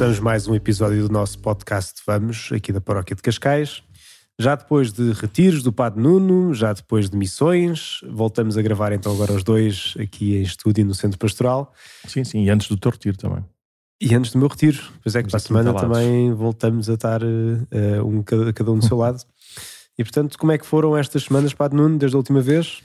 Começamos 0.00 0.24
mais 0.24 0.48
um 0.48 0.54
episódio 0.54 1.06
do 1.06 1.12
nosso 1.12 1.38
podcast 1.40 2.00
Vamos, 2.06 2.48
aqui 2.52 2.72
da 2.72 2.80
Paróquia 2.80 3.14
de 3.14 3.20
Cascais. 3.20 3.82
Já 4.40 4.54
depois 4.54 4.94
de 4.94 5.12
retiros 5.12 5.62
do 5.62 5.70
Padre 5.70 6.00
Nuno, 6.00 6.54
já 6.54 6.72
depois 6.72 7.10
de 7.10 7.18
missões, 7.18 8.00
voltamos 8.10 8.56
a 8.56 8.62
gravar 8.62 8.92
então 8.92 9.12
agora 9.12 9.34
os 9.34 9.44
dois 9.44 9.92
aqui 10.00 10.38
em 10.38 10.40
estúdio 10.40 10.86
no 10.86 10.94
Centro 10.94 11.18
Pastoral. 11.18 11.74
Sim, 12.06 12.24
sim, 12.24 12.44
e 12.44 12.48
antes 12.48 12.66
do 12.66 12.78
teu 12.78 12.90
retiro 12.90 13.18
também. 13.18 13.44
E 14.00 14.14
antes 14.14 14.32
do 14.32 14.38
meu 14.38 14.48
retiro, 14.48 14.78
pois 15.02 15.14
é 15.14 15.22
que 15.22 15.28
para 15.28 15.36
a 15.36 15.40
semana 15.40 15.74
também 15.74 16.32
voltamos 16.32 16.88
a 16.88 16.94
estar 16.94 17.22
uh, 17.22 18.06
um, 18.06 18.22
cada, 18.22 18.54
cada 18.54 18.72
um 18.72 18.78
do 18.78 18.86
seu 18.86 18.96
lado. 18.96 19.22
E 19.98 20.02
portanto, 20.02 20.38
como 20.38 20.50
é 20.50 20.56
que 20.56 20.64
foram 20.64 20.96
estas 20.96 21.24
semanas, 21.24 21.52
Padre 21.52 21.76
Nuno, 21.76 21.98
desde 21.98 22.16
a 22.16 22.18
última 22.18 22.40
vez? 22.40 22.82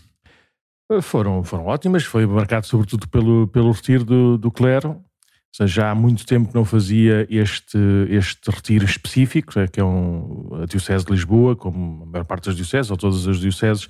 Foram, 1.01 1.45
foram 1.45 1.67
ótimas, 1.67 2.03
foi 2.03 2.25
marcado 2.25 2.67
sobretudo 2.67 3.07
pelo, 3.07 3.47
pelo 3.47 3.71
retiro 3.71 4.03
do, 4.03 4.37
do 4.37 4.51
clero, 4.51 5.01
seja, 5.55 5.81
já 5.81 5.91
há 5.91 5.95
muito 5.95 6.25
tempo 6.25 6.49
que 6.49 6.55
não 6.55 6.65
fazia 6.65 7.25
este, 7.29 7.77
este 8.09 8.49
retiro 8.49 8.85
específico, 8.85 9.57
é, 9.59 9.67
que 9.67 9.79
é 9.79 9.83
um, 9.83 10.49
a 10.61 10.65
Diocese 10.65 11.05
de 11.05 11.11
Lisboa, 11.11 11.55
como 11.55 12.03
a 12.03 12.05
maior 12.05 12.25
parte 12.25 12.45
das 12.45 12.55
dioceses, 12.55 12.91
ou 12.91 12.97
todas 12.97 13.27
as 13.27 13.39
dioceses, 13.39 13.87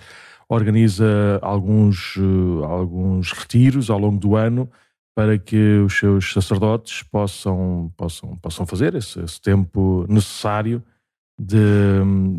organiza 0.48 1.40
alguns, 1.42 2.18
uh, 2.18 2.64
alguns 2.66 3.32
retiros 3.32 3.90
ao 3.90 3.98
longo 3.98 4.20
do 4.20 4.36
ano 4.36 4.70
para 5.16 5.40
que 5.40 5.80
os 5.80 5.98
seus 5.98 6.34
sacerdotes 6.34 7.02
possam, 7.04 7.92
possam, 7.98 8.36
possam 8.38 8.66
fazer 8.68 8.94
esse, 8.94 9.20
esse 9.22 9.42
tempo 9.42 10.06
necessário 10.08 10.84
de, 11.40 11.58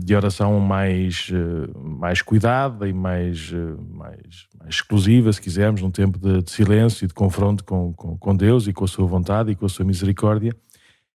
de 0.05 0.15
oração 0.15 0.61
mais, 0.61 1.31
uh, 1.33 1.79
mais 1.79 2.23
cuidada 2.23 2.89
e 2.89 2.93
mais, 2.93 3.51
mais, 3.51 4.47
mais 4.56 4.56
exclusiva, 4.69 5.33
se 5.33 5.41
quisermos, 5.41 5.83
num 5.83 5.91
tempo 5.91 6.19
de, 6.19 6.43
de 6.43 6.51
silêncio 6.51 7.05
e 7.05 7.09
de 7.09 7.15
confronto 7.15 7.65
com, 7.65 7.93
com, 7.93 8.17
com, 8.17 8.37
Deus 8.37 8.67
e 8.67 8.73
com 8.73 8.85
a 8.85 8.89
sua 8.89 9.07
vontade 9.07 9.51
e 9.51 9.55
com 9.55 9.67
a 9.67 9.69
sua 9.69 9.85
misericórdia. 9.85 10.53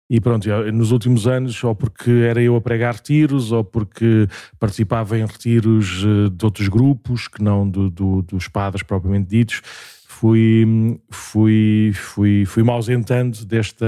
E 0.10 0.20
pronto, 0.20 0.46
nos 0.74 0.92
últimos 0.92 1.26
anos, 1.26 1.64
ou 1.64 1.74
porque 1.74 2.12
era 2.12 2.42
eu 2.42 2.56
a 2.56 2.62
pregar 2.62 2.96
retiros, 2.96 3.52
ou 3.54 3.64
porque 3.64 4.28
participava 4.60 5.18
em 5.18 5.26
retiros 5.26 6.04
uh, 6.04 6.30
de 6.30 6.46
outros 6.46 6.68
grupos, 6.68 7.30
que 7.30 7.42
não 7.42 7.68
do, 7.68 7.90
do, 7.90 8.22
dos 8.22 8.50
padres 8.50 8.84
propriamente 8.84 9.30
ditos, 9.30 9.62
fui, 10.06 11.00
fui, 11.10 11.92
fui, 11.94 12.46
fui 12.46 12.62
me 12.62 12.72
ausentando 12.72 13.46
desta 13.46 13.86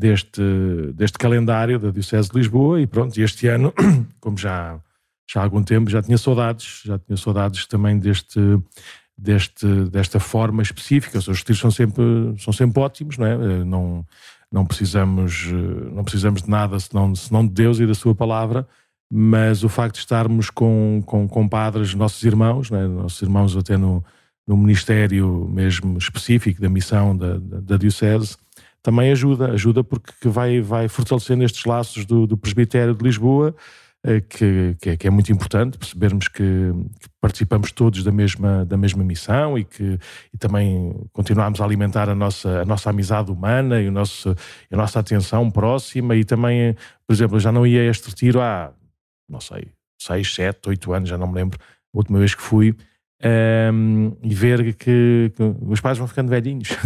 deste, 0.00 0.42
deste 0.94 1.18
calendário 1.18 1.78
da 1.78 1.90
Diocese 1.90 2.30
de 2.30 2.38
Lisboa 2.38 2.80
e 2.80 2.86
pronto, 2.86 3.20
este 3.20 3.46
ano, 3.48 3.72
como 4.18 4.38
já, 4.38 4.80
já 5.32 5.40
há 5.40 5.44
algum 5.44 5.62
tempo, 5.62 5.88
já 5.88 6.02
tinha 6.02 6.18
saudades, 6.18 6.82
já 6.84 6.98
tinha 6.98 7.16
saudades 7.16 7.66
também 7.66 7.98
deste, 7.98 8.40
deste, 9.16 9.66
desta 9.84 10.18
forma 10.18 10.62
específica. 10.62 11.18
Os 11.18 11.26
retiros 11.28 11.60
são 11.60 11.70
sempre, 11.70 12.04
são 12.38 12.52
sempre 12.52 12.80
ótimos, 12.80 13.16
não 13.16 13.26
é? 13.26 13.64
Não, 13.64 14.04
não, 14.50 14.66
precisamos, 14.66 15.46
não 15.92 16.02
precisamos 16.02 16.42
de 16.42 16.50
nada 16.50 16.80
senão, 16.80 17.14
senão 17.14 17.46
de 17.46 17.52
Deus 17.52 17.78
e 17.78 17.86
da 17.86 17.94
Sua 17.94 18.14
palavra, 18.14 18.66
mas 19.12 19.62
o 19.62 19.68
facto 19.68 19.94
de 19.94 20.00
estarmos 20.00 20.50
com, 20.50 21.00
com, 21.06 21.28
com 21.28 21.48
padres, 21.48 21.94
nossos 21.94 22.22
irmãos, 22.24 22.70
é? 22.72 22.86
nossos 22.88 23.22
irmãos 23.22 23.56
até 23.56 23.76
no, 23.76 24.04
no 24.46 24.56
ministério 24.56 25.48
mesmo 25.48 25.96
específico 25.96 26.60
da 26.60 26.68
missão 26.68 27.16
da, 27.16 27.38
da, 27.38 27.60
da 27.60 27.76
Diocese, 27.76 28.36
também 28.82 29.12
ajuda, 29.12 29.52
ajuda 29.52 29.84
porque 29.84 30.28
vai, 30.28 30.60
vai 30.60 30.88
fortalecendo 30.88 31.44
estes 31.44 31.64
laços 31.64 32.04
do, 32.04 32.26
do 32.26 32.36
presbitério 32.36 32.94
de 32.94 33.04
Lisboa, 33.04 33.54
eh, 33.54 33.58
que, 34.02 34.76
que, 34.80 34.90
é, 34.90 34.96
que, 34.96 35.06
é, 35.06 35.10
muito 35.10 35.30
importante 35.30 35.76
percebermos 35.76 36.26
que, 36.26 36.42
que, 36.42 37.08
participamos 37.20 37.70
todos 37.70 38.02
da 38.02 38.10
mesma, 38.10 38.64
da 38.64 38.76
mesma 38.76 39.04
missão 39.04 39.58
e 39.58 39.64
que 39.64 39.98
e 40.32 40.38
também 40.38 40.94
continuamos 41.12 41.60
a 41.60 41.64
alimentar 41.64 42.08
a 42.08 42.14
nossa, 42.14 42.62
a 42.62 42.64
nossa 42.64 42.88
amizade 42.88 43.30
humana 43.30 43.80
e 43.80 43.88
o 43.88 43.92
nosso, 43.92 44.34
a 44.70 44.76
nossa 44.76 45.00
atenção 45.00 45.50
próxima 45.50 46.16
e 46.16 46.24
também, 46.24 46.74
por 47.06 47.12
exemplo, 47.12 47.36
eu 47.36 47.40
já 47.40 47.52
não 47.52 47.66
ia 47.66 47.82
a 47.82 47.84
este 47.84 48.08
retiro 48.08 48.40
há, 48.40 48.72
não 49.28 49.40
sei, 49.40 49.68
seis, 50.00 50.34
sete, 50.34 50.70
oito 50.70 50.92
anos, 50.94 51.08
já 51.08 51.18
não 51.18 51.26
me 51.26 51.34
lembro, 51.34 51.58
a 51.62 51.98
última 51.98 52.18
vez 52.18 52.34
que 52.34 52.40
fui, 52.40 52.70
um, 52.70 52.76
ehm, 53.22 54.12
e 54.22 54.34
ver 54.34 54.74
que, 54.76 55.30
que 55.36 55.42
os 55.68 55.80
pais 55.80 55.98
vão 55.98 56.08
ficando 56.08 56.30
velhinhos. 56.30 56.70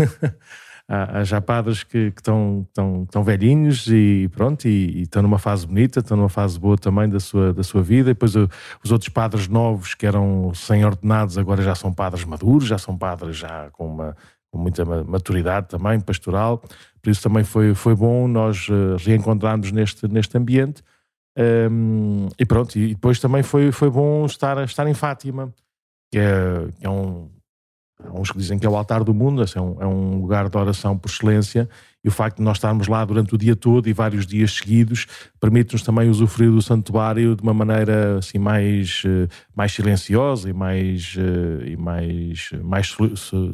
há, 0.88 1.24
já 1.24 1.40
padres 1.40 1.82
que, 1.82 2.12
estão, 2.16 2.66
velhinhos 3.24 3.86
e 3.88 4.28
pronto, 4.32 4.66
e, 4.66 5.02
estão 5.02 5.22
numa 5.22 5.38
fase 5.38 5.66
bonita, 5.66 6.00
estão 6.00 6.16
numa 6.16 6.28
fase 6.28 6.58
boa 6.58 6.76
também 6.76 7.08
da 7.08 7.20
sua, 7.20 7.52
da 7.52 7.62
sua 7.62 7.82
vida. 7.82 8.10
E 8.10 8.14
depois 8.14 8.34
os 8.36 8.92
outros 8.92 9.08
padres 9.08 9.48
novos 9.48 9.94
que 9.94 10.06
eram 10.06 10.52
sem-ordenados 10.54 11.38
agora 11.38 11.62
já 11.62 11.74
são 11.74 11.92
padres 11.92 12.24
maduros, 12.24 12.66
já 12.66 12.78
são 12.78 12.96
padres 12.96 13.36
já 13.36 13.70
com 13.72 13.86
uma 13.86 14.16
com 14.54 14.58
muita 14.58 14.84
maturidade 14.84 15.66
também 15.66 15.98
pastoral. 15.98 16.62
Por 17.02 17.10
isso 17.10 17.20
também 17.20 17.42
foi, 17.42 17.74
foi 17.74 17.96
bom 17.96 18.28
nós 18.28 18.68
uh, 18.68 18.96
reencontrarmos 19.04 19.72
neste, 19.72 20.06
neste 20.06 20.38
ambiente. 20.38 20.80
Um, 21.36 22.28
e 22.38 22.46
pronto, 22.46 22.78
e 22.78 22.94
depois 22.94 23.18
também 23.18 23.42
foi, 23.42 23.72
foi 23.72 23.90
bom 23.90 24.24
estar, 24.24 24.62
estar 24.62 24.86
em 24.86 24.94
Fátima, 24.94 25.52
que 26.12 26.18
é, 26.20 26.68
que 26.78 26.86
é 26.86 26.88
um, 26.88 27.28
Há 28.06 28.20
uns 28.20 28.30
que 28.30 28.38
dizem 28.38 28.58
que 28.58 28.66
é 28.66 28.68
o 28.68 28.76
altar 28.76 29.02
do 29.02 29.14
mundo, 29.14 29.42
é 29.42 29.60
um, 29.60 29.82
é 29.82 29.86
um 29.86 30.20
lugar 30.20 30.48
de 30.48 30.56
oração 30.56 30.96
por 30.96 31.10
excelência, 31.10 31.68
e 32.04 32.08
o 32.08 32.10
facto 32.10 32.36
de 32.36 32.42
nós 32.42 32.58
estarmos 32.58 32.86
lá 32.86 33.02
durante 33.04 33.34
o 33.34 33.38
dia 33.38 33.56
todo 33.56 33.88
e 33.88 33.92
vários 33.94 34.26
dias 34.26 34.52
seguidos 34.52 35.06
permite-nos 35.40 35.82
também 35.82 36.10
usufruir 36.10 36.50
do 36.50 36.60
santuário 36.60 37.34
de 37.34 37.42
uma 37.42 37.54
maneira 37.54 38.18
assim 38.18 38.38
mais, 38.38 39.02
eh, 39.06 39.26
mais 39.56 39.72
silenciosa 39.72 40.50
e 40.50 40.52
mais, 40.52 41.16
eh, 41.16 41.70
e 41.70 41.76
mais, 41.76 42.50
mais 42.62 42.94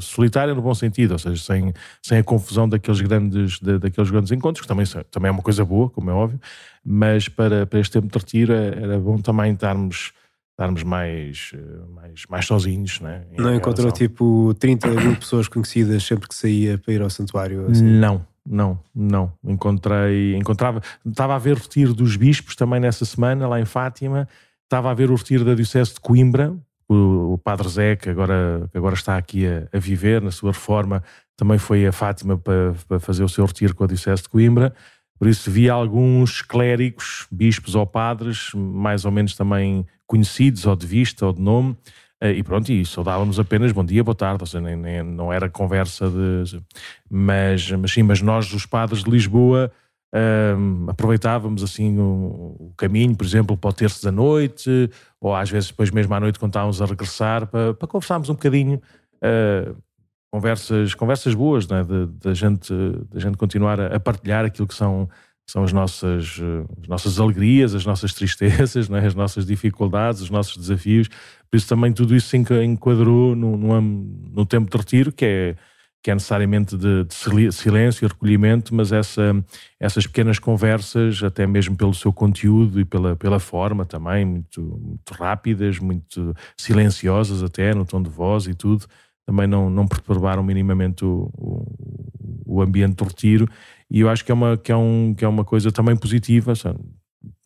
solitária 0.01 0.53
no 0.53 0.61
bom 0.61 0.75
sentido, 0.75 1.13
ou 1.13 1.19
seja, 1.19 1.41
sem, 1.41 1.73
sem 2.03 2.19
a 2.19 2.25
confusão 2.25 2.69
daqueles 2.69 3.01
grandes, 3.01 3.61
daqueles 3.61 4.11
grandes 4.11 4.33
encontros, 4.33 4.63
que 4.63 4.69
também, 4.69 4.85
também 5.11 5.29
é 5.29 5.33
uma 5.33 5.43
coisa 5.43 5.65
boa, 5.65 5.89
como 5.89 6.11
é 6.11 6.13
óbvio, 6.13 6.41
mas 6.85 7.29
para, 7.29 7.67
para 7.67 7.79
este 7.79 7.93
tempo 7.93 8.09
de 8.09 8.19
retiro 8.19 8.53
era 8.53 8.99
bom 8.99 9.19
também 9.19 9.53
estarmos 9.53 10.13
estarmos 10.61 10.83
mais, 10.83 11.53
eh, 11.55 11.59
mais, 11.95 12.25
mais 12.29 12.47
sozinhos. 12.47 13.01
Né, 13.01 13.23
não 13.39 13.55
encontrou 13.55 13.91
tipo 13.91 14.55
30 14.59 14.89
mil 14.89 15.17
pessoas 15.17 15.49
conhecidas 15.49 16.05
sempre 16.05 16.29
que 16.29 16.35
saía 16.35 16.77
para 16.77 16.93
ir 16.93 17.01
ao 17.01 17.09
santuário? 17.09 17.67
Assim? 17.71 17.83
Não, 17.83 18.27
não, 18.47 18.79
não. 18.95 19.33
Encontrei, 19.43 20.37
encontrava, 20.37 20.83
estava 21.05 21.35
a 21.35 21.39
ver 21.39 21.57
o 21.57 21.61
retiro 21.61 21.95
dos 21.95 22.17
bispos 22.17 22.55
também 22.55 22.79
nessa 22.79 23.07
semana, 23.07 23.49
lá 23.49 23.59
em 23.59 23.65
Fátima, 23.65 24.29
estava 24.65 24.91
a 24.91 24.95
ver 24.95 25.11
o 25.11 25.15
retiro 25.15 25.45
da 25.45 25.55
Diocese 25.55 25.95
de 25.95 26.01
Coimbra, 26.01 26.55
o, 26.87 27.35
o 27.35 27.39
Padre 27.39 27.69
Zé, 27.69 27.97
que 27.97 28.11
agora, 28.11 28.69
que 28.71 28.77
agora 28.77 28.95
está 28.95 29.17
aqui 29.17 29.47
a, 29.47 29.67
a, 29.73 29.79
viver, 29.79 30.21
na 30.21 30.31
sua 30.31 30.53
reforma, 30.53 31.03
também 31.37 31.57
foi 31.57 31.87
a 31.87 31.93
Fátima 31.93 32.37
para, 32.37 32.75
para 32.87 33.01
fazer 33.01 33.25
o 33.25 33.29
seu 33.29 33.47
retiro 33.47 33.75
com 33.75 33.85
a 33.85 33.87
Diocese 33.87 34.23
de 34.23 34.29
Coimbra. 34.29 34.75
Por 35.19 35.29
isso 35.29 35.51
vi 35.51 35.69
alguns 35.69 36.43
clérigos, 36.43 37.27
bispos 37.31 37.75
ou 37.75 37.87
padres, 37.87 38.51
mais 38.55 39.05
ou 39.05 39.13
menos 39.13 39.35
também 39.37 39.87
conhecidos, 40.11 40.67
ou 40.67 40.75
de 40.75 40.87
vista, 40.89 41.25
ou 41.25 41.33
de 41.33 41.41
nome, 41.41 41.77
eh, 42.21 42.33
e 42.33 42.43
pronto, 42.43 42.71
e 42.73 42.85
saudávamos 42.85 43.39
apenas 43.39 43.71
bom 43.71 43.85
dia, 43.85 44.03
boa 44.03 44.15
tarde, 44.15 44.43
ou 44.43 44.47
seja, 44.47 44.61
nem, 44.61 44.75
nem, 44.75 45.05
não 45.05 45.33
era 45.33 45.49
conversa 45.49 46.11
de. 46.11 46.61
Mas, 47.09 47.71
mas 47.71 47.93
sim, 47.93 48.03
mas 48.03 48.21
nós, 48.21 48.53
os 48.53 48.67
padres 48.67 49.05
de 49.05 49.11
Lisboa, 49.11 49.71
ehm, 50.13 50.87
aproveitávamos 50.89 51.63
assim 51.63 51.97
o, 51.97 52.57
o, 52.59 52.75
caminho, 52.77 53.15
por 53.15 53.25
exemplo, 53.25 53.57
para 53.57 53.71
o 53.71 53.73
terço 53.73 54.05
da 54.05 54.11
noite, 54.11 54.91
ou 55.21 55.33
às 55.33 55.49
vezes 55.49 55.69
depois 55.69 55.93
mesmo 55.93 56.13
à 56.13 56.19
noite, 56.19 56.41
quando 56.41 56.51
estávamos 56.51 56.83
a 56.83 56.87
regressar, 56.87 57.47
para, 57.47 57.73
para 57.75 57.87
conversarmos 57.87 58.29
um 58.29 58.35
bocadinho. 58.35 58.83
Uh, 59.23 59.77
conversas, 60.33 60.95
conversas 60.95 61.35
boas, 61.35 61.67
né? 61.69 61.85
da 62.23 62.33
gente, 62.35 62.73
gente 63.17 63.37
continuar 63.37 63.81
a, 63.81 63.97
a, 63.97 64.01
partilhar 64.01 64.45
aquilo 64.45 64.67
que 64.67 64.75
são, 64.75 65.09
são 65.51 65.65
as, 65.65 65.73
nossas, 65.73 66.41
as 66.81 66.89
nossas 66.89 67.19
alegrias, 67.19 67.75
as 67.75 67.85
nossas 67.85 68.15
tristezas, 68.15 68.89
né? 68.91 69.07
as 69.07 69.15
nossas 69.15 69.45
dificuldades, 69.45 70.21
os 70.21 70.31
nossos 70.31 70.57
desafios. 70.57 71.09
Por 71.51 71.57
isso 71.57 71.69
também 71.69 71.93
tudo 71.93 72.15
isso 72.15 72.29
se 72.29 72.37
enquadrou 72.37 73.35
no, 73.35 73.57
no, 73.57 73.81
no 73.81 74.47
tempo 74.47 74.71
de 74.71 74.77
retiro, 74.77 75.11
que 75.11 75.25
é, 75.25 75.57
que 76.03 76.11
é 76.11 76.15
necessariamente 76.15 76.77
de, 76.77 77.05
de, 77.05 77.15
silêncio 77.53 78.05
e 78.05 78.09
recolhimento, 78.09 78.75
mas 78.75 78.93
essa, 78.93 79.45
essas 79.79 80.07
pequenas 80.07 80.39
conversas, 80.39 81.23
até 81.23 81.47
mesmo 81.47 81.77
pelo 81.77 81.93
seu 81.93 82.13
conteúdo 82.13 82.81
e 82.81 82.85
pela, 82.85 83.17
pela 83.17 83.39
forma 83.39 83.85
também, 83.85 84.25
muito, 84.25 84.63
muito 84.63 85.13
rápidas, 85.13 85.79
muito 85.79 86.35
silenciosas 86.57 87.43
até, 87.43 87.75
no 87.75 87.85
tom 87.85 88.01
de 88.03 88.09
voz 88.09 88.47
e 88.47 88.55
tudo, 88.55 88.87
também 89.31 89.47
não, 89.47 89.71
não 89.71 89.87
perturbaram 89.87 90.43
minimamente 90.43 91.05
o, 91.05 91.31
o, 91.39 92.55
o, 92.57 92.61
ambiente 92.61 92.97
do 92.97 93.05
retiro. 93.05 93.49
E 93.89 94.01
eu 94.01 94.09
acho 94.09 94.25
que 94.25 94.33
é 94.33 94.35
uma, 94.35 94.57
que 94.57 94.73
é 94.73 94.77
um, 94.77 95.15
que 95.17 95.25
é 95.25 95.29
uma 95.29 95.45
coisa 95.45 95.71
também 95.71 95.95
positiva, 95.95 96.53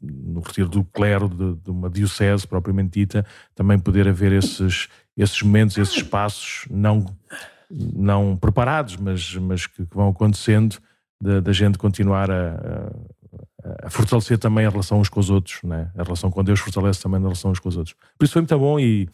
no 0.00 0.40
retiro 0.40 0.66
do 0.66 0.82
clero 0.82 1.28
de, 1.28 1.56
de, 1.62 1.70
uma 1.70 1.90
diocese 1.90 2.48
propriamente 2.48 2.98
dita, 3.00 3.26
também 3.54 3.78
poder 3.78 4.08
haver 4.08 4.32
esses, 4.32 4.88
esses 5.14 5.42
momentos, 5.42 5.76
esses 5.76 5.96
espaços 5.96 6.66
não, 6.70 7.04
não 7.70 8.34
preparados, 8.34 8.96
mas, 8.96 9.34
mas 9.34 9.66
que, 9.66 9.84
que 9.84 9.94
vão 9.94 10.08
acontecendo 10.08 10.78
da 11.20 11.52
gente 11.52 11.76
continuar 11.76 12.30
a, 12.30 12.92
a 13.82 13.88
fortalecer 13.88 14.38
também 14.38 14.66
a 14.66 14.70
relação 14.70 15.00
uns 15.00 15.08
com 15.08 15.20
os 15.20 15.30
outros, 15.30 15.62
né? 15.62 15.90
a 15.96 16.02
relação 16.02 16.30
com 16.30 16.44
Deus 16.44 16.60
fortalece 16.60 17.02
também 17.02 17.18
a 17.18 17.22
relação 17.22 17.50
uns 17.50 17.58
com 17.58 17.68
os 17.68 17.76
outros. 17.76 17.96
Por 18.18 18.24
isso 18.24 18.32
foi 18.34 18.42
muito 18.42 18.58
bom 18.58 18.78
e 18.78 19.08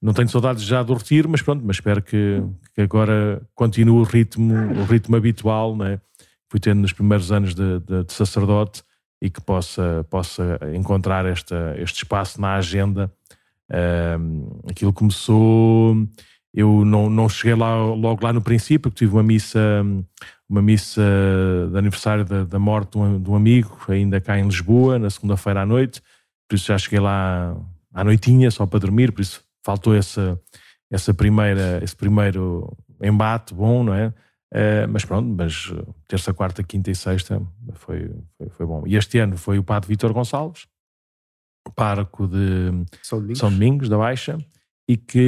não 0.00 0.12
tenho 0.12 0.28
saudades 0.28 0.64
já 0.64 0.82
do 0.82 0.94
retiro, 0.94 1.28
mas 1.28 1.40
pronto, 1.42 1.62
mas 1.64 1.76
espero 1.76 2.02
que, 2.02 2.42
que 2.74 2.80
agora 2.80 3.40
continue 3.54 4.00
o 4.00 4.02
ritmo, 4.02 4.54
o 4.80 4.84
ritmo 4.84 5.16
habitual, 5.16 5.76
né? 5.76 6.00
fui 6.48 6.60
tendo 6.60 6.80
nos 6.80 6.92
primeiros 6.92 7.32
anos 7.32 7.54
de, 7.54 7.80
de, 7.80 8.04
de 8.04 8.12
sacerdote 8.12 8.82
e 9.22 9.30
que 9.30 9.40
possa, 9.40 10.04
possa 10.10 10.58
encontrar 10.74 11.24
esta, 11.24 11.74
este 11.78 12.02
espaço 12.02 12.40
na 12.40 12.56
agenda. 12.56 13.10
Uh, 13.70 14.60
aquilo 14.68 14.92
começou, 14.92 15.96
eu 16.54 16.84
não, 16.84 17.08
não 17.08 17.28
cheguei 17.28 17.54
lá 17.54 17.74
logo 17.76 18.24
lá 18.24 18.32
no 18.32 18.42
princípio, 18.42 18.90
porque 18.90 19.04
tive 19.04 19.12
uma 19.12 19.22
missa, 19.22 19.84
uma 20.48 20.60
missa 20.60 21.02
de 21.70 21.78
aniversário 21.78 22.24
da, 22.24 22.44
da 22.44 22.58
morte 22.58 22.92
de 22.92 22.98
um, 22.98 23.22
de 23.22 23.30
um, 23.30 23.34
amigo, 23.34 23.78
ainda 23.88 24.20
cá 24.20 24.38
em 24.38 24.44
Lisboa, 24.44 24.98
na 24.98 25.08
segunda-feira 25.08 25.62
à 25.62 25.66
noite, 25.66 26.02
por 26.48 26.56
isso 26.56 26.66
já 26.66 26.76
cheguei 26.76 27.00
lá 27.00 27.56
à 27.92 28.04
noitinha, 28.04 28.50
só 28.50 28.66
para 28.66 28.80
dormir, 28.80 29.12
por 29.12 29.22
isso 29.22 29.42
faltou 29.64 29.94
essa, 29.94 30.38
essa 30.90 31.14
primeira, 31.14 31.80
esse 31.82 31.96
primeiro 31.96 32.76
embate 33.00 33.54
bom, 33.54 33.82
não 33.82 33.94
é? 33.94 34.12
Uh, 34.52 34.86
mas 34.90 35.02
pronto, 35.02 35.34
mas 35.34 35.72
eh, 35.74 35.92
terça, 36.06 36.34
quarta, 36.34 36.62
quinta 36.62 36.90
e 36.90 36.94
sexta 36.94 37.40
foi, 37.72 38.10
foi, 38.36 38.48
foi 38.50 38.66
bom. 38.66 38.86
E 38.86 38.96
este 38.96 39.18
ano 39.18 39.38
foi 39.38 39.58
o 39.58 39.64
padre 39.64 39.88
Vítor 39.88 40.12
Gonçalves, 40.12 40.66
pároco 41.74 42.28
de 42.28 42.84
São 43.02 43.18
Domingos, 43.18 43.38
São 43.38 43.50
Domingos 43.50 43.88
da 43.88 43.96
Baixa, 43.96 44.38
e 44.88 44.96
que, 44.96 45.18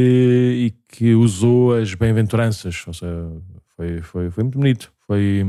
e 0.67 0.71
que 0.89 1.15
usou 1.15 1.75
as 1.75 1.95
bem-aventuranças. 1.95 2.83
Ou 2.87 2.95
seja, 2.95 3.31
foi, 3.77 4.01
foi, 4.03 4.31
foi 4.31 4.45
muito 4.45 4.59
bonito. 4.59 4.93
Foi. 5.06 5.45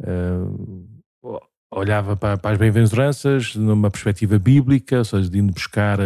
Uh, 0.00 1.02
olhava 1.70 2.16
para, 2.16 2.36
para 2.36 2.50
as 2.52 2.58
bem-aventuranças 2.58 3.56
numa 3.56 3.90
perspectiva 3.90 4.38
bíblica, 4.38 4.98
ou 4.98 5.04
seja, 5.04 5.30
de 5.30 5.38
indo 5.38 5.52
buscar 5.54 5.98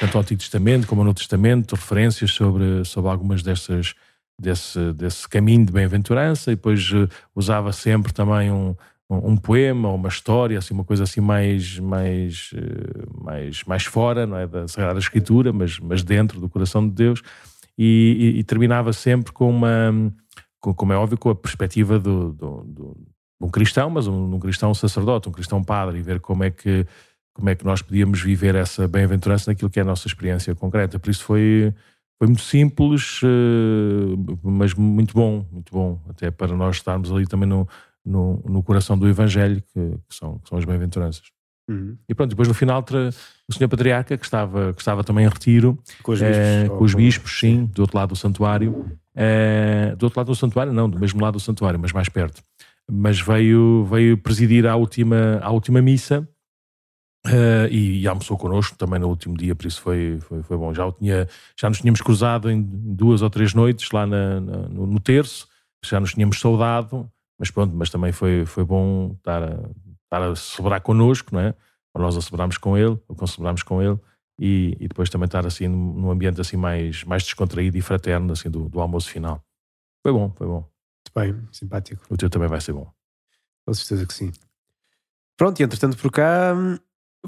tanto 0.00 0.16
o 0.16 0.20
Antigo 0.20 0.40
Testamento 0.40 0.86
como 0.86 1.02
o 1.02 1.04
Novo 1.04 1.18
Testamento, 1.18 1.74
referências 1.74 2.30
sobre, 2.30 2.82
sobre 2.84 3.10
algumas 3.10 3.42
destas 3.42 3.94
desse, 4.40 4.92
desse 4.94 5.28
caminho 5.28 5.66
de 5.66 5.72
bem-aventurança 5.72 6.50
e 6.50 6.56
depois 6.56 6.90
uh, 6.92 7.08
usava 7.34 7.72
sempre 7.72 8.12
também 8.12 8.50
um, 8.50 8.74
um, 9.18 9.36
poema 9.36 9.88
ou 9.88 9.96
uma 9.96 10.08
história, 10.08 10.58
assim, 10.58 10.74
uma 10.74 10.84
coisa 10.84 11.04
assim 11.04 11.20
mais, 11.20 11.78
mais, 11.78 12.50
uh, 12.54 13.24
mais, 13.24 13.64
mais 13.64 13.84
fora 13.84 14.26
não 14.26 14.36
é, 14.36 14.46
da 14.46 14.66
Sagrada 14.68 14.98
Escritura, 14.98 15.52
mas, 15.52 15.78
mas 15.78 16.02
dentro 16.02 16.40
do 16.40 16.48
coração 16.48 16.86
de 16.86 16.94
Deus 16.94 17.22
e, 17.76 18.34
e, 18.36 18.38
e 18.40 18.44
terminava 18.44 18.92
sempre 18.92 19.32
com 19.32 19.50
uma, 19.50 20.12
com, 20.60 20.72
como 20.74 20.92
é 20.92 20.96
óbvio, 20.96 21.18
com 21.18 21.30
a 21.30 21.34
perspectiva 21.34 21.98
do, 21.98 22.32
do, 22.32 22.64
do 22.64 22.96
um 23.40 23.48
cristão, 23.48 23.90
mas 23.90 24.06
um, 24.06 24.34
um 24.34 24.38
cristão 24.38 24.72
sacerdote, 24.72 25.28
um 25.28 25.32
cristão 25.32 25.62
padre 25.62 25.98
e 25.98 26.02
ver 26.02 26.20
como 26.20 26.44
é 26.44 26.50
que 26.50 26.86
como 27.34 27.48
é 27.48 27.54
que 27.54 27.64
nós 27.64 27.80
podíamos 27.80 28.20
viver 28.20 28.54
essa 28.54 28.86
bem-aventurança 28.86 29.50
naquilo 29.50 29.70
que 29.70 29.78
é 29.78 29.82
a 29.82 29.86
nossa 29.86 30.06
experiência 30.06 30.54
concreta. 30.54 30.98
Por 30.98 31.10
isso 31.10 31.24
foi 31.24 31.72
foi 32.18 32.28
muito 32.28 32.42
simples, 32.42 33.20
eh, 33.24 34.36
mas 34.44 34.74
muito 34.74 35.12
bom, 35.12 35.44
muito 35.50 35.72
bom, 35.72 36.00
até 36.08 36.30
para 36.30 36.54
nós 36.54 36.76
estarmos 36.76 37.10
ali 37.10 37.26
também 37.26 37.48
no, 37.48 37.66
no, 38.04 38.42
no 38.46 38.62
coração 38.62 38.98
do 38.98 39.08
Evangelho, 39.08 39.62
que, 39.72 39.98
que, 40.08 40.14
são, 40.14 40.38
que 40.38 40.48
são 40.48 40.58
as 40.58 40.64
bem-aventuranças. 40.64 41.22
Uhum. 41.68 41.96
E 42.08 42.14
pronto, 42.14 42.30
depois 42.30 42.48
no 42.48 42.54
final 42.54 42.84
o 43.48 43.52
senhor 43.52 43.68
Patriarca, 43.68 44.16
que 44.18 44.24
estava, 44.24 44.72
que 44.72 44.80
estava 44.80 45.04
também 45.04 45.24
em 45.24 45.28
retiro, 45.28 45.78
com 46.02 46.12
os 46.12 46.20
bispos, 46.20 46.36
é, 46.36 46.68
com 46.68 46.84
os 46.84 46.94
bispos 46.94 47.38
sim, 47.38 47.66
do 47.66 47.82
outro 47.82 47.96
lado 47.96 48.08
do 48.10 48.16
santuário, 48.16 48.84
é, 49.14 49.94
do 49.96 50.04
outro 50.04 50.18
lado 50.18 50.26
do 50.26 50.34
santuário, 50.34 50.72
não, 50.72 50.90
do 50.90 50.98
mesmo 50.98 51.20
lado 51.20 51.34
do 51.34 51.40
santuário, 51.40 51.78
mas 51.78 51.92
mais 51.92 52.08
perto. 52.08 52.42
Mas 52.90 53.20
veio, 53.20 53.84
veio 53.84 54.18
presidir 54.18 54.66
a 54.66 54.74
última, 54.74 55.38
a 55.40 55.50
última 55.50 55.80
missa 55.80 56.28
Uh, 57.24 57.70
e, 57.70 58.00
e, 58.00 58.08
almoçou 58.08 58.36
connosco 58.36 58.76
também 58.76 58.98
no 58.98 59.06
último 59.06 59.36
dia, 59.36 59.54
por 59.54 59.64
isso 59.64 59.80
foi, 59.80 60.18
foi, 60.22 60.42
foi 60.42 60.56
bom. 60.56 60.74
Já, 60.74 60.90
tinha, 60.90 61.28
já 61.56 61.68
nos 61.68 61.78
tínhamos 61.78 62.00
cruzado 62.00 62.50
em 62.50 62.60
duas 62.60 63.22
ou 63.22 63.30
três 63.30 63.54
noites 63.54 63.92
lá 63.92 64.04
na, 64.04 64.40
na, 64.40 64.56
no, 64.68 64.88
no, 64.88 64.98
terço, 64.98 65.46
já 65.84 66.00
nos 66.00 66.14
tínhamos 66.14 66.40
saudado, 66.40 67.08
mas 67.42 67.50
pronto, 67.50 67.74
mas 67.74 67.90
também 67.90 68.12
foi, 68.12 68.46
foi 68.46 68.64
bom 68.64 69.16
estar 69.18 69.42
a, 69.42 69.68
estar 70.04 70.22
a 70.22 70.36
celebrar 70.36 70.80
connosco, 70.80 71.34
não 71.34 71.40
é? 71.40 71.52
Ou 71.92 72.00
nós 72.00 72.16
a 72.16 72.20
celebrarmos 72.20 72.56
com 72.56 72.78
ele, 72.78 72.96
ou 73.08 73.26
celebramos 73.26 73.64
com 73.64 73.82
ele, 73.82 73.98
e, 74.38 74.76
e, 74.78 74.86
depois 74.86 75.10
também 75.10 75.26
estar 75.26 75.44
assim 75.44 75.66
num 75.66 76.08
ambiente 76.08 76.40
assim 76.40 76.56
mais, 76.56 77.02
mais 77.02 77.24
descontraído 77.24 77.76
e 77.76 77.82
fraterno 77.82 78.32
assim 78.32 78.48
do, 78.48 78.68
do 78.68 78.80
almoço 78.80 79.10
final. 79.10 79.44
Foi 80.04 80.12
bom, 80.12 80.32
foi 80.36 80.46
bom. 80.46 80.60
Muito 80.60 81.12
bem, 81.16 81.48
simpático. 81.50 82.06
O 82.08 82.16
teu 82.16 82.30
também 82.30 82.46
vai 82.46 82.60
ser 82.60 82.74
bom. 82.74 82.88
Com 83.66 83.74
certeza 83.74 84.06
que 84.06 84.14
sim. 84.14 84.30
Pronto, 85.36 85.58
e 85.58 85.64
entretanto 85.64 85.96
por 85.96 86.12
cá 86.12 86.54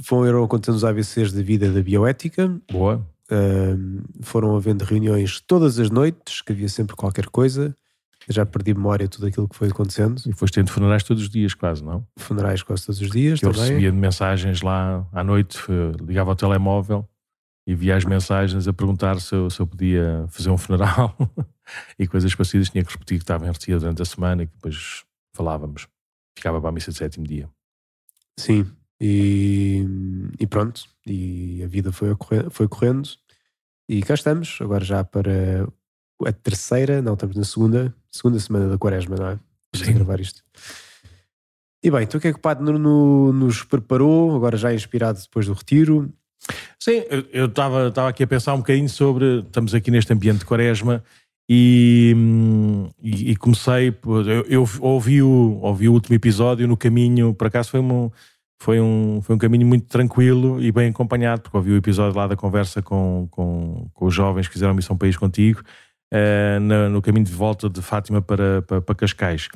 foram 0.01 0.47
contando 0.47 0.77
os 0.77 0.85
ABCs 0.85 1.33
da 1.33 1.43
vida 1.43 1.73
da 1.73 1.83
bioética. 1.83 2.57
Boa. 2.71 3.05
Uh, 3.29 4.23
foram 4.23 4.55
havendo 4.55 4.85
reuniões 4.85 5.41
todas 5.41 5.81
as 5.81 5.91
noites, 5.91 6.41
que 6.41 6.53
havia 6.53 6.69
sempre 6.69 6.95
qualquer 6.95 7.27
coisa. 7.27 7.77
Já 8.29 8.47
perdi 8.47 8.75
memória 8.75 9.07
de 9.07 9.11
tudo 9.11 9.27
aquilo 9.27 9.49
que 9.49 9.57
foi 9.57 9.69
acontecendo. 9.69 10.21
E 10.27 10.33
foste 10.33 10.55
tendo 10.55 10.71
funerais 10.71 11.03
todos 11.03 11.25
os 11.25 11.29
dias, 11.29 11.55
quase, 11.55 11.85
não? 11.85 12.07
Funerais 12.17 12.63
quase 12.63 12.87
todos 12.87 13.01
os 13.01 13.11
dias. 13.11 13.43
Eu 13.43 13.51
recebia 13.51 13.93
mensagens 13.93 14.63
lá 14.63 15.07
à 15.13 15.23
noite, 15.23 15.59
ligava 16.01 16.31
ao 16.31 16.37
telemóvel 16.37 17.09
e 17.67 17.75
via 17.75 17.97
as 17.97 18.05
mensagens 18.05 18.69
a 18.69 18.73
perguntar 18.73 19.21
se 19.21 19.35
eu, 19.35 19.49
se 19.49 19.61
eu 19.61 19.67
podia 19.67 20.27
fazer 20.29 20.51
um 20.51 20.59
funeral 20.59 21.17
e 21.99 22.07
coisas 22.07 22.35
parecidas. 22.35 22.71
Tinha 22.71 22.85
que 22.85 22.93
repetir 22.93 23.19
que 23.19 23.25
estava 23.25 23.47
em 23.47 23.51
retiro 23.51 23.81
durante 23.81 24.03
a 24.03 24.05
semana 24.05 24.43
e 24.43 24.47
que 24.47 24.55
depois 24.55 25.05
falávamos. 25.35 25.87
Ficava 26.37 26.61
para 26.61 26.71
a 26.71 26.73
missa 26.73 26.91
de 26.91 26.99
sétimo 26.99 27.27
dia. 27.27 27.49
Sim, 28.39 28.67
e, 29.01 29.85
e, 30.39 30.47
pronto, 30.47 30.85
e 31.07 31.63
a 31.63 31.67
vida 31.67 31.93
foi, 31.93 32.17
foi 32.51 32.69
correndo. 32.69 33.09
E 33.89 34.03
cá 34.03 34.15
estamos, 34.15 34.59
agora 34.61 34.85
já 34.85 35.05
para 35.05 35.69
a 36.25 36.33
terceira, 36.33 37.03
não, 37.03 37.15
estamos 37.15 37.37
na 37.37 37.45
segunda, 37.45 37.95
segunda 38.15 38.39
semana 38.39 38.69
da 38.69 38.79
quaresma, 38.79 39.17
não 39.17 39.27
é? 39.27 39.39
Sim. 39.75 39.95
gravar 39.95 40.21
isto. 40.21 40.43
E 41.83 41.91
bem, 41.91 42.05
então 42.05 42.19
o 42.19 42.21
que 42.21 42.29
é 42.29 42.33
que 42.33 42.39
o 42.39 42.43
Padre 42.43 42.65
Nuno 42.65 43.33
nos 43.33 43.63
preparou, 43.65 44.35
agora 44.35 44.57
já 44.57 44.73
inspirado 44.73 45.21
depois 45.21 45.47
do 45.47 45.53
retiro? 45.53 46.09
Sim, 46.79 47.03
eu 47.33 47.47
estava 47.47 48.09
aqui 48.09 48.23
a 48.23 48.27
pensar 48.27 48.55
um 48.55 48.59
bocadinho 48.59 48.89
sobre, 48.89 49.41
estamos 49.41 49.75
aqui 49.75 49.91
neste 49.91 50.13
ambiente 50.13 50.39
de 50.41 50.45
quaresma 50.45 51.03
e, 51.49 52.15
e, 53.03 53.33
e 53.33 53.37
comecei, 53.37 53.95
eu, 54.27 54.45
eu, 54.49 54.69
ouvi, 54.81 55.21
o, 55.21 55.59
ouvi 55.61 55.89
o 55.89 55.93
último 55.93 56.15
episódio 56.15 56.69
no 56.69 56.77
caminho, 56.77 57.35
por 57.35 57.49
acaso 57.49 57.71
foi 57.71 57.81
um 57.81 58.11
foi 58.61 58.81
um, 58.81 59.21
foi 59.21 59.35
um 59.35 59.39
caminho 59.39 59.67
muito 59.67 59.87
tranquilo 59.87 60.63
e 60.63 60.73
bem 60.73 60.89
acompanhado, 60.89 61.43
porque 61.43 61.57
ouvi 61.57 61.73
o 61.73 61.77
episódio 61.77 62.17
lá 62.17 62.27
da 62.27 62.37
conversa 62.37 62.81
com, 62.81 63.29
com, 63.31 63.91
com 63.93 64.07
os 64.07 64.15
jovens 64.15 64.47
que 64.47 64.55
fizeram 64.55 64.73
Missão 64.73 64.97
País 64.97 65.19
contigo, 65.19 65.63
uh, 66.15 66.61
no, 66.61 66.89
no, 66.89 67.03
caminho 67.03 67.25
de 67.25 67.33
volta 67.33 67.69
de 67.69 67.83
Fátima 67.83 68.23
para, 68.23 68.63
para, 68.63 68.81
para 68.81 68.95
Cascais. 68.95 69.49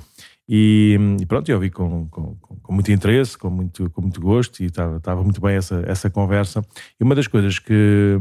E, 0.49 0.99
e, 1.21 1.27
pronto, 1.27 1.49
eu 1.49 1.57
ouvi 1.57 1.71
com, 1.71 2.09
com, 2.09 2.35
com, 2.37 2.73
muito 2.73 2.91
interesse, 2.91 3.37
com 3.37 3.51
muito, 3.51 3.89
com 3.91 4.01
muito 4.01 4.21
gosto, 4.21 4.63
e 4.63 4.67
estava, 4.67 5.23
muito 5.23 5.41
bem 5.41 5.57
essa, 5.57 5.83
essa 5.87 6.11
conversa. 6.11 6.65
E 6.99 7.05
uma 7.05 7.15
das 7.15 7.27
coisas 7.27 7.59
que, 7.59 8.19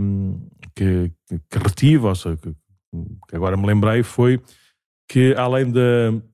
que, 0.75 1.11
que 1.49 1.57
retive, 1.57 2.05
ou 2.05 2.15
seja, 2.15 2.37
que, 2.37 2.53
que 3.29 3.35
agora 3.35 3.55
me 3.57 3.65
lembrei, 3.65 4.03
foi 4.03 4.41
que 5.09 5.33
além 5.37 5.71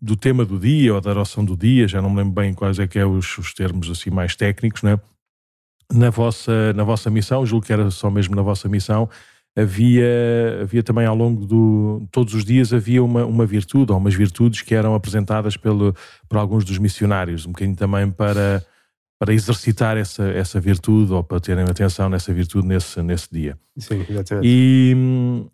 do 0.02 0.16
tema 0.16 0.44
do 0.44 0.58
dia 0.60 0.96
ou 0.96 1.00
da 1.00 1.12
oração 1.12 1.46
do 1.46 1.56
dia, 1.56 1.88
já 1.88 2.02
não 2.02 2.10
me 2.10 2.18
lembro 2.18 2.34
bem 2.34 2.56
quais 2.56 2.80
é 2.80 2.88
que 2.88 2.98
é 2.98 3.06
os, 3.06 3.38
os 3.38 3.54
termos 3.54 3.88
assim 3.92 4.10
mais 4.10 4.36
técnicos, 4.36 4.82
né? 4.82 5.00
na 5.92 6.10
vossa 6.10 6.74
na 6.74 6.84
vossa 6.84 7.10
missão, 7.10 7.46
julgo 7.46 7.66
que 7.66 7.72
era 7.72 7.90
só 7.92 8.10
mesmo 8.10 8.36
na 8.36 8.42
vossa 8.42 8.68
missão, 8.68 9.10
havia 9.56 10.60
havia 10.62 10.82
também 10.82 11.06
ao 11.06 11.16
longo 11.16 11.46
do 11.46 12.08
todos 12.12 12.34
os 12.34 12.44
dias 12.44 12.74
havia 12.74 13.04
uma, 13.04 13.26
uma 13.26 13.46
virtude 13.46 13.92
ou 13.92 13.98
umas 13.98 14.16
virtudes 14.16 14.62
que 14.62 14.74
eram 14.74 14.96
apresentadas 14.96 15.56
pelo 15.56 15.96
por 16.28 16.38
alguns 16.38 16.66
dos 16.66 16.78
missionários, 16.78 17.46
um 17.46 17.52
bocadinho 17.52 17.76
também 17.76 18.10
para 18.10 18.66
para 19.24 19.34
exercitar 19.34 19.96
essa, 19.96 20.24
essa 20.32 20.60
virtude 20.60 21.14
ou 21.14 21.24
para 21.24 21.40
terem 21.40 21.64
atenção 21.64 22.10
nessa 22.10 22.34
virtude 22.34 22.68
nesse, 22.68 23.02
nesse 23.02 23.30
dia. 23.32 23.58
Sim, 23.78 24.06
exatamente. 24.10 24.46
E, 24.46 24.94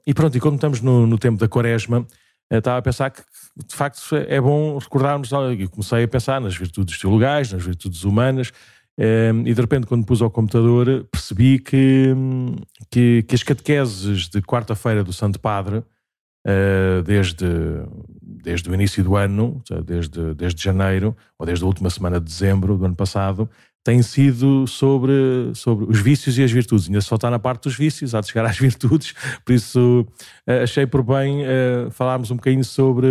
e 0.08 0.14
pronto, 0.14 0.36
e 0.36 0.40
como 0.40 0.56
estamos 0.56 0.82
no, 0.82 1.06
no 1.06 1.20
tempo 1.20 1.38
da 1.38 1.48
quaresma, 1.48 2.04
estava 2.50 2.80
a 2.80 2.82
pensar 2.82 3.12
que 3.12 3.22
de 3.68 3.76
facto 3.76 4.16
é 4.16 4.42
bom 4.42 4.76
recordarmos, 4.80 5.32
eu 5.32 5.70
comecei 5.70 6.04
a 6.04 6.08
pensar 6.08 6.42
nas 6.42 6.56
virtudes 6.56 6.98
teologais, 6.98 7.54
nas 7.54 7.64
virtudes 7.64 8.04
humanas, 8.04 8.52
ehm, 9.00 9.48
e 9.48 9.54
de 9.54 9.62
repente 9.62 9.88
quando 9.88 10.06
pus 10.06 10.22
ao 10.22 10.30
computador 10.30 11.08
percebi 11.12 11.60
que, 11.60 12.14
que, 12.92 13.24
que 13.24 13.36
as 13.36 13.44
catequeses 13.44 14.28
de 14.28 14.42
quarta-feira 14.42 15.04
do 15.04 15.14
Santo 15.14 15.40
Padre, 15.40 15.84
eh, 16.46 17.02
desde, 17.06 17.46
desde 18.22 18.70
o 18.70 18.74
início 18.74 19.04
do 19.04 19.16
ano, 19.16 19.62
desde, 19.86 20.34
desde 20.34 20.64
janeiro, 20.64 21.16
ou 21.38 21.46
desde 21.46 21.64
a 21.64 21.68
última 21.68 21.90
semana 21.90 22.20
de 22.20 22.26
dezembro 22.26 22.78
do 22.78 22.86
ano 22.86 22.96
passado, 22.96 23.50
tem 23.84 24.02
sido 24.02 24.68
sobre, 24.68 25.52
sobre 25.56 25.86
os 25.90 26.00
vícios 26.00 26.38
e 26.38 26.44
as 26.44 26.52
virtudes. 26.52 26.88
Ainda 26.88 27.02
só 27.02 27.16
está 27.16 27.30
na 27.30 27.40
parte 27.40 27.64
dos 27.64 27.78
vícios, 27.78 28.14
há 28.14 28.22
de 28.22 28.28
chegar 28.28 28.46
às 28.50 28.58
virtudes, 28.58 29.14
por 29.46 29.54
isso 29.54 30.06
uh, 30.48 30.64
achei 30.64 30.86
por 30.86 31.02
bem 31.02 31.44
uh, 31.44 31.90
falarmos 31.92 32.30
um 32.30 32.36
bocadinho 32.36 32.64
sobre, 32.64 33.08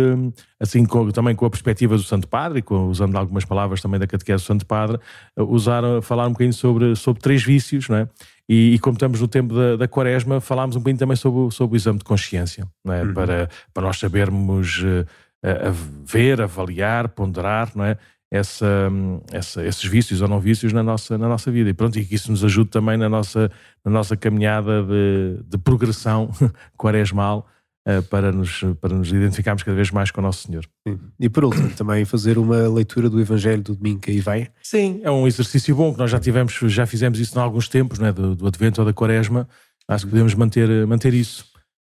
assim, 0.59 0.85
com, 0.85 1.09
também 1.11 1.35
com 1.35 1.45
a 1.45 1.49
perspectiva 1.49 1.97
do 1.97 2.03
Santo 2.03 2.27
Padre, 2.27 2.61
com, 2.61 2.87
usando 2.87 3.15
algumas 3.17 3.45
palavras 3.45 3.81
também 3.81 3.99
da 3.99 4.07
catequese 4.07 4.43
do 4.43 4.47
Santo 4.47 4.65
Padre, 4.65 4.99
uh, 5.37 5.43
usar, 5.43 5.83
falar 6.01 6.27
um 6.27 6.31
bocadinho 6.31 6.53
sobre, 6.53 6.95
sobre 6.95 7.21
três 7.21 7.43
vícios, 7.43 7.89
não 7.89 7.97
é? 7.97 8.07
E, 8.47 8.75
e, 8.75 8.79
como 8.79 8.93
estamos 8.95 9.21
no 9.21 9.27
tempo 9.27 9.53
da, 9.53 9.75
da 9.75 9.87
quaresma, 9.87 10.41
falámos 10.41 10.75
um 10.75 10.79
bocadinho 10.79 10.99
também 10.99 11.15
sobre, 11.15 11.53
sobre 11.53 11.75
o 11.75 11.77
exame 11.77 11.99
de 11.99 12.03
consciência, 12.03 12.67
não 12.83 12.93
é? 12.93 13.03
Uhum. 13.03 13.13
Para, 13.13 13.49
para 13.73 13.83
nós 13.83 13.99
sabermos 13.99 14.83
a 15.43 15.71
ver, 16.05 16.41
avaliar, 16.41 17.09
ponderar, 17.09 17.71
não 17.75 17.85
é? 17.85 17.97
Essa, 18.31 18.91
essa, 19.31 19.65
esses 19.65 19.83
vícios 19.83 20.21
ou 20.21 20.27
não 20.27 20.39
vícios 20.39 20.71
na 20.71 20.83
nossa, 20.83 21.17
na 21.17 21.27
nossa 21.27 21.51
vida. 21.51 21.69
E 21.69 21.73
pronto, 21.73 21.97
e 21.97 22.05
que 22.05 22.15
isso 22.15 22.31
nos 22.31 22.43
ajude 22.43 22.69
também 22.69 22.97
na 22.97 23.09
nossa, 23.09 23.51
na 23.83 23.91
nossa 23.91 24.15
caminhada 24.15 24.83
de, 24.83 25.43
de 25.47 25.57
progressão 25.57 26.29
quaresmal 26.77 27.47
uh, 27.87 28.03
para, 28.03 28.31
nos, 28.31 28.63
para 28.79 28.93
nos 28.93 29.09
identificarmos 29.09 29.63
cada 29.63 29.75
vez 29.75 29.89
mais 29.89 30.11
com 30.11 30.21
o 30.21 30.23
nosso 30.23 30.47
Senhor. 30.47 30.63
Sim. 30.87 30.99
E 31.19 31.27
por 31.27 31.43
último, 31.43 31.69
também 31.71 32.05
fazer 32.05 32.37
uma 32.37 32.67
leitura 32.67 33.09
do 33.09 33.19
Evangelho 33.19 33.63
do 33.63 33.75
domingo 33.75 33.99
que 33.99 34.11
aí 34.11 34.19
vem. 34.19 34.47
Sim, 34.61 35.01
é 35.03 35.09
um 35.09 35.25
exercício 35.25 35.75
bom 35.75 35.91
que 35.91 35.99
nós 35.99 36.11
já 36.11 36.19
tivemos, 36.19 36.53
já 36.53 36.85
fizemos 36.85 37.19
isso 37.19 37.37
em 37.37 37.41
alguns 37.41 37.67
tempos, 37.67 37.97
né, 37.97 38.11
do, 38.11 38.35
do 38.35 38.47
Advento 38.47 38.81
ou 38.81 38.85
da 38.85 38.93
Quaresma. 38.93 39.47
Acho 39.87 40.05
que 40.05 40.11
podemos 40.11 40.35
manter, 40.35 40.85
manter 40.85 41.15
isso 41.15 41.45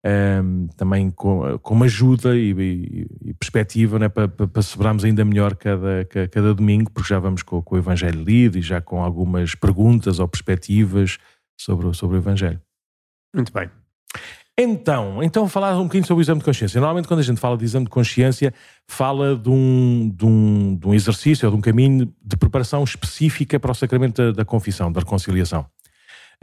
um, 0.03 0.67
também 0.75 1.11
com, 1.11 1.59
com 1.59 1.83
ajuda 1.83 2.35
e, 2.35 2.51
e, 2.51 3.07
e 3.29 3.33
perspectiva 3.35 3.99
né, 3.99 4.09
para, 4.09 4.27
para, 4.27 4.61
celebrarmos 4.61 5.03
ainda 5.03 5.23
melhor 5.23 5.55
cada, 5.55 6.05
cada 6.05 6.53
domingo, 6.53 6.91
porque 6.91 7.09
já 7.09 7.19
vamos 7.19 7.43
com, 7.43 7.61
com, 7.61 7.75
o 7.75 7.77
Evangelho 7.77 8.23
lido 8.23 8.57
e 8.57 8.61
já 8.61 8.81
com 8.81 9.03
algumas 9.03 9.53
perguntas 9.55 10.19
ou 10.19 10.27
perspectivas 10.27 11.17
sobre, 11.59 11.93
sobre 11.93 12.17
o 12.17 12.19
Evangelho. 12.19 12.59
Muito 13.33 13.53
bem. 13.53 13.69
Então, 14.57 15.23
então 15.23 15.47
falar 15.47 15.75
um 15.79 15.83
bocadinho 15.83 16.05
sobre 16.05 16.21
o 16.21 16.23
exame 16.23 16.39
de 16.39 16.45
consciência. 16.45 16.79
Normalmente 16.79 17.07
quando 17.07 17.21
a 17.21 17.23
gente 17.23 17.39
fala 17.39 17.57
de 17.57 17.63
exame 17.63 17.85
de 17.85 17.91
consciência, 17.91 18.53
fala 18.87 19.35
de 19.35 19.49
um, 19.49 20.11
de 20.13 20.25
um, 20.25 20.75
de 20.75 20.87
um 20.87 20.93
exercício 20.93 21.47
ou 21.47 21.51
de 21.51 21.57
um 21.57 21.61
caminho 21.61 22.13
de 22.21 22.37
preparação 22.37 22.83
específica 22.83 23.59
para 23.59 23.71
o 23.71 23.75
sacramento 23.75 24.21
da, 24.21 24.31
da 24.31 24.45
confissão, 24.45 24.91
da 24.91 24.99
reconciliação. 24.99 25.65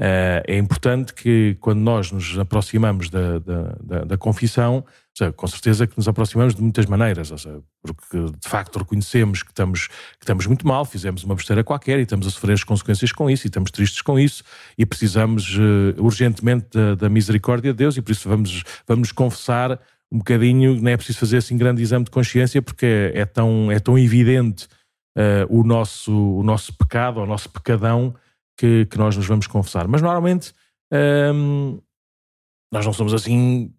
Uh, 0.01 0.39
é 0.47 0.57
importante 0.57 1.13
que 1.13 1.57
quando 1.61 1.81
nós 1.81 2.13
nos 2.13 2.39
aproximamos 2.39 3.11
da, 3.11 3.41
da, 3.41 3.77
da, 3.83 4.05
da 4.05 4.17
confissão, 4.17 4.85
seja, 5.13 5.33
com 5.33 5.47
certeza 5.49 5.89
que 5.89 5.97
nos 5.97 6.07
aproximamos 6.07 6.55
de 6.55 6.63
muitas 6.63 6.87
maneiras, 6.87 7.29
seja, 7.29 7.61
porque 7.83 8.17
de 8.17 8.49
facto 8.49 8.79
reconhecemos 8.79 9.43
que 9.43 9.51
estamos, 9.51 9.89
que 9.89 10.23
estamos 10.23 10.47
muito 10.47 10.67
mal, 10.67 10.85
fizemos 10.85 11.25
uma 11.25 11.35
besteira 11.35 11.65
qualquer 11.65 11.99
e 11.99 12.03
estamos 12.03 12.29
a 12.29 12.31
sofrer 12.31 12.53
as 12.53 12.63
consequências 12.63 13.11
com 13.11 13.29
isso 13.29 13.47
e 13.47 13.49
estamos 13.49 13.73
tristes 13.73 14.01
com 14.01 14.17
isso 14.17 14.45
e 14.79 14.87
precisamos 14.87 15.57
uh, 15.57 16.01
urgentemente 16.01 16.67
da, 16.73 16.95
da, 16.95 17.09
misericórdia 17.09 17.73
de 17.73 17.79
Deus 17.79 17.97
e 17.97 18.03
por 18.03 18.13
isso 18.13 18.29
vamos, 18.29 18.63
vamos 18.87 19.11
confessar 19.11 19.81
um 20.13 20.19
bocadinho, 20.19 20.81
não 20.81 20.91
é 20.93 20.97
preciso 20.97 21.19
fazer 21.19 21.39
assim 21.39 21.57
grande 21.57 21.83
exame 21.83 22.05
de 22.05 22.11
consciência 22.13 22.63
porque 22.63 22.87
é, 22.87 23.21
é 23.23 23.25
tão, 23.25 23.73
é 23.73 23.81
tão 23.81 23.99
evidente 23.99 24.69
uh, 25.17 25.45
o, 25.49 25.65
nosso, 25.65 26.13
o 26.13 26.43
nosso 26.45 26.73
pecado, 26.79 27.19
o 27.19 27.27
nosso 27.27 27.51
pecadão, 27.51 28.15
que, 28.59 28.87
que 28.87 28.99
nós 28.99 29.17
nos 29.17 29.27
vamos 29.27 29.47
confessar. 29.47 29.87
Mas 29.89 30.03
normalmente 30.03 30.53
hum, 31.33 31.81
nós 32.73 32.85
não 32.85 32.93
somos 32.93 33.15
assim 33.15 33.73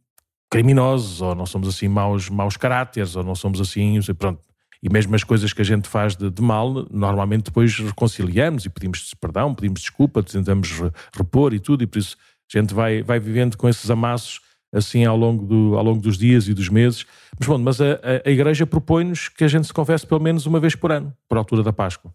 criminosos, 0.49 1.21
ou 1.21 1.35
não 1.35 1.45
somos 1.45 1.67
assim 1.67 1.87
maus, 1.87 2.29
maus 2.29 2.57
caráteres, 2.57 3.15
ou 3.15 3.23
não 3.23 3.35
somos 3.35 3.61
assim, 3.61 3.99
pronto. 4.17 4.41
E 4.81 4.89
mesmo 4.91 5.13
as 5.13 5.23
coisas 5.23 5.51
que 5.53 5.61
a 5.61 5.65
gente 5.65 5.87
faz 5.87 6.15
de, 6.15 6.29
de 6.31 6.41
mal, 6.41 6.87
normalmente 6.89 7.43
depois 7.43 7.77
reconciliamos 7.77 8.65
e 8.65 8.69
pedimos 8.69 9.13
perdão, 9.13 9.53
pedimos 9.53 9.81
desculpa, 9.81 10.23
tentamos 10.23 10.71
repor 11.13 11.53
e 11.53 11.59
tudo, 11.59 11.83
e 11.83 11.87
por 11.87 11.99
isso 11.99 12.17
a 12.53 12.59
gente 12.59 12.73
vai, 12.73 13.03
vai 13.03 13.19
vivendo 13.19 13.57
com 13.57 13.69
esses 13.69 13.91
amassos 13.91 14.41
assim 14.71 15.03
ao 15.03 15.17
longo, 15.17 15.45
do, 15.45 15.77
ao 15.77 15.83
longo 15.83 16.01
dos 16.01 16.17
dias 16.17 16.47
e 16.47 16.53
dos 16.53 16.69
meses. 16.69 17.05
Mas, 17.37 17.47
bom, 17.47 17.57
mas 17.57 17.81
a, 17.81 17.93
a, 17.93 18.27
a 18.27 18.31
Igreja 18.31 18.65
propõe-nos 18.65 19.27
que 19.27 19.43
a 19.43 19.47
gente 19.47 19.67
se 19.67 19.73
confesse 19.73 20.07
pelo 20.07 20.21
menos 20.21 20.45
uma 20.45 20.59
vez 20.59 20.75
por 20.75 20.91
ano, 20.91 21.13
por 21.27 21.37
altura 21.37 21.61
da 21.61 21.73
Páscoa. 21.73 22.13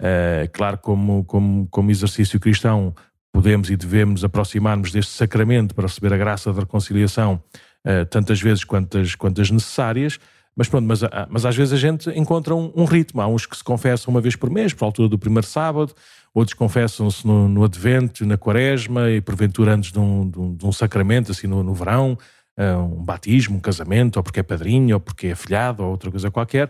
Uh, 0.00 0.48
claro, 0.52 0.78
como, 0.78 1.24
como, 1.24 1.66
como 1.68 1.90
exercício 1.90 2.38
cristão, 2.38 2.94
podemos 3.32 3.68
e 3.70 3.76
devemos 3.76 4.24
aproximar-nos 4.24 4.92
deste 4.92 5.12
sacramento 5.12 5.74
para 5.74 5.86
receber 5.86 6.12
a 6.12 6.16
graça 6.16 6.52
da 6.52 6.60
reconciliação 6.60 7.42
uh, 7.84 8.06
tantas 8.06 8.40
vezes 8.40 8.64
quantas, 8.64 9.14
quantas 9.14 9.50
necessárias, 9.50 10.18
mas 10.58 10.68
pronto, 10.68 10.86
mas, 10.86 11.04
ah, 11.04 11.28
mas 11.30 11.46
às 11.46 11.56
vezes 11.56 11.72
a 11.72 11.76
gente 11.76 12.10
encontra 12.18 12.52
um, 12.52 12.72
um, 12.74 12.84
ritmo. 12.84 13.20
Há 13.20 13.28
uns 13.28 13.46
que 13.46 13.56
se 13.56 13.62
confessam 13.62 14.12
uma 14.12 14.20
vez 14.20 14.34
por 14.34 14.50
mês, 14.50 14.74
por 14.74 14.86
altura 14.86 15.08
do 15.08 15.16
primeiro 15.16 15.46
sábado, 15.46 15.94
outros 16.34 16.52
confessam-se 16.54 17.24
no, 17.24 17.48
no 17.48 17.62
Advento, 17.62 18.26
na 18.26 18.36
Quaresma 18.36 19.08
e 19.08 19.20
porventura 19.20 19.74
antes 19.74 19.92
de 19.92 20.00
um, 20.00 20.28
de 20.28 20.36
um, 20.36 20.56
de 20.56 20.66
um 20.66 20.72
sacramento, 20.72 21.30
assim 21.30 21.46
no, 21.46 21.62
no 21.62 21.72
verão. 21.74 22.18
Eh, 22.58 22.74
um 22.74 23.04
batismo, 23.04 23.56
um 23.56 23.60
casamento, 23.60 24.16
ou 24.16 24.22
porque 24.22 24.40
é 24.40 24.42
padrinho, 24.42 24.96
ou 24.96 25.00
porque 25.00 25.28
é 25.28 25.34
filhado, 25.36 25.84
ou 25.84 25.90
outra 25.90 26.10
coisa 26.10 26.28
qualquer. 26.28 26.68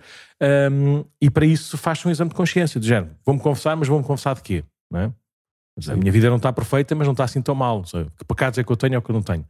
Um, 0.71 1.02
e 1.18 1.30
para 1.30 1.47
isso 1.47 1.78
faz 1.78 2.04
um 2.04 2.11
exame 2.11 2.28
de 2.28 2.37
consciência, 2.37 2.78
de 2.78 2.87
género, 2.87 3.16
vou-me 3.25 3.40
confessar, 3.40 3.75
mas 3.75 3.88
vou-me 3.88 4.04
confessar 4.04 4.35
de 4.35 4.42
quê? 4.42 4.64
Não 4.90 5.00
é? 5.00 5.12
A 5.90 5.97
minha 5.97 6.12
vida 6.12 6.28
não 6.28 6.37
está 6.37 6.52
perfeita, 6.52 6.95
mas 6.95 7.07
não 7.07 7.12
está 7.12 7.25
assim 7.25 7.40
tão 7.40 7.54
mal. 7.54 7.83
Que 7.83 8.25
pecados 8.26 8.59
é 8.59 8.64
que 8.64 8.71
eu 8.71 8.76
tenho 8.76 8.97
ou 8.97 9.02
que 9.02 9.11
eu 9.11 9.14
não 9.14 9.23
tenho? 9.23 9.47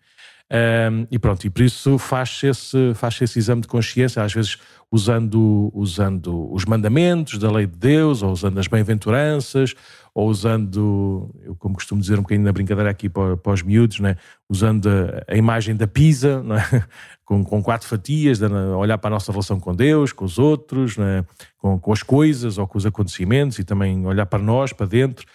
Um, 0.50 1.06
e 1.10 1.18
pronto, 1.18 1.46
e 1.46 1.50
por 1.50 1.62
isso 1.62 1.98
faz 1.98 2.40
esse, 2.42 2.94
faz 2.94 3.20
esse 3.20 3.38
exame 3.38 3.60
de 3.60 3.68
consciência, 3.68 4.22
às 4.22 4.32
vezes 4.32 4.56
usando, 4.90 5.70
usando 5.74 6.50
os 6.52 6.64
mandamentos 6.64 7.38
da 7.38 7.50
lei 7.50 7.66
de 7.66 7.76
Deus, 7.76 8.22
ou 8.22 8.32
usando 8.32 8.58
as 8.58 8.66
bem-aventuranças, 8.66 9.74
ou 10.14 10.26
usando, 10.26 11.30
eu 11.44 11.54
como 11.54 11.74
costumo 11.74 12.00
dizer 12.00 12.18
um 12.18 12.22
bocadinho 12.22 12.46
na 12.46 12.52
brincadeira 12.52 12.90
aqui 12.90 13.10
para, 13.10 13.36
para 13.36 13.52
os 13.52 13.62
miúdos, 13.62 14.00
né? 14.00 14.16
usando 14.48 14.88
a, 14.88 15.32
a 15.34 15.36
imagem 15.36 15.76
da 15.76 15.86
pizza, 15.86 16.42
é? 16.74 16.82
com, 17.26 17.44
com 17.44 17.62
quatro 17.62 17.86
fatias, 17.86 18.40
olhar 18.40 18.96
para 18.96 19.08
a 19.08 19.16
nossa 19.16 19.30
relação 19.30 19.60
com 19.60 19.74
Deus, 19.74 20.12
com 20.12 20.24
os 20.24 20.38
outros, 20.38 20.96
né? 20.96 21.26
com, 21.58 21.78
com 21.78 21.92
as 21.92 22.02
coisas 22.02 22.56
ou 22.56 22.66
com 22.66 22.78
os 22.78 22.86
acontecimentos, 22.86 23.58
e 23.58 23.64
também 23.64 24.06
olhar 24.06 24.24
para 24.24 24.42
nós, 24.42 24.72
para 24.72 24.86
dentro. 24.86 25.26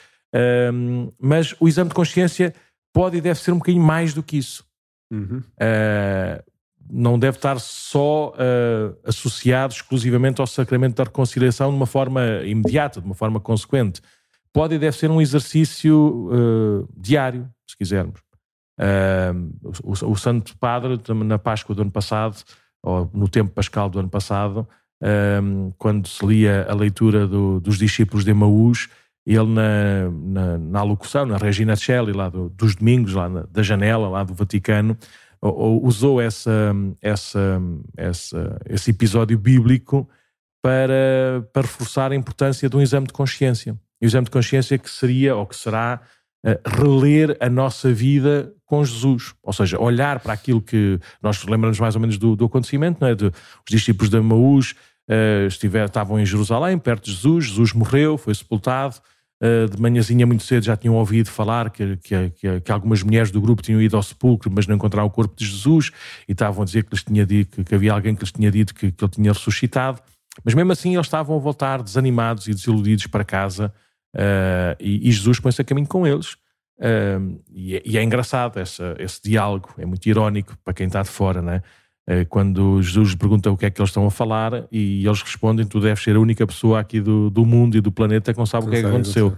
Um, 0.74 1.12
mas 1.20 1.54
o 1.60 1.68
exame 1.68 1.90
de 1.90 1.96
consciência 1.96 2.52
pode 2.92 3.18
e 3.18 3.22
deve 3.22 3.40
ser 3.40 3.52
um 3.52 3.60
bocadinho 3.60 3.84
mais 3.84 4.12
do 4.12 4.24
que 4.24 4.38
isso. 4.38 4.66
Uhum. 5.14 5.38
Uh, 5.38 6.44
não 6.92 7.18
deve 7.18 7.38
estar 7.38 7.60
só 7.60 8.30
uh, 8.30 8.98
associado 9.06 9.74
exclusivamente 9.74 10.42
ao 10.42 10.48
sacramento 10.48 10.96
da 10.96 11.04
reconciliação 11.04 11.70
de 11.70 11.76
uma 11.76 11.86
forma 11.86 12.22
imediata, 12.44 13.00
de 13.00 13.06
uma 13.06 13.16
forma 13.16 13.40
consequente. 13.40 14.02
Pode 14.52 14.76
e 14.76 14.80
deve 14.80 14.98
ser 14.98 15.10
um 15.10 15.22
exercício 15.22 16.30
uh, 16.32 16.90
diário, 16.98 17.48
se 17.68 17.78
quisermos. 17.78 18.22
O, 19.84 20.12
o, 20.12 20.16
Santo 20.16 20.58
Padre, 20.58 21.00
na 21.24 21.38
Páscoa 21.38 21.76
do 21.76 21.84
ano 21.84 21.92
passado, 21.92 22.44
ou 22.82 23.10
no 23.14 23.30
tempo 23.30 23.52
pascal 23.52 23.88
do 23.88 24.00
ano 24.00 24.10
passado, 24.10 24.68
quando 25.78 26.08
se 26.08 26.26
lia 26.26 26.66
a 26.68 26.74
leitura 26.74 27.28
do, 27.28 27.60
dos 27.60 27.78
discípulos 27.78 28.26
de 28.26 28.32
Emaús, 28.32 28.90
ele 29.26 29.48
na, 29.48 30.10
na, 30.12 30.58
na 30.58 30.80
alocução, 30.80 31.26
na 31.26 31.38
Regina 31.38 31.76
Celli, 31.76 32.12
lá 32.12 32.30
do, 32.30 32.50
dos 32.50 32.76
domingos, 32.76 33.14
lá 33.14 33.30
na, 33.30 33.44
da 33.44 33.64
janela, 33.64 34.10
lá 34.10 34.24
do 34.24 34.34
Vaticano, 34.34 34.98
usou 35.42 36.22
essa, 36.22 36.74
essa, 37.02 37.62
essa, 37.98 38.62
esse 38.70 38.92
episódio 38.92 39.38
bíblico 39.38 40.08
para, 40.62 41.46
para 41.52 41.64
reforçar 41.64 42.12
a 42.12 42.16
importância 42.16 42.70
de 42.70 42.78
um 42.78 42.82
exame 42.82 43.08
de 43.08 43.14
consciência. 43.14 43.78
E 44.02 44.06
o 44.06 44.08
exame 44.08 44.26
de 44.26 44.32
consciência 44.32 44.78
que 44.78 44.90
seria, 44.90 45.36
ou 45.36 45.46
que 45.46 45.56
será, 45.56 46.02
uh, 46.46 46.82
reler 46.82 47.36
a 47.42 47.50
nossa 47.50 47.92
vida 47.92 48.54
com 48.66 48.84
Jesus. 48.86 49.34
Ou 49.44 49.52
seja, 49.52 49.80
olhar 49.80 50.22
para 50.22 50.32
aquilo 50.32 50.62
que 50.62 50.98
nós 51.22 51.44
lembramos 51.44 51.80
mais 51.80 51.96
ou 51.96 52.02
menos 52.02 52.18
do, 52.18 52.36
do 52.36 52.46
acontecimento, 52.46 53.00
não 53.02 53.10
é? 53.10 53.16
De, 53.16 53.26
os 53.26 53.34
discípulos 53.70 54.10
de 54.10 54.20
Maús 54.22 54.72
uh, 55.10 55.48
estiver, 55.48 55.86
estavam 55.86 56.18
em 56.18 56.26
Jerusalém, 56.26 56.78
perto 56.78 57.06
de 57.06 57.12
Jesus, 57.12 57.46
Jesus 57.46 57.74
morreu, 57.74 58.18
foi 58.18 58.34
sepultado, 58.34 58.96
de 59.70 59.82
manhãzinha 59.82 60.26
muito 60.26 60.44
cedo 60.44 60.64
já 60.64 60.78
tinham 60.78 60.96
ouvido 60.96 61.30
falar 61.30 61.70
que, 61.70 61.98
que, 61.98 62.30
que, 62.30 62.62
que, 62.62 62.72
algumas 62.72 63.04
mulheres 63.04 63.30
do 63.30 63.42
grupo 63.42 63.62
tinham 63.62 63.82
ido 63.82 63.98
ao 63.98 64.04
sepulcro, 64.04 64.50
mas 64.50 64.66
não 64.68 64.76
encontraram 64.76 65.08
o 65.08 65.12
corpo 65.12 65.36
de 65.36 65.46
Jesus 65.46 65.92
e 66.28 66.32
estavam 66.32 66.62
a 66.62 66.66
dizer 66.66 66.84
que, 66.86 66.92
lhes 66.92 67.04
tinha 67.04 67.26
dito, 67.26 67.64
que, 67.64 67.76
havia 67.76 67.92
alguém 67.92 68.16
que 68.16 68.22
lhes 68.22 68.32
tinha 68.32 68.50
dito 68.50 68.74
que, 68.74 68.86
ele 68.86 69.12
tinha 69.12 69.34
ressuscitado. 69.34 70.02
Mas 70.44 70.54
mesmo 70.54 70.72
assim 70.72 70.94
eles 70.94 71.08
estavam 71.08 71.36
a 71.36 71.40
voltar 71.40 71.84
desanimados 71.84 72.48
e 72.48 72.54
desiludidos 72.54 73.08
para 73.08 73.24
casa 73.24 73.74
uh, 74.16 74.76
e, 74.80 75.10
e, 75.10 75.12
Jesus 75.12 75.40
põe-se 75.40 75.62
a 75.62 75.66
caminho 75.66 75.88
com 75.88 76.08
eles. 76.08 76.34
Uh, 76.80 77.40
e, 77.52 77.76
é, 77.76 77.82
e, 77.86 77.98
é, 77.98 78.04
engraçado 78.04 78.60
essa, 78.60 78.96
esse 78.98 79.22
diálogo, 79.22 79.74
é 79.78 79.86
muito 79.86 80.06
irónico 80.08 80.58
para 80.64 80.74
quem 80.74 80.88
está 80.88 81.02
de 81.02 81.10
fora, 81.10 81.42
não 81.42 81.52
é? 81.54 81.64
Eh, 82.06 82.26
quando 82.26 82.82
Jesus 82.82 83.16
pergunta 83.16 83.50
o 83.50 83.56
que 83.56 83.66
é 83.66 83.70
que 83.70 83.80
eles 83.80 83.90
estão 83.90 84.06
a 84.06 84.12
falar 84.12 84.68
e 84.72 85.06
eles 85.06 85.22
respondem: 85.22 85.66
Tu 85.66 85.80
deves 85.80 86.04
ser 86.04 86.16
a 86.16 86.20
única 86.20 86.46
pessoa 86.46 86.80
aqui 86.80 87.00
do, 87.00 87.30
do 87.30 87.46
mundo 87.46 87.78
e 87.78 87.82
do 87.82 87.92
planeta 87.92 88.34
que 88.34 88.40
não 88.40 88.46
sabe 88.46 88.68
o 88.68 88.70
que 88.70 88.76
é 88.76 88.82
que 88.82 88.88
aconteceu. 88.88 89.34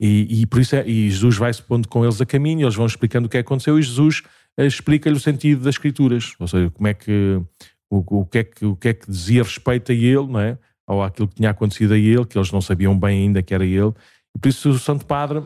E, 0.00 0.40
e, 0.40 0.46
por 0.46 0.60
isso 0.60 0.76
é, 0.76 0.88
e 0.88 1.10
Jesus 1.10 1.36
vai 1.36 1.52
se 1.52 1.62
pondo 1.62 1.88
com 1.88 2.04
eles 2.04 2.20
a 2.20 2.26
caminho, 2.26 2.64
eles 2.64 2.74
vão 2.74 2.86
explicando 2.86 3.26
o 3.26 3.28
que 3.28 3.36
é 3.36 3.42
que 3.42 3.46
aconteceu 3.46 3.78
e 3.78 3.82
Jesus 3.82 4.22
eh, 4.56 4.66
explica-lhe 4.66 5.16
o 5.16 5.20
sentido 5.20 5.64
das 5.64 5.74
Escrituras, 5.74 6.34
ou 6.38 6.46
seja, 6.46 6.70
como 6.70 6.86
é 6.86 6.94
que 6.94 7.42
o, 7.90 8.20
o, 8.20 8.24
que 8.24 8.38
é 8.38 8.44
que 8.44 8.64
o 8.64 8.76
que 8.76 8.88
é 8.88 8.94
que 8.94 9.10
dizia 9.10 9.42
respeito 9.42 9.92
a 9.92 9.94
ele, 9.94 10.26
não 10.26 10.40
é? 10.40 10.56
Ou 10.86 11.02
aquilo 11.02 11.28
que 11.28 11.34
tinha 11.34 11.50
acontecido 11.50 11.92
a 11.92 11.98
ele, 11.98 12.24
que 12.24 12.38
eles 12.38 12.50
não 12.50 12.60
sabiam 12.60 12.98
bem 12.98 13.24
ainda 13.24 13.42
que 13.42 13.52
era 13.52 13.66
ele. 13.66 13.92
E 14.34 14.38
por 14.40 14.48
isso 14.48 14.70
o 14.70 14.78
Santo 14.78 15.04
Padre 15.04 15.42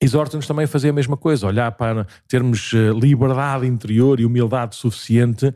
exorta-nos 0.00 0.46
também 0.46 0.64
a 0.64 0.68
fazer 0.68 0.88
a 0.88 0.92
mesma 0.92 1.16
coisa, 1.16 1.46
olhar 1.46 1.70
para 1.72 2.06
termos 2.26 2.72
eh, 2.72 2.90
liberdade 2.92 3.66
interior 3.66 4.18
e 4.18 4.24
humildade 4.24 4.74
suficiente 4.74 5.54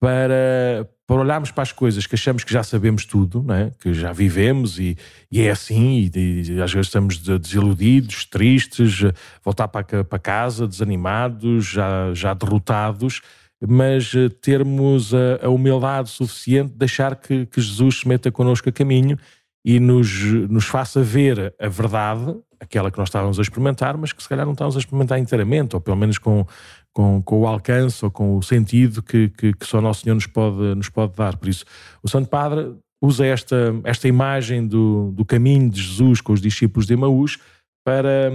para, 0.00 0.88
para 1.06 1.20
olharmos 1.20 1.50
para 1.50 1.62
as 1.62 1.72
coisas 1.72 2.06
que 2.06 2.14
achamos 2.14 2.42
que 2.42 2.52
já 2.52 2.62
sabemos 2.62 3.04
tudo, 3.04 3.44
é? 3.52 3.70
que 3.80 3.92
já 3.92 4.12
vivemos 4.12 4.78
e, 4.78 4.96
e 5.30 5.42
é 5.42 5.50
assim, 5.50 6.10
e, 6.14 6.52
e, 6.52 6.62
às 6.62 6.72
vezes 6.72 6.86
estamos 6.86 7.18
desiludidos, 7.18 8.24
tristes, 8.24 9.02
voltar 9.44 9.68
para, 9.68 10.04
para 10.04 10.18
casa, 10.18 10.66
desanimados, 10.66 11.66
já, 11.66 12.14
já 12.14 12.32
derrotados, 12.32 13.20
mas 13.60 14.14
uh, 14.14 14.30
termos 14.30 15.12
a, 15.12 15.46
a, 15.46 15.50
humildade 15.50 16.08
suficiente 16.08 16.72
de 16.72 16.78
deixar 16.78 17.14
que, 17.16 17.44
que 17.44 17.60
Jesus 17.60 18.00
se 18.00 18.08
meta 18.08 18.32
connosco 18.32 18.68
a 18.70 18.72
caminho 18.72 19.18
e 19.62 19.78
nos, 19.78 20.22
nos 20.48 20.64
faça 20.64 21.02
ver 21.02 21.54
a 21.58 21.68
verdade, 21.68 22.34
aquela 22.60 22.90
que 22.90 22.98
nós 22.98 23.08
estávamos 23.08 23.38
a 23.38 23.42
experimentar, 23.42 23.96
mas 23.96 24.12
que 24.12 24.22
se 24.22 24.28
calhar 24.28 24.44
não 24.44 24.52
estávamos 24.52 24.76
a 24.76 24.78
experimentar 24.80 25.18
inteiramente, 25.18 25.74
ou 25.74 25.80
pelo 25.80 25.96
menos 25.96 26.18
com, 26.18 26.46
com, 26.92 27.22
com 27.22 27.40
o 27.40 27.46
alcance 27.46 28.04
ou 28.04 28.10
com 28.10 28.36
o 28.36 28.42
sentido 28.42 29.02
que, 29.02 29.30
que, 29.30 29.52
que 29.54 29.66
só 29.66 29.80
Nosso 29.80 30.02
Senhor 30.02 30.14
nos 30.14 30.26
pode, 30.26 30.74
nos 30.74 30.88
pode 30.88 31.14
dar. 31.16 31.36
Por 31.36 31.48
isso, 31.48 31.64
o 32.02 32.08
Santo 32.08 32.28
Padre 32.28 32.74
usa 33.02 33.24
esta, 33.24 33.74
esta 33.84 34.06
imagem 34.06 34.66
do, 34.66 35.10
do 35.12 35.24
caminho 35.24 35.70
de 35.70 35.80
Jesus 35.80 36.20
com 36.20 36.32
os 36.34 36.40
discípulos 36.40 36.86
de 36.86 36.92
Emaús 36.92 37.38
para, 37.84 38.30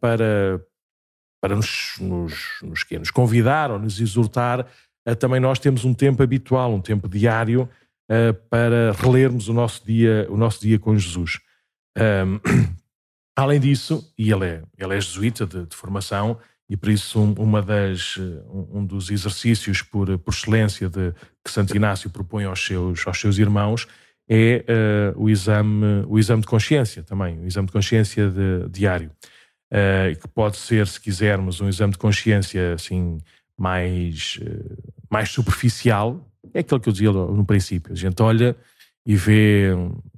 para, 0.00 0.60
para 1.40 1.54
nos, 1.54 1.94
nos, 2.00 2.58
nos, 2.62 2.84
nos 2.90 3.10
convidar 3.10 3.70
ou 3.70 3.78
nos 3.78 4.00
exortar 4.00 4.66
a 5.06 5.14
também 5.14 5.40
nós 5.40 5.58
temos 5.58 5.84
um 5.84 5.94
tempo 5.94 6.22
habitual, 6.22 6.74
um 6.74 6.80
tempo 6.80 7.08
diário 7.08 7.68
uh, 8.10 8.34
para 8.50 8.92
relermos 8.92 9.48
o 9.48 9.52
nosso 9.52 9.84
dia, 9.84 10.26
o 10.28 10.36
nosso 10.36 10.60
dia 10.60 10.78
com 10.78 10.96
Jesus. 10.96 11.38
além 13.42 13.60
disso, 13.60 14.12
e 14.18 14.32
ele 14.32 14.44
é, 14.44 14.62
ele 14.78 14.96
é 14.96 15.00
jesuíta 15.00 15.46
de, 15.46 15.66
de 15.66 15.76
formação, 15.76 16.38
e 16.68 16.76
por 16.76 16.88
isso 16.88 17.20
um, 17.20 17.32
uma 17.32 17.60
das, 17.60 18.16
um 18.72 18.84
dos 18.84 19.10
exercícios 19.10 19.82
por, 19.82 20.16
por 20.18 20.32
excelência 20.32 20.88
de, 20.88 21.12
que 21.44 21.50
Santo 21.50 21.76
Inácio 21.76 22.08
propõe 22.10 22.44
aos 22.44 22.64
seus, 22.64 23.06
aos 23.06 23.20
seus 23.20 23.38
irmãos 23.38 23.88
é 24.32 24.64
uh, 25.16 25.20
o, 25.20 25.28
exame, 25.28 26.04
o 26.06 26.16
exame 26.16 26.42
de 26.42 26.46
consciência 26.46 27.02
também, 27.02 27.40
o 27.40 27.46
exame 27.48 27.66
de 27.66 27.72
consciência 27.72 28.30
de, 28.30 28.68
diário, 28.70 29.10
uh, 29.72 30.16
que 30.20 30.28
pode 30.28 30.56
ser, 30.56 30.86
se 30.86 31.00
quisermos, 31.00 31.60
um 31.60 31.68
exame 31.68 31.92
de 31.92 31.98
consciência 31.98 32.74
assim 32.74 33.18
mais, 33.58 34.38
uh, 34.40 34.94
mais 35.10 35.30
superficial, 35.30 36.24
é 36.54 36.60
aquilo 36.60 36.78
que 36.78 36.88
eu 36.88 36.92
dizia 36.92 37.10
no 37.10 37.44
princípio, 37.44 37.92
a 37.92 37.96
gente 37.96 38.22
olha 38.22 38.56
e 39.10 39.16
vê, 39.16 39.70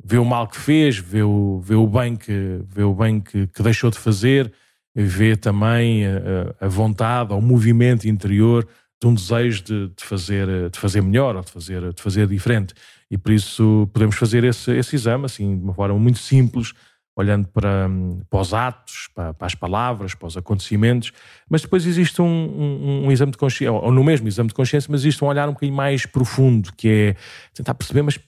vê 0.04 0.18
o 0.18 0.24
mal 0.24 0.46
que 0.46 0.58
fez, 0.58 0.98
vê 0.98 1.22
o, 1.22 1.62
vê 1.64 1.74
o 1.74 1.86
bem, 1.86 2.14
que, 2.14 2.60
vê 2.68 2.82
o 2.82 2.92
bem 2.94 3.20
que, 3.20 3.46
que 3.46 3.62
deixou 3.62 3.90
de 3.90 3.98
fazer, 3.98 4.52
vê 4.94 5.34
também 5.34 6.04
a, 6.06 6.66
a 6.66 6.68
vontade, 6.68 7.32
o 7.32 7.40
movimento 7.40 8.06
interior 8.06 8.68
de 9.00 9.08
um 9.08 9.14
desejo 9.14 9.62
de, 9.62 9.88
de, 9.96 10.04
fazer, 10.04 10.68
de 10.68 10.78
fazer 10.78 11.00
melhor 11.00 11.36
ou 11.36 11.42
de 11.42 11.50
fazer, 11.50 11.90
de 11.94 12.02
fazer 12.02 12.26
diferente. 12.26 12.74
E 13.10 13.16
por 13.16 13.32
isso 13.32 13.88
podemos 13.94 14.14
fazer 14.16 14.44
esse, 14.44 14.70
esse 14.72 14.94
exame 14.94 15.24
assim, 15.24 15.56
de 15.56 15.64
uma 15.64 15.72
forma 15.72 15.98
muito 15.98 16.18
simples, 16.18 16.74
olhando 17.16 17.48
para, 17.48 17.88
para 18.28 18.40
os 18.40 18.52
atos, 18.52 19.08
para, 19.14 19.32
para, 19.32 19.46
as 19.46 19.54
palavras, 19.54 20.14
para 20.14 20.28
os 20.28 20.36
acontecimentos, 20.36 21.12
mas 21.48 21.62
depois 21.62 21.86
existe 21.86 22.20
um, 22.20 22.26
um, 22.26 23.06
um, 23.06 23.12
exame 23.12 23.32
de 23.32 23.38
consciência, 23.38 23.72
ou 23.72 23.90
no 23.90 24.04
mesmo 24.04 24.28
exame 24.28 24.48
de 24.48 24.54
consciência, 24.54 24.90
mas 24.90 25.00
existe 25.00 25.24
um 25.24 25.28
olhar 25.28 25.48
um 25.48 25.52
bocadinho 25.52 25.76
mais 25.76 26.04
profundo, 26.04 26.70
que 26.76 26.88
é 26.88 27.16
tentar 27.54 27.72
perceber, 27.72 28.02
mas 28.02 28.18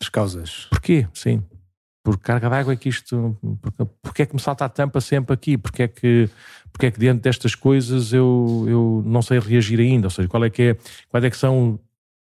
as 0.00 0.08
causas. 0.08 0.66
Porquê? 0.70 1.06
Sim 1.12 1.42
por 2.08 2.16
carga 2.16 2.48
d'água 2.48 2.72
é 2.72 2.76
que 2.76 2.88
isto. 2.88 3.36
Porque 4.02 4.22
é 4.22 4.26
que 4.26 4.34
me 4.34 4.40
salta 4.40 4.64
a 4.64 4.68
tampa 4.68 4.98
sempre 4.98 5.34
aqui? 5.34 5.58
Porque 5.58 5.82
é 5.82 5.88
que, 5.88 6.30
porque 6.72 6.86
é 6.86 6.90
que 6.90 6.98
diante 6.98 7.20
destas 7.20 7.54
coisas 7.54 8.14
eu, 8.14 8.64
eu 8.66 9.02
não 9.04 9.20
sei 9.20 9.38
reagir 9.38 9.78
ainda? 9.78 10.06
Ou 10.06 10.10
seja, 10.10 10.26
qual 10.26 10.42
é 10.42 10.48
que 10.48 10.62
é, 10.62 10.76
quais 11.10 11.22
é 11.22 11.28
que 11.28 11.36
são, 11.36 11.78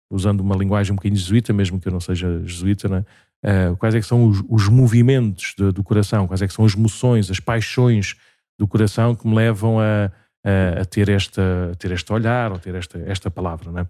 usando 0.09 0.39
uma 0.41 0.55
linguagem 0.55 0.91
um 0.91 0.95
bocadinho 0.95 1.19
jesuíta, 1.19 1.53
mesmo 1.53 1.79
que 1.79 1.87
eu 1.87 1.91
não 1.91 1.99
seja 1.99 2.41
jesuíta, 2.43 2.89
né? 2.89 3.05
Uh, 3.43 3.77
quais 3.77 3.93
é 3.93 3.99
que 3.99 4.07
são 4.07 4.27
os, 4.27 4.43
os 4.49 4.67
movimentos 4.67 5.53
de, 5.55 5.71
do 5.71 5.83
coração? 5.83 6.25
Quais 6.25 6.41
é 6.41 6.47
que 6.47 6.53
são 6.53 6.65
as 6.65 6.73
emoções, 6.73 7.29
as 7.29 7.39
paixões 7.39 8.15
do 8.57 8.67
coração 8.67 9.13
que 9.13 9.27
me 9.27 9.35
levam 9.35 9.79
a, 9.79 10.11
a, 10.43 10.81
a 10.81 10.85
ter, 10.85 11.09
esta, 11.09 11.69
a 11.73 11.75
ter 11.75 11.91
este 11.91 12.11
olhar 12.11 12.51
ou 12.51 12.57
ter 12.57 12.73
esta, 12.73 12.97
esta 13.05 13.29
palavra, 13.29 13.71
né? 13.71 13.87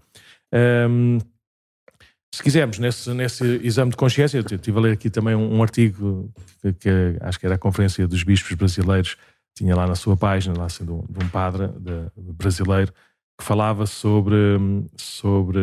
Se 2.36 2.42
quisermos, 2.42 2.78
nesse, 2.78 3.14
nesse 3.14 3.44
exame 3.62 3.90
de 3.92 3.96
consciência, 3.96 4.36
eu 4.36 4.44
estive 4.44 4.76
a 4.76 4.80
ler 4.82 4.92
aqui 4.92 5.08
também 5.08 5.34
um, 5.34 5.56
um 5.56 5.62
artigo 5.62 6.30
que, 6.60 6.70
que, 6.74 6.90
acho 7.22 7.40
que 7.40 7.46
era 7.46 7.54
a 7.54 7.58
Conferência 7.58 8.06
dos 8.06 8.22
Bispos 8.22 8.52
Brasileiros, 8.52 9.16
tinha 9.54 9.74
lá 9.74 9.86
na 9.86 9.94
sua 9.94 10.18
página, 10.18 10.54
lá 10.58 10.68
sendo 10.68 11.02
de 11.08 11.24
um 11.24 11.28
padre 11.30 11.68
de, 11.68 12.10
brasileiro, 12.34 12.92
que 13.38 13.42
falava 13.42 13.86
sobre, 13.86 14.36
sobre, 14.98 15.58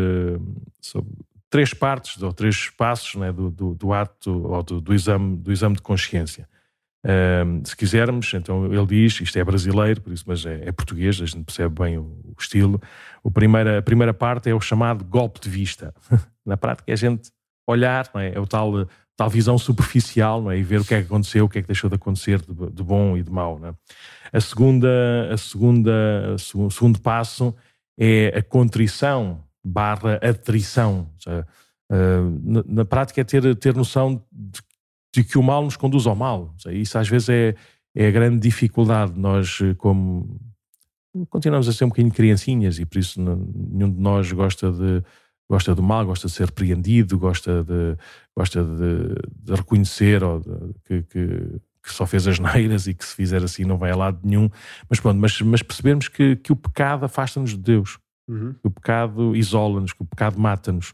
sobre 0.81 1.11
três 1.47 1.75
partes 1.75 2.23
ou 2.23 2.33
três 2.33 2.71
passos 2.71 3.13
né, 3.15 3.31
do, 3.31 3.51
do, 3.51 3.75
do, 3.75 3.93
ato 3.93 4.31
ou 4.31 4.63
do, 4.63 4.81
do, 4.81 4.95
exame, 4.95 5.37
do 5.37 5.51
exame 5.51 5.75
de 5.75 5.81
consciência. 5.83 6.49
Um, 7.05 7.63
se 7.63 7.77
quisermos, 7.77 8.33
então 8.33 8.65
ele 8.65 8.85
diz, 8.87 9.21
isto 9.21 9.37
é 9.37 9.43
brasileiro, 9.43 10.01
por 10.01 10.11
isso, 10.11 10.23
mas 10.25 10.43
é, 10.43 10.69
é 10.69 10.71
português, 10.71 11.21
a 11.21 11.25
gente 11.27 11.43
percebe 11.43 11.79
bem 11.79 11.99
o, 11.99 12.01
o 12.01 12.35
estilo. 12.39 12.81
O 13.21 13.29
primeira, 13.29 13.77
a 13.77 13.81
primeira 13.83 14.13
parte 14.13 14.49
é 14.49 14.55
o 14.55 14.59
chamado 14.59 15.05
golpe 15.05 15.39
de 15.39 15.49
vista. 15.49 15.93
Na 16.45 16.57
prática 16.57 16.91
é 16.91 16.93
a 16.93 16.97
gente 16.97 17.31
olhar, 17.67 18.09
não 18.13 18.21
é? 18.21 18.33
é 18.33 18.39
o 18.39 18.45
tal, 18.45 18.87
tal 19.15 19.29
visão 19.29 19.57
superficial 19.57 20.41
não 20.41 20.51
é? 20.51 20.57
e 20.57 20.63
ver 20.63 20.81
o 20.81 20.85
que 20.85 20.93
é 20.93 21.01
que 21.01 21.07
aconteceu, 21.07 21.45
o 21.45 21.49
que 21.49 21.59
é 21.59 21.61
que 21.61 21.67
deixou 21.67 21.89
de 21.89 21.95
acontecer 21.95 22.41
de, 22.41 22.53
de 22.71 22.83
bom 22.83 23.17
e 23.17 23.23
de 23.23 23.31
mau. 23.31 23.59
Não 23.59 23.69
é? 23.69 23.73
A 24.31 24.41
segunda, 24.41 24.89
a 25.31 25.37
segunda, 25.37 26.35
o 26.55 26.69
segundo 26.69 26.99
passo 26.99 27.55
é 27.97 28.37
a 28.37 28.41
contrição 28.41 29.43
barra 29.63 30.15
atrição. 30.15 31.09
Seja, 31.17 31.47
na, 31.89 32.63
na, 32.65 32.85
prática 32.85 33.21
é 33.21 33.23
ter, 33.23 33.55
ter 33.55 33.75
noção 33.75 34.23
de, 34.31 34.61
de, 35.13 35.23
que 35.23 35.37
o 35.37 35.43
mal 35.43 35.63
nos 35.63 35.77
conduz 35.77 36.07
ao 36.07 36.15
mal. 36.15 36.53
Seja, 36.57 36.75
isso 36.75 36.97
às 36.97 37.07
vezes 37.07 37.29
é, 37.29 37.55
é 37.95 38.07
a 38.07 38.11
grande 38.11 38.39
dificuldade. 38.39 39.13
Nós, 39.15 39.59
como 39.77 40.39
continuamos 41.29 41.69
a 41.69 41.73
ser 41.73 41.85
um 41.85 41.89
bocadinho 41.89 42.13
criancinhas 42.13 42.79
e 42.79 42.85
por 42.85 42.97
isso 42.97 43.21
nenhum 43.21 43.91
de 43.91 44.01
nós 44.01 44.31
gosta 44.31 44.71
de 44.71 45.03
gosta 45.49 45.75
do 45.75 45.83
mal, 45.83 46.05
gosta 46.05 46.27
de 46.27 46.33
ser 46.33 46.45
repreendido, 46.45 47.17
gosta 47.17 47.63
de, 47.63 47.97
gosta 48.35 48.63
de, 48.63 49.15
de 49.43 49.53
reconhecer 49.53 50.23
ou 50.23 50.39
de, 50.39 50.73
que, 50.85 51.03
que, 51.03 51.61
que, 51.83 51.93
só 51.93 52.05
fez 52.05 52.27
as 52.27 52.39
neiras 52.39 52.87
e 52.87 52.93
que 52.93 53.05
se 53.05 53.15
fizer 53.15 53.43
assim 53.43 53.63
não 53.63 53.77
vai 53.77 53.91
a 53.91 53.95
lado 53.95 54.19
nenhum. 54.23 54.49
Mas 54.89 54.99
pronto, 54.99 55.19
mas, 55.19 55.39
mas 55.41 55.61
percebermos 55.61 56.07
que, 56.07 56.35
que 56.37 56.51
o 56.51 56.55
pecado 56.55 57.05
afasta-nos 57.05 57.51
de 57.51 57.57
Deus, 57.57 57.99
uhum. 58.27 58.53
que 58.53 58.67
o 58.67 58.71
pecado 58.71 59.35
isola-nos, 59.35 59.93
que 59.93 60.01
o 60.01 60.05
pecado 60.05 60.39
mata-nos. 60.39 60.93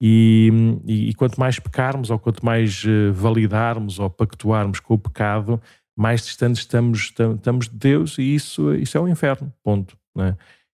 E, 0.00 0.50
e, 0.84 1.08
e, 1.08 1.14
quanto 1.14 1.40
mais 1.40 1.58
pecarmos, 1.58 2.10
ou 2.10 2.18
quanto 2.18 2.44
mais 2.44 2.84
uh, 2.84 3.12
validarmos 3.14 3.98
ou 3.98 4.10
pactuarmos 4.10 4.78
com 4.78 4.92
o 4.92 4.98
pecado, 4.98 5.60
mais 5.96 6.22
distantes 6.22 6.60
estamos, 6.60 7.14
estamos 7.34 7.68
de 7.68 7.76
Deus, 7.76 8.18
e 8.18 8.34
isso, 8.34 8.74
isso 8.74 8.98
é 8.98 9.00
o 9.00 9.04
um 9.04 9.08
inferno. 9.08 9.50
Ponto. 9.64 9.96
Né? 10.14 10.36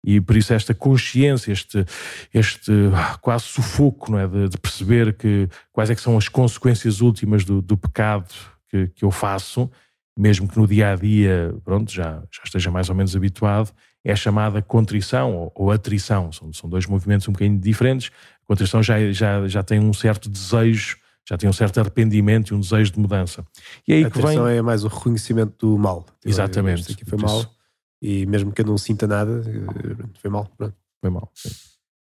E 0.08 0.22
por 0.22 0.38
isso 0.38 0.54
esta 0.54 0.74
consciência, 0.74 1.52
este, 1.52 1.86
este 2.34 2.72
ah, 2.96 3.18
quase 3.22 3.44
sufoco 3.44 4.10
não 4.10 4.18
é? 4.18 4.26
de, 4.26 4.48
de 4.48 4.58
perceber 4.58 5.14
que, 5.14 5.50
quais 5.70 5.90
é 5.90 5.96
que 5.96 6.00
são 6.00 6.18
as 6.18 6.30
consequências 6.30 7.02
últimas 7.02 7.44
do, 7.44 7.62
do 7.62 7.76
pecado 7.76 8.34
que, 8.70 8.88
que, 8.88 9.04
eu 9.04 9.12
faço, 9.12 9.70
mesmo 10.18 10.48
que 10.48 10.58
no 10.58 10.66
dia 10.66 10.94
a 10.94 10.96
dia 10.96 11.54
pronto, 11.62 11.92
já, 11.92 12.24
já 12.32 12.42
esteja 12.46 12.72
mais 12.72 12.88
ou 12.88 12.96
menos 12.96 13.18
habituado, 13.18 13.74
é 14.02 14.16
chamada 14.16 14.62
contrição 14.62 15.36
ou, 15.36 15.52
ou 15.54 15.72
atrição. 15.72 16.32
São, 16.32 16.54
são 16.54 16.70
dois 16.70 16.86
movimentos 16.86 17.28
um 17.28 17.34
bocadinho 17.34 17.60
diferentes. 17.60 18.10
A 18.46 18.48
contrição 18.48 18.82
já, 18.82 19.12
já, 19.12 19.46
já 19.46 19.62
tem 19.62 19.78
um 19.78 19.92
certo 19.92 20.30
desejo, 20.30 20.96
já 21.28 21.38
tem 21.38 21.50
um 21.50 21.54
certo 21.54 21.82
arrependimento 21.82 22.52
e 22.52 22.54
um 22.56 22.62
desejo 22.62 22.94
de 22.94 23.00
mudança. 23.02 23.46
E 23.86 23.92
aí 23.92 24.06
a 24.06 24.10
que 24.10 24.22
vem... 24.22 24.40
é 24.56 24.62
mais 24.62 24.86
o 24.86 24.88
reconhecimento 24.88 25.54
do 25.60 25.78
mal. 25.78 26.06
Exatamente. 26.24 26.80
Isto 26.80 26.94
aqui 26.94 27.04
foi 27.04 27.20
mal. 27.20 27.57
E 28.02 28.26
mesmo 28.26 28.52
que 28.52 28.62
eu 28.62 28.66
não 28.66 28.78
sinta 28.78 29.08
nada, 29.08 29.44
eh, 29.48 30.20
foi 30.22 30.30
mal. 30.30 30.50
Pronto. 30.58 30.76
Foi 31.02 31.10
mal, 31.10 31.32
sim. 31.34 31.50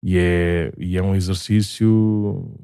E 0.03 0.17
é, 0.17 0.71
e 0.77 0.97
é 0.97 1.01
um 1.01 1.15
exercício 1.15 2.55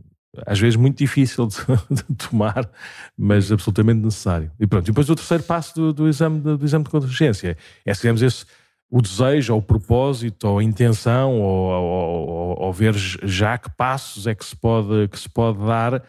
às 0.46 0.60
vezes 0.60 0.76
muito 0.76 0.98
difícil 0.98 1.48
de, 1.48 1.58
de, 1.92 2.16
tomar, 2.16 2.70
mas 3.18 3.52
absolutamente 3.52 4.02
necessário. 4.04 4.52
E 4.60 4.66
pronto, 4.66 4.86
depois 4.86 5.10
o 5.10 5.16
terceiro 5.16 5.44
passo 5.44 5.76
do, 5.76 5.94
do 5.94 6.08
exame, 6.08 6.40
do, 6.40 6.58
do, 6.58 6.66
exame 6.66 6.84
de 6.84 6.90
consciência 6.90 7.58
é, 7.86 7.94
se 7.94 8.02
digamos, 8.02 8.22
esse, 8.22 8.46
o 8.90 9.02
desejo, 9.02 9.54
ou 9.54 9.60
o 9.60 9.64
propósito, 9.64 10.48
ou 10.48 10.60
a 10.60 10.64
intenção, 10.64 11.40
ou, 11.40 11.70
ou, 11.70 12.30
ou, 12.30 12.62
ou, 12.62 12.74
ver 12.74 12.94
já 12.94 13.58
que 13.58 13.70
passos 13.72 14.28
é 14.28 14.36
que 14.36 14.46
se 14.46 14.56
pode, 14.56 15.08
que 15.08 15.20
se 15.20 15.30
pode 15.30 15.60
dar 15.66 16.04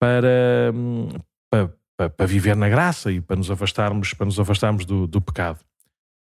para, 0.00 0.72
hum, 0.74 1.08
para, 1.50 2.10
para 2.10 2.26
viver 2.26 2.56
na 2.56 2.68
graça 2.68 3.10
e 3.10 3.20
para 3.20 3.36
nos 3.36 3.50
afastarmos, 3.50 4.14
para 4.14 4.26
nos 4.26 4.38
afastarmos 4.38 4.84
do, 4.84 5.06
do 5.06 5.20
pecado. 5.20 5.60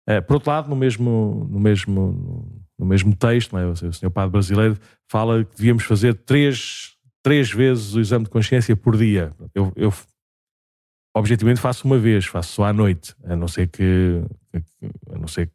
Uh, 0.08 0.22
por 0.26 0.34
outro 0.34 0.50
lado, 0.50 0.70
no 0.70 0.76
mesmo, 0.76 1.46
no 1.50 1.60
mesmo, 1.60 2.64
no 2.78 2.86
mesmo 2.86 3.14
texto, 3.14 3.58
é? 3.58 3.66
o 3.66 3.92
senhor 3.92 4.10
padre 4.10 4.30
brasileiro 4.30 4.78
fala 5.06 5.44
que 5.44 5.56
devíamos 5.56 5.84
fazer 5.84 6.14
três, 6.14 6.96
três 7.22 7.50
vezes 7.50 7.94
o 7.94 8.00
exame 8.00 8.24
de 8.24 8.30
consciência 8.30 8.74
por 8.74 8.96
dia. 8.96 9.34
Eu, 9.54 9.70
eu 9.76 9.92
objetivamente 11.14 11.60
faço 11.60 11.86
uma 11.86 11.98
vez, 11.98 12.24
faço 12.24 12.54
só 12.54 12.64
à 12.64 12.72
noite, 12.72 13.14
a 13.24 13.36
não 13.36 13.48
ser 13.48 13.66
que, 13.68 14.22
a 15.12 15.18
não 15.18 15.28
ser 15.28 15.48
que 15.48 15.52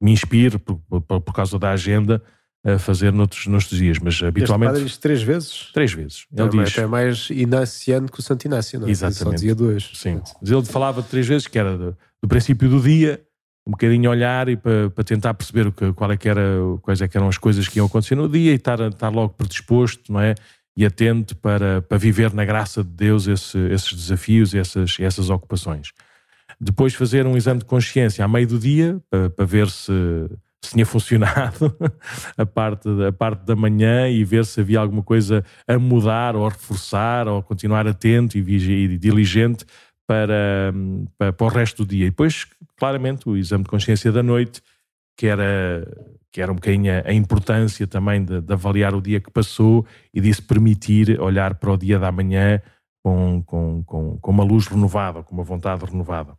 me 0.00 0.10
inspire 0.10 0.58
por, 0.58 0.80
por, 0.80 1.20
por 1.20 1.32
causa 1.32 1.56
da 1.58 1.70
agenda 1.70 2.20
a 2.64 2.78
fazer 2.80 3.12
noutros, 3.12 3.46
noutros 3.46 3.78
dias, 3.78 3.98
mas 4.00 4.20
habitualmente. 4.20 4.72
Este 4.72 4.80
padre 4.80 4.84
diz 4.84 4.98
três 4.98 5.22
vezes? 5.22 5.70
Três 5.72 5.92
vezes. 5.92 6.26
Ele 6.32 6.48
então, 6.48 6.64
diz. 6.64 6.72
Até 6.72 6.86
mais 6.86 7.30
inaciano 7.30 8.10
que 8.10 8.18
o 8.18 8.22
Santo 8.22 8.44
Inácio, 8.44 8.80
não 8.80 8.88
é? 8.88 8.90
Exatamente. 8.90 9.22
Só 9.22 9.30
dizia 9.30 9.54
duas. 9.54 9.92
Sim. 9.94 10.20
Mas 10.40 10.50
ele 10.50 10.64
falava 10.64 11.00
três 11.02 11.28
vezes, 11.28 11.46
que 11.46 11.56
era 11.56 11.78
do, 11.78 11.96
do 12.20 12.28
princípio 12.28 12.68
do 12.68 12.80
dia, 12.80 13.24
um 13.66 13.72
bocadinho 13.72 14.08
olhar 14.08 14.48
e 14.48 14.56
para, 14.56 14.90
para 14.90 15.02
tentar 15.02 15.34
perceber 15.34 15.66
o 15.66 15.72
que, 15.72 15.92
qual 15.92 16.12
é 16.12 16.16
que 16.16 16.28
era, 16.28 16.42
quais 16.82 17.02
é 17.02 17.08
que 17.08 17.16
eram 17.16 17.28
as 17.28 17.36
coisas 17.36 17.66
que 17.66 17.78
iam 17.78 17.86
acontecer 17.86 18.14
no 18.14 18.28
dia 18.28 18.52
e 18.52 18.54
estar, 18.54 18.78
estar 18.80 19.08
logo 19.08 19.34
predisposto, 19.34 20.12
não 20.12 20.20
é? 20.20 20.34
E 20.76 20.86
atento 20.86 21.34
para, 21.36 21.82
para 21.82 21.98
viver 21.98 22.32
na 22.32 22.44
graça 22.44 22.84
de 22.84 22.90
Deus 22.90 23.26
esse, 23.26 23.58
esses 23.70 23.92
desafios 23.92 24.54
essas, 24.54 24.96
essas 25.00 25.30
ocupações. 25.30 25.92
Depois 26.60 26.94
fazer 26.94 27.26
um 27.26 27.36
exame 27.36 27.60
de 27.60 27.64
consciência 27.64 28.24
à 28.24 28.28
meio 28.28 28.46
do 28.46 28.58
dia 28.58 29.00
para, 29.10 29.30
para 29.30 29.44
ver 29.44 29.68
se, 29.68 29.92
se 30.62 30.70
tinha 30.72 30.86
funcionado 30.86 31.76
a 32.38 32.46
parte, 32.46 32.88
a 33.06 33.12
parte 33.12 33.44
da 33.44 33.56
manhã 33.56 34.08
e 34.08 34.22
ver 34.24 34.44
se 34.44 34.60
havia 34.60 34.78
alguma 34.78 35.02
coisa 35.02 35.44
a 35.66 35.78
mudar 35.78 36.36
ou 36.36 36.46
a 36.46 36.50
reforçar 36.50 37.26
ou 37.26 37.42
continuar 37.42 37.86
atento 37.86 38.38
e, 38.38 38.40
e 38.40 38.96
diligente 38.96 39.66
para, 40.06 40.72
para, 41.18 41.32
para, 41.32 41.46
o 41.46 41.50
resto 41.50 41.84
do 41.84 41.88
dia. 41.88 42.06
E 42.06 42.10
depois, 42.10 42.46
claramente, 42.76 43.28
o 43.28 43.36
exame 43.36 43.64
de 43.64 43.70
consciência 43.70 44.12
da 44.12 44.22
noite, 44.22 44.62
que 45.16 45.26
era, 45.26 45.86
que 46.30 46.40
era 46.40 46.52
um 46.52 46.54
bocadinho 46.54 46.92
a, 47.04 47.12
importância 47.12 47.86
também 47.86 48.24
de, 48.24 48.40
de, 48.40 48.52
avaliar 48.52 48.94
o 48.94 49.00
dia 49.00 49.20
que 49.20 49.30
passou 49.30 49.86
e 50.14 50.20
de 50.20 50.32
se 50.32 50.42
permitir 50.42 51.20
olhar 51.20 51.54
para 51.56 51.72
o 51.72 51.76
dia 51.76 51.98
da 51.98 52.12
manhã 52.12 52.60
com, 53.02 53.42
com, 53.44 53.82
com, 53.84 54.18
com 54.18 54.30
uma 54.30 54.44
luz 54.44 54.66
renovada, 54.66 55.22
com 55.22 55.34
uma 55.34 55.44
vontade 55.44 55.84
renovada. 55.84 56.36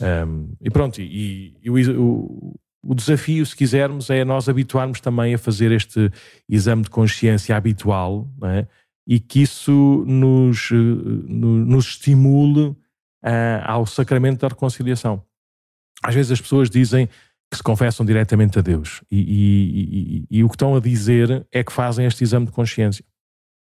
Um, 0.00 0.52
e 0.60 0.70
pronto, 0.70 1.00
e, 1.00 1.56
e 1.62 1.70
o, 1.70 2.54
o, 2.82 2.94
desafio, 2.94 3.44
se 3.44 3.56
quisermos, 3.56 4.10
é 4.10 4.24
nós 4.24 4.48
habituarmos 4.48 5.00
também 5.00 5.34
a 5.34 5.38
fazer 5.38 5.72
este 5.72 6.10
exame 6.48 6.82
de 6.82 6.90
consciência 6.90 7.56
habitual 7.56 8.28
é? 8.44 8.66
e 9.06 9.18
que 9.18 9.42
isso 9.42 10.04
nos, 10.06 10.70
nos 10.70 11.86
estimule 11.86 12.76
uh, 13.28 13.62
ao 13.64 13.86
sacramento 13.86 14.40
da 14.40 14.48
reconciliação. 14.48 15.22
Às 16.02 16.14
vezes 16.14 16.32
as 16.32 16.40
pessoas 16.40 16.70
dizem 16.70 17.08
que 17.50 17.56
se 17.56 17.62
confessam 17.62 18.04
diretamente 18.04 18.58
a 18.58 18.62
Deus 18.62 19.02
e, 19.10 19.20
e, 19.20 20.26
e, 20.30 20.38
e, 20.38 20.44
o 20.44 20.48
que 20.48 20.54
estão 20.54 20.74
a 20.76 20.80
dizer 20.80 21.46
é 21.50 21.64
que 21.64 21.72
fazem 21.72 22.06
este 22.06 22.22
exame 22.22 22.46
de 22.46 22.52
consciência. 22.52 23.04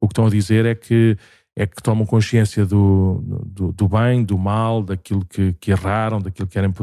O 0.01 0.07
que 0.07 0.13
estão 0.13 0.27
a 0.27 0.31
dizer 0.31 0.65
é 0.65 0.75
que 0.75 1.17
é 1.57 1.67
que 1.67 1.81
tomam 1.81 2.05
consciência 2.05 2.67
do, 2.67 3.23
do, 3.47 3.73
do 3.73 3.89
bem, 3.89 4.25
do 4.25 4.37
mal, 4.37 4.83
daquilo 4.83 5.25
que, 5.25 5.53
que, 5.53 5.71
erraram, 5.71 6.21
daquilo 6.21 6.49
que 6.49 6.55
querem 6.55 6.75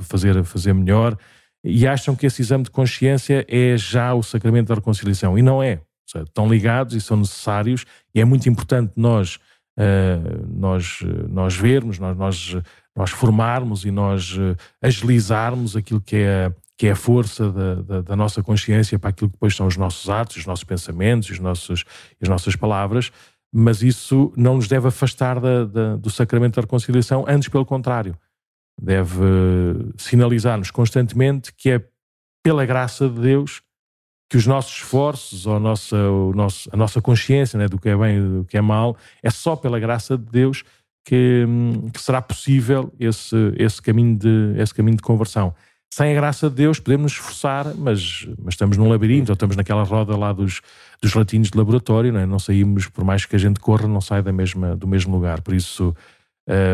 fazer, 0.00 0.42
fazer 0.44 0.72
melhor 0.72 1.18
e 1.62 1.86
acham 1.86 2.14
que 2.14 2.26
esse 2.26 2.42
exame 2.42 2.64
de 2.64 2.70
consciência 2.70 3.44
é 3.48 3.76
já 3.76 4.14
o 4.14 4.22
sacramento 4.22 4.68
da 4.68 4.74
reconciliação. 4.74 5.38
E 5.38 5.42
não 5.42 5.62
é. 5.62 5.80
Seja, 6.06 6.24
estão 6.24 6.46
ligados 6.46 6.94
e 6.94 7.00
são 7.00 7.16
necessários 7.16 7.86
e 8.14 8.20
é 8.20 8.24
muito 8.24 8.46
importante 8.48 8.92
nós 8.96 9.38
uh, 9.78 10.46
nós, 10.48 11.00
nós 11.28 11.54
vermos, 11.54 11.98
nós, 11.98 12.16
nós, 12.16 12.56
nós 12.96 13.10
formarmos 13.10 13.84
e 13.84 13.90
nós 13.90 14.36
uh, 14.36 14.56
agilizarmos 14.82 15.76
aquilo 15.76 16.00
que 16.00 16.16
é, 16.16 16.52
que 16.76 16.86
é 16.86 16.92
a 16.92 16.96
força 16.96 17.50
da, 17.50 17.74
da, 17.76 18.00
da, 18.00 18.16
nossa 18.16 18.42
consciência 18.42 18.98
para 18.98 19.10
aquilo 19.10 19.30
que 19.30 19.36
depois 19.36 19.54
são 19.54 19.66
os 19.66 19.76
nossos 19.76 20.08
atos, 20.08 20.36
os 20.36 20.46
nossos 20.46 20.64
pensamentos, 20.64 21.30
os 21.30 21.38
nossos, 21.38 21.84
as 22.20 22.28
nossas 22.28 22.56
palavras, 22.56 23.10
mas 23.52 23.82
isso 23.82 24.32
não 24.36 24.56
nos 24.56 24.66
deve 24.66 24.88
afastar 24.88 25.38
da, 25.40 25.64
da, 25.64 25.96
do 25.96 26.10
sacramento 26.10 26.56
da 26.56 26.62
reconciliação, 26.62 27.24
antes 27.28 27.48
pelo 27.48 27.64
contrário. 27.64 28.16
Deve 28.80 29.22
sinalizar-nos 29.96 30.72
constantemente 30.72 31.52
que 31.52 31.70
é 31.70 31.84
pela 32.42 32.66
graça 32.66 33.08
de 33.08 33.20
Deus 33.20 33.62
que 34.28 34.36
os 34.36 34.46
nossos 34.46 34.76
esforços, 34.76 35.46
ou 35.46 35.56
a 35.56 35.60
nossa, 35.60 35.96
nosso, 36.34 36.68
a 36.72 36.76
nossa 36.76 37.00
consciência 37.00 37.58
né, 37.58 37.68
do 37.68 37.78
que 37.78 37.88
é 37.88 37.96
bem 37.96 38.16
e 38.16 38.20
do 38.20 38.44
que 38.44 38.56
é 38.56 38.60
mal, 38.60 38.96
é 39.22 39.30
só 39.30 39.54
pela 39.54 39.78
graça 39.78 40.16
de 40.16 40.24
Deus 40.24 40.64
que, 41.04 41.44
que, 41.92 42.00
será 42.00 42.22
possível 42.22 42.92
esse, 42.98 43.36
esse, 43.56 43.80
caminho 43.80 44.16
de, 44.16 44.54
esse 44.56 44.72
caminho 44.72 44.96
de 44.96 45.02
conversão. 45.02 45.54
Sem 45.92 46.10
a 46.10 46.14
graça 46.14 46.48
de 46.48 46.56
Deus 46.56 46.80
podemos 46.80 47.04
nos 47.04 47.12
esforçar, 47.12 47.72
mas, 47.76 48.26
mas 48.42 48.54
estamos 48.54 48.76
num 48.76 48.88
labirinto, 48.88 49.30
ou 49.30 49.34
estamos 49.34 49.54
naquela 49.54 49.84
roda 49.84 50.16
lá 50.16 50.32
dos, 50.32 50.60
dos 51.00 51.12
ratinhos 51.12 51.50
de 51.50 51.58
laboratório, 51.58 52.12
não, 52.12 52.20
é? 52.20 52.26
não 52.26 52.38
saímos, 52.38 52.88
por 52.88 53.04
mais 53.04 53.26
que 53.26 53.36
a 53.36 53.38
gente 53.38 53.60
corra, 53.60 53.86
não 53.86 54.00
sai 54.00 54.22
da 54.22 54.32
mesma, 54.32 54.74
do 54.74 54.88
mesmo 54.88 55.14
lugar. 55.14 55.42
Por 55.42 55.54
isso, 55.54 55.94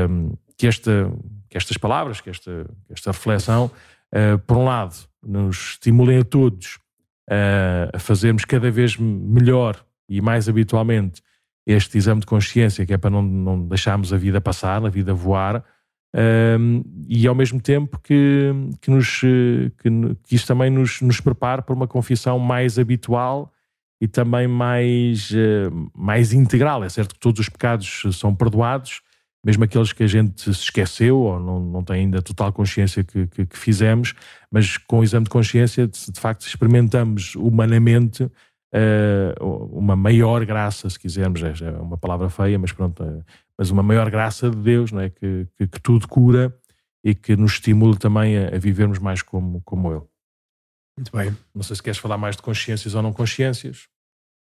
um, 0.08 0.32
que, 0.56 0.66
esta, 0.66 1.12
que 1.48 1.58
estas 1.58 1.76
palavras, 1.76 2.20
que 2.20 2.30
esta, 2.30 2.66
esta 2.88 3.10
reflexão, 3.10 3.70
uh, 4.14 4.38
por 4.46 4.56
um 4.56 4.64
lado, 4.64 4.94
nos 5.22 5.72
estimulem 5.72 6.20
a 6.20 6.24
todos 6.24 6.78
a 7.92 7.98
fazermos 7.98 8.44
cada 8.44 8.70
vez 8.70 8.96
melhor 8.96 9.84
e 10.08 10.20
mais 10.20 10.48
habitualmente 10.48 11.22
este 11.66 11.96
exame 11.96 12.20
de 12.20 12.26
consciência, 12.26 12.84
que 12.84 12.92
é 12.92 12.98
para 12.98 13.10
não, 13.10 13.22
não 13.22 13.68
deixarmos 13.68 14.12
a 14.12 14.16
vida 14.16 14.40
passar, 14.40 14.84
a 14.84 14.88
vida 14.88 15.14
voar, 15.14 15.64
um, 16.58 16.82
e 17.08 17.26
ao 17.26 17.34
mesmo 17.34 17.60
tempo 17.60 18.00
que, 18.00 18.50
que, 18.80 18.90
nos, 18.90 19.20
que, 19.20 19.72
que 20.24 20.34
isto 20.34 20.48
também 20.48 20.68
nos, 20.68 21.00
nos 21.00 21.20
prepare 21.20 21.62
para 21.62 21.74
uma 21.74 21.86
confissão 21.86 22.38
mais 22.38 22.78
habitual 22.78 23.52
e 24.00 24.08
também 24.08 24.48
mais, 24.48 25.30
uh, 25.30 25.90
mais 25.94 26.32
integral. 26.32 26.82
É 26.82 26.88
certo 26.88 27.14
que 27.14 27.20
todos 27.20 27.40
os 27.40 27.48
pecados 27.48 28.02
são 28.12 28.34
perdoados, 28.34 29.02
mesmo 29.44 29.64
aqueles 29.64 29.92
que 29.92 30.02
a 30.02 30.06
gente 30.06 30.42
se 30.42 30.50
esqueceu 30.50 31.18
ou 31.18 31.40
não, 31.40 31.60
não 31.60 31.82
tem 31.82 32.00
ainda 32.00 32.20
total 32.20 32.52
consciência 32.52 33.02
que, 33.02 33.26
que, 33.26 33.46
que 33.46 33.56
fizemos, 33.56 34.14
mas 34.50 34.76
com 34.76 35.00
o 35.00 35.04
exame 35.04 35.24
de 35.24 35.30
consciência, 35.30 35.86
de, 35.86 36.12
de 36.12 36.20
facto, 36.20 36.46
experimentamos 36.46 37.34
humanamente 37.36 38.24
uh, 38.24 39.68
uma 39.72 39.96
maior 39.96 40.44
graça, 40.44 40.88
se 40.90 40.98
quisermos, 40.98 41.42
é, 41.42 41.54
é 41.64 41.70
uma 41.70 41.96
palavra 41.96 42.28
feia, 42.28 42.58
mas 42.58 42.72
pronto, 42.72 43.02
é, 43.02 43.22
mas 43.56 43.70
uma 43.70 43.82
maior 43.82 44.10
graça 44.10 44.50
de 44.50 44.56
Deus, 44.56 44.92
não 44.92 45.00
é? 45.00 45.08
que, 45.08 45.46
que, 45.56 45.66
que 45.66 45.80
tudo 45.80 46.06
cura 46.06 46.54
e 47.02 47.14
que 47.14 47.34
nos 47.34 47.52
estimula 47.52 47.96
também 47.96 48.36
a, 48.36 48.54
a, 48.54 48.58
vivermos 48.58 48.98
mais 48.98 49.22
como, 49.22 49.62
como 49.62 49.90
Ele. 49.90 50.02
Muito 50.98 51.16
bem. 51.16 51.34
Não 51.54 51.62
sei 51.62 51.76
se 51.76 51.82
queres 51.82 51.98
falar 51.98 52.18
mais 52.18 52.36
de 52.36 52.42
consciências 52.42 52.94
ou 52.94 53.00
não 53.00 53.10
consciências. 53.10 53.88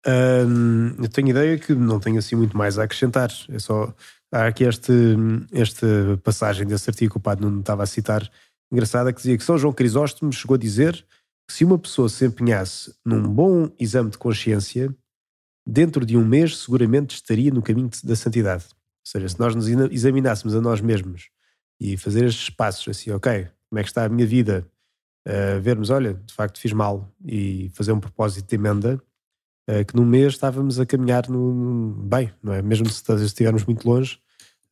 eu 0.06 1.08
tenho 1.08 1.30
ideia 1.30 1.58
que 1.58 1.74
não 1.74 1.98
tenho 1.98 2.20
assim 2.20 2.36
muito 2.36 2.58
mais 2.58 2.78
a 2.78 2.84
acrescentar. 2.84 3.32
É 3.50 3.58
só 3.58 3.94
Há 4.34 4.48
aqui 4.48 4.64
este, 4.64 4.94
esta 5.52 5.86
passagem 6.24 6.66
desse 6.66 6.90
artigo 6.90 7.12
que 7.12 7.18
o 7.18 7.22
Padre 7.22 7.46
não 7.46 7.60
estava 7.60 7.84
a 7.84 7.86
citar, 7.86 8.30
engraçada, 8.72 9.12
que 9.12 9.18
dizia 9.18 9.38
que 9.38 9.44
São 9.44 9.58
João 9.58 9.74
Crisóstomo 9.74 10.32
chegou 10.32 10.56
a 10.56 10.58
dizer 10.58 11.06
que 11.46 11.54
se 11.54 11.66
uma 11.66 11.78
pessoa 11.78 12.08
se 12.08 12.26
empenhasse 12.26 12.96
num 13.06 13.28
bom 13.28 13.70
exame 13.78 14.10
de 14.10 14.18
consciência, 14.18 14.96
dentro 15.68 16.06
de 16.06 16.16
um 16.16 16.26
mês 16.26 16.58
seguramente 16.60 17.16
estaria 17.16 17.52
no 17.52 17.62
caminho 17.62 17.90
da 18.04 18.16
santidade. 18.16 18.66
Ou 18.72 19.12
seja, 19.12 19.28
se 19.28 19.40
nós 19.40 19.54
nos 19.54 19.68
examinássemos 19.68 20.56
a 20.56 20.62
nós 20.62 20.80
mesmos 20.80 21.30
e 21.78 21.98
fazer 21.98 22.26
estes 22.26 22.50
passos 22.50 22.88
assim, 22.88 23.12
ok, 23.12 23.50
como 23.70 23.80
é 23.80 23.84
que 23.84 23.90
está 23.90 24.06
a 24.06 24.10
minha 24.10 24.26
vida, 24.26 24.66
uh, 25.28 25.60
vermos, 25.60 25.90
olha, 25.90 26.14
de 26.14 26.34
facto 26.34 26.60
fiz 26.60 26.72
mal 26.72 27.14
e 27.26 27.70
fazer 27.74 27.92
um 27.92 28.00
propósito 28.00 28.48
de 28.48 28.56
emenda, 28.56 29.02
uh, 29.70 29.86
que 29.86 29.96
num 29.96 30.06
mês 30.06 30.34
estávamos 30.34 30.80
a 30.80 30.86
caminhar 30.86 31.30
no, 31.30 31.94
bem, 32.04 32.32
não 32.42 32.54
é? 32.54 32.62
Mesmo 32.62 32.90
se 32.90 33.04
estivermos 33.24 33.66
muito 33.66 33.88
longe, 33.88 34.20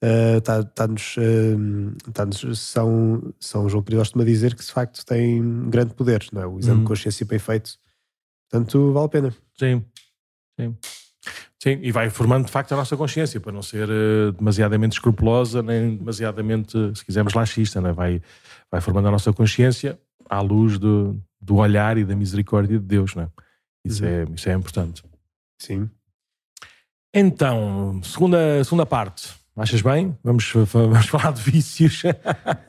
uh, 0.04 0.42
tá, 0.42 0.64
tá-nos, 0.64 1.18
uh, 1.18 2.12
tá-nos 2.14 2.60
São, 2.60 3.34
São 3.40 3.70
João 3.70 3.84
Crisóstomo 3.84 4.24
a 4.24 4.26
dizer 4.26 4.56
que 4.56 4.64
de 4.64 4.72
facto 4.72 5.06
tem 5.06 5.70
grande 5.70 5.94
poder, 5.94 6.26
não 6.32 6.42
é? 6.42 6.48
O 6.48 6.60
exame 6.60 6.78
uhum. 6.78 6.84
de 6.84 6.88
consciência 6.88 7.26
bem 7.26 7.40
feito. 7.40 7.72
Portanto, 8.50 8.92
vale 8.94 9.06
a 9.06 9.10
pena. 9.10 9.36
Sim, 9.58 9.86
sim. 10.60 10.76
Sim, 11.62 11.78
e 11.82 11.92
vai 11.92 12.10
formando 12.10 12.46
de 12.46 12.52
facto 12.52 12.72
a 12.72 12.78
nossa 12.78 12.96
consciência 12.96 13.38
para 13.40 13.52
não 13.52 13.62
ser 13.62 13.90
uh, 13.90 14.32
demasiadamente 14.32 14.94
escrupulosa 14.94 15.62
nem 15.62 15.98
demasiadamente, 15.98 16.72
se 16.96 17.04
quisermos, 17.04 17.34
laxista, 17.34 17.82
né? 17.82 17.92
vai, 17.92 18.22
vai 18.72 18.80
formando 18.80 19.10
a 19.10 19.12
nossa 19.12 19.34
consciência 19.34 20.00
à 20.30 20.40
luz 20.40 20.80
do, 20.80 21.22
do 21.42 21.58
olhar 21.58 21.98
e 21.98 22.06
da 22.06 22.16
misericórdia 22.16 22.80
de 22.80 22.86
Deus. 22.86 23.14
Né? 23.14 23.28
Isso, 23.86 24.04
uhum. 24.04 24.10
é, 24.10 24.26
isso 24.36 24.50
é 24.50 24.54
importante. 24.54 25.04
Sim. 25.60 25.90
Então, 27.14 28.02
segunda, 28.04 28.64
segunda 28.64 28.86
parte. 28.86 29.40
Achas 29.60 29.82
bem? 29.82 30.16
Vamos, 30.24 30.54
vamos 30.72 31.08
falar 31.08 31.34
de 31.34 31.42
vícios. 31.42 32.04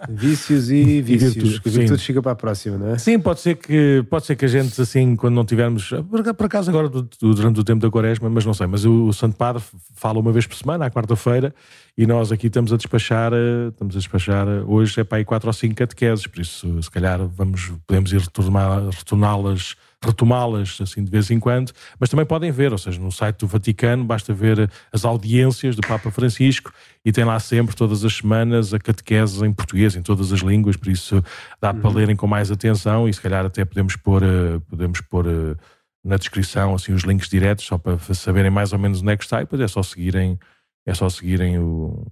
vícios 0.09 0.71
e 0.71 1.01
vícios. 1.03 1.37
E 1.37 1.41
virtudes, 1.41 1.59
virtudes 1.59 2.05
fica 2.05 2.21
para 2.21 2.33
a 2.33 2.35
próxima, 2.35 2.79
não 2.79 2.89
é? 2.89 2.99
Sim, 2.99 3.21
pode 3.21 3.41
ser 3.41 3.55
que, 3.55 4.05
pode 4.11 4.27
ser 4.27 4.35
que 4.35 4.45
a 4.45 4.49
gente, 4.49 4.81
assim, 4.81 5.15
quando 5.15 5.37
não 5.37 5.45
tivermos. 5.45 5.91
Por 6.37 6.47
acaso, 6.47 6.69
agora, 6.69 6.89
durante 6.89 7.61
o 7.61 7.65
tempo 7.65 7.81
da 7.81 7.89
Quaresma, 7.89 8.29
mas 8.29 8.45
não 8.45 8.53
sei. 8.53 8.67
Mas 8.67 8.85
o, 8.85 9.07
o 9.07 9.13
Santo 9.13 9.37
Padre 9.37 9.63
fala 9.95 10.19
uma 10.19 10.33
vez 10.33 10.49
por 10.49 10.57
semana, 10.57 10.87
à 10.87 10.91
quarta-feira, 10.91 11.55
e 11.97 12.07
nós 12.07 12.33
aqui 12.33 12.49
estamos 12.49 12.73
a 12.73 12.77
despachar. 12.77 13.33
Eh, 13.33 13.69
estamos 13.69 13.95
a 13.95 13.99
despachar. 13.99 14.49
Eh, 14.49 14.65
hoje 14.67 15.01
é 15.01 15.05
para 15.05 15.19
aí 15.19 15.25
quatro 15.25 15.49
ou 15.49 15.53
cinco 15.53 15.77
catequeses, 15.77 16.27
por 16.27 16.41
isso, 16.41 16.83
se 16.83 16.91
calhar, 16.91 17.25
vamos, 17.25 17.73
podemos 17.87 18.13
ir 18.13 18.21
retorná-las 18.21 19.77
retomá-las 20.03 20.79
assim 20.81 21.05
de 21.05 21.11
vez 21.11 21.31
em 21.31 21.39
quando, 21.39 21.73
mas 21.99 22.09
também 22.09 22.25
podem 22.25 22.51
ver, 22.51 22.73
ou 22.73 22.79
seja, 22.79 22.99
no 22.99 23.13
site 23.13 23.41
do 23.41 23.47
Vaticano 23.47 24.05
basta 24.05 24.33
ver 24.33 24.71
as 24.93 25.05
audiências 25.05 25.77
do 25.77 25.83
Papa 25.83 26.11
Francisco 26.11 26.73
e 27.05 27.13
tem 27.13 27.25
lá 27.25 27.39
sempre, 27.39 27.77
todas 27.77 28.05
as 28.05 28.15
semanas, 28.15 28.73
a 28.73 28.79
catequese 28.79 29.45
em 29.45 29.53
português, 29.53 29.95
em 29.97 30.03
todas 30.03 30.33
as 30.33 30.41
línguas, 30.41 30.77
por 30.77 30.89
isso 30.89 31.23
dá 31.61 31.73
uhum. 31.73 31.81
para 31.81 31.91
lerem 31.91 32.17
com 32.17 32.27
mais 32.27 32.51
atenção 32.51 33.09
e 33.09 33.13
se 33.13 33.21
calhar 33.21 33.45
até 33.45 33.65
podemos 33.65 33.95
pôr, 33.97 34.23
eh, 34.23 34.59
podemos 34.69 35.01
pôr 35.03 35.27
eh, 35.27 35.57
na 36.03 36.17
descrição 36.17 36.75
assim, 36.75 36.93
os 36.93 37.03
links 37.03 37.29
diretos, 37.29 37.67
só 37.67 37.77
para 37.77 37.99
saberem 38.15 38.51
mais 38.51 38.73
ou 38.73 38.79
menos 38.79 39.03
onde 39.03 39.13
é 39.13 39.17
que 39.17 39.25
está 39.25 39.39
e 39.39 39.45
depois 39.45 39.61
é 39.61 39.69
só 39.69 39.83
seguirem 39.83 40.39
é 40.87 40.95
só 40.95 41.11
seguirem 41.11 41.59
o, 41.59 42.07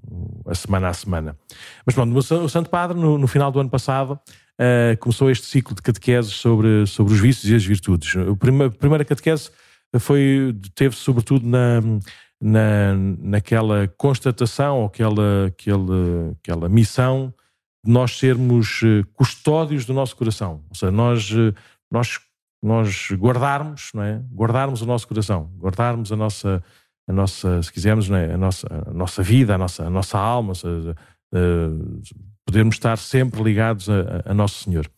a 0.46 0.55
semana 0.55 0.88
a 0.88 0.92
semana. 0.92 1.37
Mas 1.87 1.94
pronto, 1.94 2.14
o 2.16 2.48
Santo 2.51 2.68
Padre, 2.68 2.98
no, 2.98 3.16
no 3.16 3.27
final 3.27 3.51
do 3.51 3.59
ano 3.59 3.70
passado, 3.70 4.20
uh, 4.61 4.97
começou 4.99 5.31
este 5.31 5.47
ciclo 5.47 5.75
de 5.75 5.83
catequeses 5.83 6.33
sobre, 6.33 6.87
sobre 6.87 7.14
os 7.14 7.21
vícios 7.21 7.51
e 7.51 7.55
as 7.55 7.64
virtudes. 7.64 8.16
A 8.16 8.37
primeira, 8.37 8.73
a 8.73 8.77
primeira 8.77 9.05
catequese 9.05 9.51
foi, 9.99 10.55
teve 10.75 10.94
sobretudo 10.97 11.47
na, 11.47 11.81
na, 12.40 12.94
naquela 13.21 13.88
constatação, 13.97 14.81
ou 14.81 14.87
aquela, 14.87 15.47
aquela, 15.47 16.37
aquela 16.40 16.68
missão 16.68 17.33
de 17.85 17.92
nós 17.92 18.18
sermos 18.18 18.81
eh, 18.85 19.03
custódios 19.14 19.85
do 19.85 19.94
nosso 19.94 20.16
coração. 20.16 20.64
Ou 20.68 20.75
seja, 20.75 20.92
nós, 20.92 21.31
eh, 21.31 21.55
nós, 21.90 22.21
nós 22.62 23.09
guardarmos, 23.12 23.90
não 23.94 24.03
é? 24.03 24.23
guardarmos 24.33 24.83
o 24.83 24.87
nosso 24.87 25.07
coração, 25.07 25.51
guardarmos 25.59 26.12
a 26.12 26.16
nossa, 26.16 26.62
a 27.09 27.12
nossa 27.12 27.62
se 27.62 27.73
quisermos, 27.73 28.11
é? 28.11 28.35
a, 28.35 28.37
nossa, 28.37 28.66
a 28.87 28.92
nossa 28.92 29.23
vida, 29.23 29.55
a 29.55 29.59
nossa, 29.59 29.87
a 29.87 29.90
nossa 29.90 30.18
alma, 30.18 30.55
seja, 30.55 30.94
uh, 31.35 32.01
podermos 32.49 32.77
estar 32.77 32.97
sempre 32.97 33.43
ligados 33.43 33.91
a, 33.91 34.23
a 34.25 34.33
Nosso 34.33 34.65
Senhor. 34.65 34.91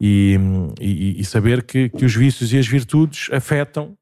E, 0.00 0.38
e, 0.80 1.20
e, 1.20 1.24
saber 1.24 1.64
que, 1.64 1.88
que 1.88 2.04
os 2.04 2.14
vícios 2.14 2.52
e 2.52 2.58
as 2.58 2.66
virtudes 2.66 3.28
afetam 3.32 3.96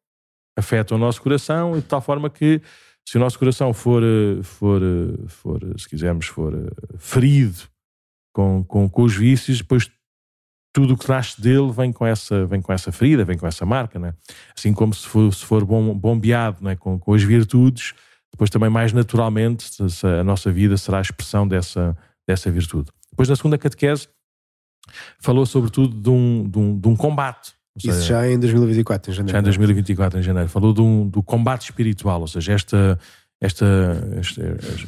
afetam 0.56 0.98
o 0.98 1.00
nosso 1.00 1.22
coração 1.22 1.78
de 1.78 1.82
tal 1.82 2.02
forma 2.02 2.28
que 2.28 2.60
se 3.08 3.16
o 3.16 3.20
nosso 3.20 3.38
coração 3.38 3.72
for, 3.72 4.02
for, 4.42 4.80
for 5.26 5.60
se 5.78 5.88
quisermos, 5.88 6.26
for 6.26 6.54
ferido 6.98 7.62
com, 8.34 8.62
com, 8.64 8.88
com 8.88 9.02
os 9.02 9.16
vícios, 9.16 9.58
depois 9.58 9.90
tudo 10.74 10.94
o 10.94 10.96
que 10.96 11.08
nasce 11.08 11.40
dele 11.40 11.72
vem 11.72 11.92
com 11.92 12.06
essa, 12.06 12.44
vem 12.46 12.60
com 12.60 12.72
essa 12.72 12.92
ferida, 12.92 13.24
vem 13.24 13.38
com 13.38 13.46
essa 13.46 13.64
marca, 13.64 13.98
né? 13.98 14.14
assim 14.56 14.74
como 14.74 14.92
se 14.92 15.06
for, 15.06 15.32
se 15.32 15.44
for 15.44 15.64
bom, 15.64 15.94
bombeado 15.94 16.62
né? 16.62 16.76
com, 16.76 16.98
com 16.98 17.14
as 17.14 17.22
virtudes, 17.22 17.94
depois 18.30 18.50
também 18.50 18.68
mais 18.68 18.92
naturalmente 18.92 19.70
a 20.02 20.22
nossa 20.22 20.52
vida 20.52 20.76
será 20.76 20.98
a 20.98 21.02
expressão 21.02 21.48
dessa, 21.48 21.96
dessa 22.30 22.50
virtude. 22.50 22.90
Depois 23.10 23.28
na 23.28 23.36
segunda 23.36 23.58
catequese 23.58 24.08
falou 25.20 25.44
sobretudo 25.44 26.00
de 26.00 26.10
um, 26.10 26.48
de 26.48 26.58
um, 26.58 26.78
de 26.78 26.88
um 26.88 26.96
combate 26.96 27.52
Seja, 27.78 27.98
Isso 27.98 28.08
já 28.08 28.28
em 28.28 28.38
2024, 28.38 29.10
em 29.10 29.14
janeiro. 29.14 29.32
Já 29.32 29.40
em 29.40 29.42
2024, 29.42 30.18
em 30.18 30.22
janeiro. 30.22 30.48
Falou 30.48 30.72
de 30.72 30.80
um, 30.80 31.08
do 31.08 31.22
combate 31.22 31.62
espiritual, 31.62 32.20
ou 32.20 32.26
seja, 32.26 32.52
esta, 32.52 32.98
esta, 33.40 33.66
este, 34.18 34.40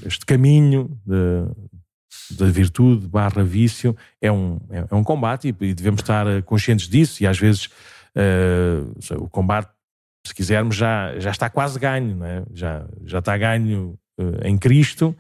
este 0.05 0.27
caminho 0.27 0.91
da 1.07 2.47
virtude 2.47 3.07
barra 3.07 3.43
vício 3.45 3.97
é 4.21 4.31
um, 4.31 4.59
é, 4.71 4.85
é 4.91 4.95
um 4.95 5.05
combate 5.05 5.49
e, 5.49 5.65
e, 5.65 5.75
devemos 5.75 6.01
estar 6.01 6.43
conscientes 6.43 6.89
disso 6.89 7.23
e 7.23 7.27
às 7.27 7.39
vezes 7.39 7.67
uh, 8.17 9.23
o 9.23 9.29
combate, 9.29 9.71
se 10.27 10.35
quisermos, 10.35 10.77
já, 10.77 11.19
já 11.19 11.31
está 11.31 11.49
quase 11.49 11.79
ganho, 11.79 12.17
não 12.17 12.27
é? 12.27 12.45
já, 12.53 12.87
já 13.05 13.21
está 13.21 13.37
ganho 13.39 13.99
uh, 14.19 14.47
em 14.47 14.59
Cristo 14.59 15.17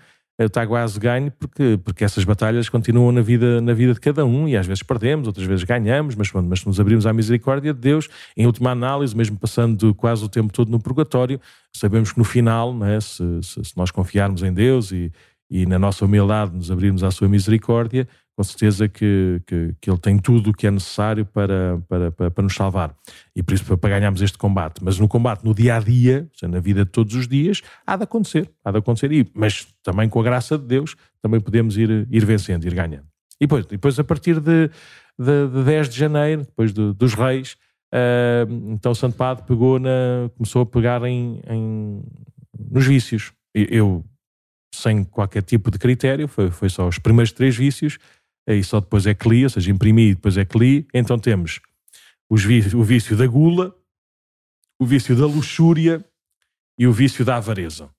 está 0.46 0.66
quase 0.66 0.98
ganho 0.98 1.30
porque, 1.32 1.78
porque 1.84 2.04
essas 2.04 2.24
batalhas 2.24 2.68
continuam 2.68 3.12
na 3.12 3.20
vida, 3.20 3.60
na 3.60 3.72
vida 3.72 3.94
de 3.94 4.00
cada 4.00 4.24
um 4.24 4.48
e 4.48 4.56
às 4.56 4.66
vezes 4.66 4.82
perdemos, 4.82 5.26
outras 5.26 5.46
vezes 5.46 5.64
ganhamos, 5.64 6.14
mas, 6.14 6.30
mas 6.32 6.60
se 6.60 6.66
nos 6.66 6.78
abrimos 6.78 7.06
à 7.06 7.12
misericórdia 7.12 7.72
de 7.72 7.80
Deus, 7.80 8.08
em 8.36 8.46
última 8.46 8.70
análise, 8.70 9.16
mesmo 9.16 9.36
passando 9.36 9.94
quase 9.94 10.24
o 10.24 10.28
tempo 10.28 10.52
todo 10.52 10.70
no 10.70 10.80
purgatório, 10.80 11.40
sabemos 11.72 12.12
que 12.12 12.18
no 12.18 12.24
final, 12.24 12.74
é? 12.84 13.00
se, 13.00 13.22
se, 13.42 13.64
se 13.64 13.76
nós 13.76 13.90
confiarmos 13.90 14.42
em 14.42 14.52
Deus 14.52 14.92
e, 14.92 15.12
e 15.50 15.66
na 15.66 15.78
nossa 15.78 16.04
humildade 16.04 16.54
nos 16.54 16.70
abrirmos 16.70 17.04
à 17.04 17.10
sua 17.10 17.28
misericórdia, 17.28 18.08
com 18.36 18.42
certeza 18.42 18.88
que, 18.88 19.42
que, 19.46 19.74
que, 19.80 19.90
Ele 19.90 19.98
tem 19.98 20.18
tudo 20.18 20.50
o 20.50 20.52
que 20.52 20.66
é 20.66 20.70
necessário 20.70 21.24
para, 21.26 21.80
para, 21.88 22.10
para, 22.10 22.30
para, 22.30 22.42
nos 22.42 22.54
salvar. 22.54 22.94
E 23.36 23.42
por 23.42 23.54
isso, 23.54 23.76
para 23.76 23.90
ganharmos 23.90 24.22
este 24.22 24.38
combate. 24.38 24.82
Mas 24.82 24.98
no 24.98 25.06
combate, 25.06 25.44
no 25.44 25.54
dia 25.54 25.76
a 25.76 25.80
dia, 25.80 26.28
na 26.42 26.58
vida 26.58 26.84
de 26.84 26.90
todos 26.90 27.14
os 27.14 27.28
dias, 27.28 27.60
há 27.86 27.96
de 27.96 28.04
acontecer. 28.04 28.50
Há 28.64 28.70
de 28.70 28.78
acontecer. 28.78 29.12
E, 29.12 29.30
mas 29.34 29.66
também 29.82 30.08
com 30.08 30.20
a 30.20 30.22
graça 30.22 30.56
de 30.56 30.64
Deus, 30.64 30.96
também 31.20 31.40
podemos 31.40 31.76
ir, 31.76 32.06
ir 32.10 32.24
vencendo, 32.24 32.64
ir 32.64 32.74
ganhando. 32.74 33.06
E 33.38 33.44
depois, 33.44 33.66
depois 33.66 33.98
a 33.98 34.04
partir 34.04 34.40
de, 34.40 34.70
de, 35.18 35.48
de 35.48 35.64
10 35.64 35.88
de 35.90 35.98
janeiro, 35.98 36.42
depois 36.42 36.72
de, 36.72 36.92
dos 36.94 37.12
Reis, 37.14 37.56
uh, 37.92 38.50
então 38.70 38.94
Santo 38.94 39.16
Padre 39.16 39.44
pegou 39.46 39.78
na, 39.78 40.30
começou 40.36 40.62
a 40.62 40.66
pegar 40.66 41.02
em, 41.04 41.42
em 41.48 42.02
nos 42.70 42.86
vícios. 42.86 43.32
Eu, 43.54 44.04
sem 44.74 45.04
qualquer 45.04 45.42
tipo 45.42 45.70
de 45.70 45.78
critério, 45.78 46.26
foi, 46.26 46.50
foi 46.50 46.70
só 46.70 46.88
os 46.88 46.98
primeiros 46.98 47.32
três 47.32 47.54
vícios 47.54 47.98
aí 48.46 48.62
só 48.62 48.80
depois 48.80 49.06
é 49.06 49.14
que 49.14 49.28
li, 49.28 49.44
ou 49.44 49.50
seja, 49.50 49.70
imprimi 49.70 50.10
e 50.10 50.14
depois 50.14 50.36
é 50.36 50.44
que 50.44 50.58
li. 50.58 50.86
Então 50.92 51.18
temos 51.18 51.60
os 52.28 52.44
o 52.74 52.82
vício 52.82 53.16
da 53.16 53.26
gula, 53.26 53.74
o 54.80 54.86
vício 54.86 55.14
da 55.14 55.26
luxúria 55.26 56.04
e 56.78 56.86
o 56.86 56.92
vício 56.92 57.24
da 57.24 57.36
avareza. 57.36 57.90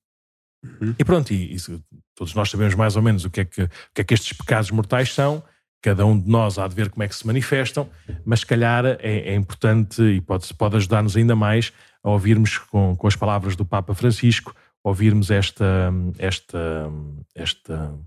Uhum. 0.63 0.95
E 0.97 1.03
pronto, 1.03 1.32
e, 1.32 1.53
isso, 1.53 1.84
todos 2.15 2.34
nós 2.34 2.49
sabemos 2.49 2.73
mais 2.73 2.95
ou 2.95 3.01
menos 3.01 3.25
o 3.25 3.29
que, 3.29 3.41
é 3.41 3.45
que, 3.45 3.63
o 3.63 3.69
que 3.93 4.01
é 4.01 4.03
que 4.03 4.13
estes 4.13 4.34
pecados 4.34 4.71
mortais 4.71 5.13
são. 5.13 5.43
Cada 5.82 6.06
um 6.06 6.17
de 6.17 6.29
nós 6.29 6.58
há 6.58 6.67
de 6.67 6.73
ver 6.73 6.89
como 6.89 7.03
é 7.03 7.08
que 7.10 7.15
se 7.15 7.27
manifestam, 7.27 7.89
mas 8.25 8.39
se 8.39 8.45
calhar 8.45 8.86
é, 8.86 8.97
é 9.01 9.36
importante 9.36 10.01
e 10.01 10.21
pode, 10.21 10.51
pode 10.53 10.77
ajudar-nos 10.77 11.17
ainda 11.17 11.36
mais 11.36 11.73
a 12.01 12.10
ouvirmos 12.10 12.58
com, 12.58 12.95
com 12.95 13.06
as 13.06 13.17
palavras 13.17 13.56
do 13.56 13.65
Papa 13.65 13.93
Francisco, 13.93 14.56
ouvirmos 14.82 15.29
esta, 15.29 15.91
esta, 16.17 16.89
esta 17.36 17.99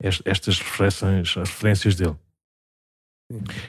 estas 0.00 0.58
referências, 0.58 1.36
as 1.36 1.48
referências 1.48 1.94
dele. 1.94 2.16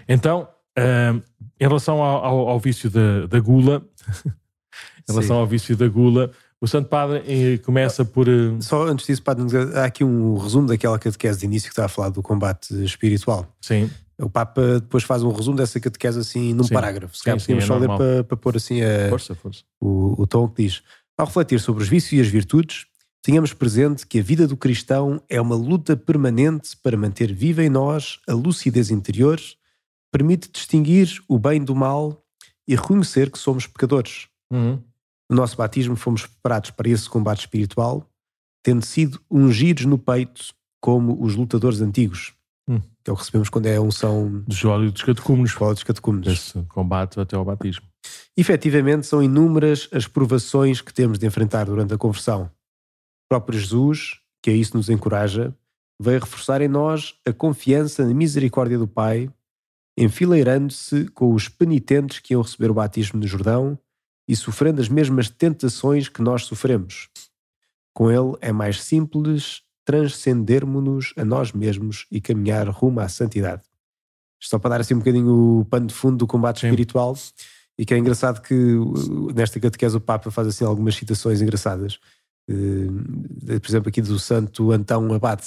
Então, 0.07 0.47
uh, 0.77 1.21
em 1.59 1.67
relação 1.67 2.01
ao, 2.01 2.25
ao, 2.25 2.49
ao 2.49 2.59
vício 2.59 2.89
da, 2.89 3.25
da 3.27 3.39
gula, 3.39 3.85
em 4.25 5.11
relação 5.11 5.35
Sim. 5.35 5.41
ao 5.41 5.47
vício 5.47 5.75
da 5.75 5.88
gula, 5.88 6.31
o 6.59 6.67
Santo 6.67 6.89
Padre 6.89 7.23
eh, 7.27 7.57
começa 7.59 8.03
por. 8.03 8.27
Uh... 8.27 8.61
Só 8.61 8.83
antes 8.88 9.05
disso, 9.05 9.21
Padre, 9.21 9.45
há 9.75 9.85
aqui 9.85 10.03
um 10.03 10.38
resumo 10.38 10.67
daquela 10.67 10.97
catequese 10.97 11.39
de 11.39 11.45
início 11.45 11.67
que 11.67 11.73
está 11.73 11.85
a 11.85 11.89
falar 11.89 12.09
do 12.09 12.23
combate 12.23 12.73
espiritual. 12.83 13.47
Sim. 13.61 13.89
O 14.17 14.29
Papa 14.29 14.79
depois 14.79 15.03
faz 15.03 15.21
um 15.23 15.31
resumo 15.31 15.57
dessa 15.57 15.79
catequese 15.79 16.19
assim 16.19 16.53
num 16.53 16.63
sim. 16.63 16.73
parágrafo. 16.73 17.15
Se 17.15 17.23
calhar 17.23 17.39
podemos 17.39 17.63
é 17.63 17.67
só 17.67 17.77
ler 17.77 17.88
para, 17.88 18.23
para 18.23 18.38
pôr 18.38 18.55
assim 18.55 18.81
a, 18.81 19.09
força, 19.09 19.35
força. 19.35 19.63
O, 19.79 20.21
o 20.21 20.25
tom 20.25 20.47
que 20.47 20.63
diz. 20.63 20.81
Ao 21.17 21.25
refletir 21.25 21.59
sobre 21.59 21.83
os 21.83 21.89
vícios 21.89 22.13
e 22.13 22.21
as 22.21 22.27
virtudes, 22.27 22.88
Tenhamos 23.25 23.53
presente 23.53 24.05
que 24.05 24.19
a 24.19 24.21
vida 24.21 24.47
do 24.47 24.55
cristão 24.55 25.19
é 25.27 25.41
uma 25.41 25.55
luta 25.55 25.97
permanente 25.97 26.77
para 26.77 26.95
manter 26.95 27.33
viva 27.33 27.63
em 27.63 27.69
nós 27.69 28.19
a 28.27 28.33
lucidez 28.33 28.91
interior, 28.91 29.41
permite 30.11 30.47
distinguir 30.51 31.23
o 31.27 31.39
bem 31.39 31.63
do 31.63 31.73
mal 31.73 32.23
e 32.67 32.75
reconhecer 32.75 33.31
que 33.31 33.39
somos 33.39 33.65
pecadores. 33.65 34.27
Uhum. 34.53 34.79
No 35.27 35.38
nosso 35.38 35.57
batismo 35.57 35.95
fomos 35.95 36.27
preparados 36.27 36.69
para 36.69 36.88
esse 36.88 37.09
combate 37.09 37.39
espiritual, 37.39 38.07
tendo 38.61 38.85
sido 38.85 39.19
ungidos 39.29 39.85
no 39.85 39.97
peito 39.97 40.53
como 40.79 41.19
os 41.19 41.35
lutadores 41.35 41.81
antigos. 41.81 42.31
Uhum. 42.69 42.79
Que 43.03 43.09
é 43.09 43.11
o 43.11 43.15
que 43.15 43.23
recebemos 43.23 43.49
quando 43.49 43.65
é 43.65 43.77
a 43.77 43.81
unção 43.81 44.43
do 44.47 44.69
óleo 44.69 44.91
dos 44.91 45.01
catecúmenos. 45.01 45.59
Óleo 45.59 45.73
dos 45.73 45.83
catecúmenos. 45.83 46.27
Esse 46.27 46.61
combate 46.65 47.19
até 47.19 47.35
ao 47.35 47.43
batismo. 47.43 47.88
Efetivamente, 48.38 49.07
são 49.07 49.23
inúmeras 49.23 49.89
as 49.91 50.05
provações 50.05 50.79
que 50.79 50.93
temos 50.93 51.17
de 51.17 51.25
enfrentar 51.25 51.65
durante 51.65 51.91
a 51.91 51.97
conversão 51.97 52.51
próprio 53.29 53.59
Jesus, 53.59 54.19
que 54.41 54.49
a 54.49 54.53
isso 54.53 54.75
nos 54.75 54.89
encoraja, 54.89 55.55
veio 55.99 56.19
reforçar 56.19 56.61
em 56.61 56.67
nós 56.67 57.15
a 57.25 57.33
confiança 57.33 58.05
na 58.05 58.13
misericórdia 58.13 58.77
do 58.77 58.88
Pai, 58.88 59.29
enfileirando-se 59.97 61.07
com 61.09 61.33
os 61.33 61.47
penitentes 61.47 62.19
que 62.19 62.33
iam 62.33 62.41
receber 62.41 62.69
o 62.69 62.73
batismo 62.73 63.19
no 63.19 63.27
Jordão 63.27 63.77
e 64.27 64.35
sofrendo 64.35 64.81
as 64.81 64.89
mesmas 64.89 65.29
tentações 65.29 66.09
que 66.09 66.21
nós 66.21 66.45
sofremos. 66.45 67.09
Com 67.93 68.11
ele 68.11 68.33
é 68.41 68.51
mais 68.51 68.83
simples 68.83 69.61
transcendermos-nos 69.85 71.13
a 71.15 71.23
nós 71.23 71.53
mesmos 71.53 72.07
e 72.11 72.19
caminhar 72.19 72.67
rumo 72.67 72.99
à 72.99 73.07
santidade. 73.07 73.61
Só 74.41 74.59
para 74.59 74.71
dar 74.71 74.81
assim 74.81 74.95
um 74.95 74.99
bocadinho 74.99 75.59
o 75.59 75.65
pano 75.65 75.88
de 75.88 75.93
fundo 75.93 76.17
do 76.17 76.27
combate 76.27 76.61
Sim. 76.61 76.67
espiritual, 76.67 77.15
e 77.77 77.85
que 77.85 77.93
é 77.93 77.97
engraçado 77.97 78.41
que 78.41 78.55
nesta 79.33 79.59
catequese 79.59 79.95
o 79.95 80.01
Papa 80.01 80.31
faz 80.31 80.47
assim 80.47 80.65
algumas 80.65 80.95
citações 80.95 81.41
engraçadas. 81.41 81.99
Uh, 82.49 83.60
por 83.60 83.69
exemplo, 83.69 83.89
aqui 83.89 84.01
do 84.01 84.19
Santo 84.19 84.71
Antão 84.71 85.13
Abade. 85.13 85.43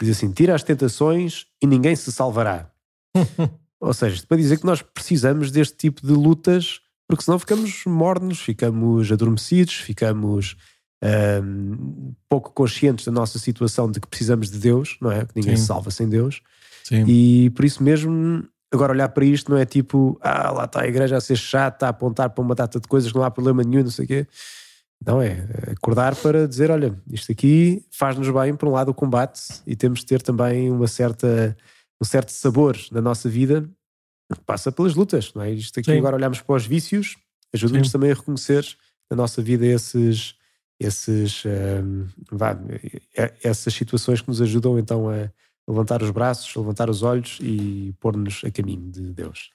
Diz 0.00 0.16
assim: 0.16 0.30
tira 0.30 0.54
as 0.54 0.62
tentações 0.62 1.46
e 1.62 1.66
ninguém 1.66 1.96
se 1.96 2.12
salvará. 2.12 2.70
Ou 3.80 3.92
seja, 3.92 4.22
para 4.26 4.36
dizer 4.36 4.58
que 4.58 4.66
nós 4.66 4.82
precisamos 4.82 5.50
deste 5.50 5.76
tipo 5.76 6.06
de 6.06 6.12
lutas, 6.12 6.80
porque 7.08 7.24
senão 7.24 7.38
ficamos 7.38 7.84
mornos, 7.86 8.40
ficamos 8.40 9.10
adormecidos, 9.12 9.74
ficamos 9.74 10.56
um, 11.42 12.14
pouco 12.28 12.52
conscientes 12.52 13.04
da 13.04 13.12
nossa 13.12 13.38
situação 13.38 13.90
de 13.90 14.00
que 14.00 14.08
precisamos 14.08 14.50
de 14.50 14.58
Deus, 14.58 14.96
não 15.00 15.10
é? 15.10 15.24
Que 15.24 15.32
ninguém 15.36 15.56
Sim. 15.56 15.62
se 15.62 15.68
salva 15.68 15.90
sem 15.90 16.08
Deus. 16.08 16.40
Sim. 16.84 17.04
E 17.06 17.50
por 17.50 17.64
isso 17.64 17.82
mesmo, 17.82 18.44
agora 18.72 18.92
olhar 18.92 19.08
para 19.10 19.24
isto 19.24 19.50
não 19.50 19.58
é 19.58 19.64
tipo, 19.64 20.18
ah, 20.22 20.50
lá 20.50 20.64
está 20.64 20.82
a 20.82 20.88
igreja 20.88 21.16
a 21.16 21.20
ser 21.20 21.36
chata, 21.36 21.86
a 21.86 21.90
apontar 21.90 22.30
para 22.30 22.42
uma 22.42 22.54
data 22.54 22.80
de 22.80 22.88
coisas 22.88 23.10
que 23.12 23.18
não 23.18 23.24
há 23.24 23.30
problema 23.30 23.62
nenhum, 23.62 23.82
não 23.82 23.90
sei 23.90 24.04
o 24.04 24.08
quê. 24.08 24.26
Não 25.04 25.20
é, 25.20 25.46
acordar 25.70 26.16
para 26.16 26.48
dizer, 26.48 26.70
olha, 26.70 26.98
isto 27.10 27.30
aqui 27.30 27.84
faz-nos 27.90 28.28
bem, 28.30 28.56
por 28.56 28.68
um 28.68 28.72
lado, 28.72 28.90
o 28.90 28.94
combate 28.94 29.40
e 29.66 29.76
temos 29.76 30.00
de 30.00 30.06
ter 30.06 30.22
também 30.22 30.70
uma 30.70 30.88
certa, 30.88 31.56
um 32.00 32.04
certo 32.04 32.30
sabor 32.30 32.76
na 32.90 33.00
nossa 33.00 33.28
vida 33.28 33.68
que 34.32 34.40
passa 34.40 34.72
pelas 34.72 34.94
lutas, 34.94 35.32
não 35.34 35.42
é? 35.42 35.52
Isto 35.52 35.80
aqui 35.80 35.92
Sim. 35.92 35.98
agora 35.98 36.16
olhamos 36.16 36.40
para 36.40 36.56
os 36.56 36.66
vícios, 36.66 37.16
ajuda-nos 37.54 37.92
também 37.92 38.10
a 38.10 38.14
reconhecer 38.14 38.66
na 39.10 39.16
nossa 39.16 39.40
vida 39.40 39.64
esses, 39.64 40.34
esses, 40.80 41.44
um, 41.44 42.06
vá, 42.32 42.58
essas 43.42 43.72
situações 43.72 44.20
que 44.20 44.28
nos 44.28 44.42
ajudam 44.42 44.78
então 44.78 45.08
a, 45.08 45.30
levantar 45.68 46.02
os 46.02 46.10
braços, 46.10 46.54
levantar 46.54 46.88
os 46.88 47.02
olhos 47.02 47.38
e 47.40 47.94
pôr-nos 48.00 48.42
a 48.44 48.50
caminho 48.50 48.90
de 48.90 49.12
Deus. 49.12 49.50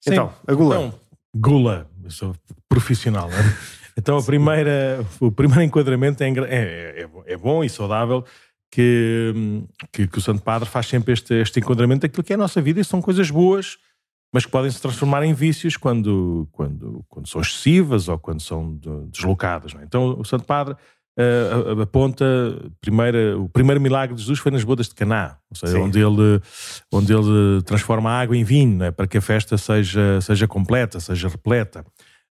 Sim. 0.00 0.12
Então, 0.12 0.32
a 0.46 0.54
gula. 0.54 0.76
Então, 0.76 1.00
gula, 1.34 1.90
eu 2.02 2.10
sou 2.10 2.34
profissional. 2.68 3.28
Então, 3.96 4.18
a 4.18 4.22
primeira, 4.22 5.04
o 5.20 5.32
primeiro 5.32 5.62
enquadramento 5.62 6.22
é, 6.22 6.28
é, 6.28 7.02
é, 7.02 7.08
é 7.26 7.36
bom 7.36 7.64
e 7.64 7.68
saudável 7.68 8.24
que, 8.70 9.32
que, 9.92 10.06
que, 10.06 10.18
o 10.18 10.20
Santo 10.20 10.42
Padre 10.42 10.68
faz 10.68 10.86
sempre 10.86 11.14
este, 11.14 11.34
este 11.34 11.60
enquadramento 11.60 12.02
daquilo 12.02 12.22
que 12.22 12.32
é 12.32 12.36
a 12.36 12.38
nossa 12.38 12.60
vida 12.60 12.80
e 12.80 12.84
são 12.84 13.00
coisas 13.00 13.30
boas, 13.30 13.78
mas 14.32 14.44
que 14.44 14.50
podem 14.50 14.70
se 14.70 14.80
transformar 14.80 15.24
em 15.24 15.32
vícios 15.32 15.76
quando, 15.76 16.46
quando, 16.52 17.04
quando 17.08 17.26
são 17.26 17.40
excessivas 17.40 18.08
ou 18.08 18.18
quando 18.18 18.42
são 18.42 18.78
deslocadas. 19.10 19.74
É? 19.74 19.84
Então, 19.84 20.18
o 20.18 20.24
Santo 20.24 20.44
Padre 20.44 20.74
uh, 21.18 21.80
aponta 21.80 22.26
primeira, 22.80 23.38
o 23.38 23.48
primeiro 23.48 23.80
milagre 23.80 24.14
de 24.14 24.20
Jesus 24.20 24.40
foi 24.40 24.52
nas 24.52 24.64
bodas 24.64 24.88
de 24.88 24.94
Caná, 24.94 25.38
ou 25.48 25.56
seja, 25.56 25.78
onde 25.78 25.98
ele, 25.98 26.42
onde 26.92 27.14
ele 27.14 27.62
transforma 27.62 28.10
a 28.10 28.20
água 28.20 28.36
em 28.36 28.44
vinho, 28.44 28.82
é? 28.84 28.90
para 28.90 29.06
que 29.06 29.16
a 29.16 29.22
festa 29.22 29.56
seja, 29.56 30.20
seja 30.20 30.46
completa, 30.46 31.00
seja 31.00 31.28
repleta. 31.28 31.84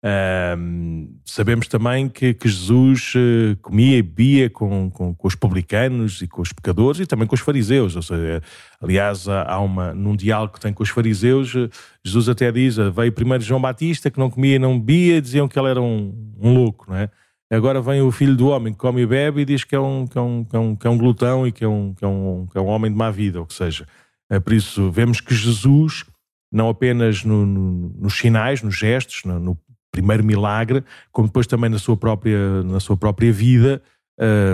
Uh, 0.04 1.08
sabemos 1.24 1.68
também 1.68 2.08
que, 2.08 2.34
que 2.34 2.48
Jesus 2.48 3.14
uh, 3.14 3.56
comia 3.62 3.98
e 3.98 4.02
bebia 4.02 4.50
com, 4.50 4.90
com, 4.90 5.14
com, 5.14 5.28
os 5.28 5.36
publicanos 5.36 6.20
e 6.20 6.26
com 6.26 6.42
os 6.42 6.52
pecadores 6.52 6.98
e 6.98 7.06
também 7.06 7.24
com 7.24 7.36
os 7.36 7.40
fariseus. 7.40 7.94
Ou 7.94 8.02
seja, 8.02 8.42
aliás, 8.80 9.28
há 9.28 9.60
uma, 9.60 9.94
num 9.94 10.16
diálogo 10.16 10.54
que 10.54 10.60
tem 10.60 10.72
com 10.72 10.82
os 10.82 10.88
fariseus, 10.88 11.54
uh, 11.54 11.70
Jesus 12.04 12.28
até 12.28 12.50
diz: 12.50 12.78
uh, 12.78 12.90
veio 12.90 13.12
primeiro 13.12 13.44
João 13.44 13.60
Batista 13.60 14.10
que 14.10 14.18
não 14.18 14.28
comia 14.28 14.56
e 14.56 14.58
não 14.58 14.76
bebia, 14.78 15.22
diziam 15.22 15.46
que 15.46 15.56
ele 15.56 15.68
era 15.68 15.80
um, 15.80 16.34
um 16.40 16.52
louco, 16.52 16.86
não 16.88 16.96
é? 16.96 17.08
Agora 17.48 17.80
vem 17.80 18.00
o 18.00 18.10
filho 18.10 18.34
do 18.34 18.48
homem 18.48 18.72
que 18.72 18.78
come 18.78 19.02
e 19.02 19.06
bebe 19.06 19.42
e 19.42 19.44
diz 19.44 19.62
que 19.62 19.76
é 19.76 19.78
um, 19.78 20.06
que 20.06 20.18
é 20.18 20.20
um, 20.20 20.42
que 20.42 20.56
é 20.56 20.58
um, 20.58 20.76
é 20.82 20.88
um 20.88 20.98
glutão 20.98 21.46
e 21.46 21.52
que 21.52 21.62
é 21.62 21.68
um, 21.68 21.94
que, 21.94 22.04
é 22.04 22.08
um, 22.08 22.46
que 22.50 22.58
é 22.58 22.60
um 22.60 22.66
homem 22.66 22.90
de 22.90 22.96
má 22.96 23.10
vida, 23.10 23.40
ou 23.40 23.46
seja. 23.50 23.86
É 24.28 24.40
por 24.40 24.54
isso, 24.54 24.90
vemos 24.90 25.20
que 25.20 25.34
Jesus, 25.34 26.04
não 26.50 26.70
apenas 26.70 27.22
no, 27.22 27.44
no, 27.44 27.94
nos 28.00 28.16
sinais, 28.16 28.62
nos 28.62 28.74
gestos, 28.74 29.22
no, 29.24 29.58
primeiro 29.92 30.24
milagre, 30.24 30.82
como 31.12 31.28
depois 31.28 31.46
também 31.46 31.70
na 31.70 31.78
sua 31.78 31.96
própria, 31.96 32.62
na 32.64 32.80
sua 32.80 32.96
própria 32.96 33.32
vida, 33.32 33.80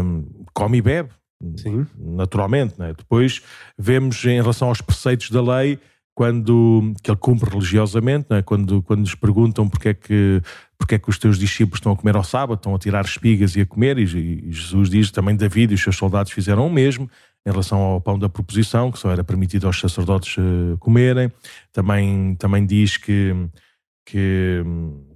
um, 0.05 0.24
come 0.53 0.79
e 0.79 0.83
bebe. 0.83 1.11
Sim. 1.57 1.87
Naturalmente. 1.96 2.74
Né? 2.79 2.92
Depois 2.96 3.40
vemos 3.79 4.22
em 4.24 4.40
relação 4.40 4.68
aos 4.68 4.81
preceitos 4.81 5.31
da 5.31 5.40
lei 5.40 5.79
quando 6.18 6.92
que 7.01 7.12
ele 7.12 7.16
cumpre 7.16 7.48
religiosamente, 7.48 8.27
é? 8.31 8.42
quando, 8.42 8.83
quando 8.83 9.03
nos 9.03 9.14
perguntam 9.14 9.68
porque 9.68 9.90
é, 9.90 9.94
que, 9.94 10.42
porque 10.77 10.96
é 10.96 10.98
que 10.98 11.09
os 11.09 11.16
teus 11.16 11.38
discípulos 11.38 11.79
estão 11.79 11.92
a 11.92 11.96
comer 11.96 12.16
ao 12.16 12.24
sábado, 12.24 12.59
estão 12.59 12.74
a 12.74 12.79
tirar 12.79 13.05
espigas 13.05 13.55
e 13.55 13.61
a 13.61 13.66
comer, 13.66 13.98
e, 13.98 14.03
e 14.03 14.53
Jesus 14.53 14.90
diz 14.90 15.12
também 15.12 15.37
David 15.37 15.70
e 15.70 15.77
os 15.77 15.81
seus 15.81 15.94
soldados 15.96 16.33
fizeram 16.33 16.66
o 16.66 16.70
mesmo 16.72 17.09
em 17.46 17.51
relação 17.51 17.79
ao 17.79 18.01
pão 18.01 18.18
da 18.18 18.29
proposição, 18.29 18.90
que 18.90 18.98
só 18.98 19.12
era 19.12 19.22
permitido 19.22 19.68
aos 19.68 19.79
sacerdotes 19.79 20.37
uh, 20.38 20.77
comerem. 20.79 21.31
Também, 21.72 22.35
também 22.35 22.66
diz 22.66 22.96
que, 22.96 23.33
que, 24.05 24.61
que, 24.62 25.08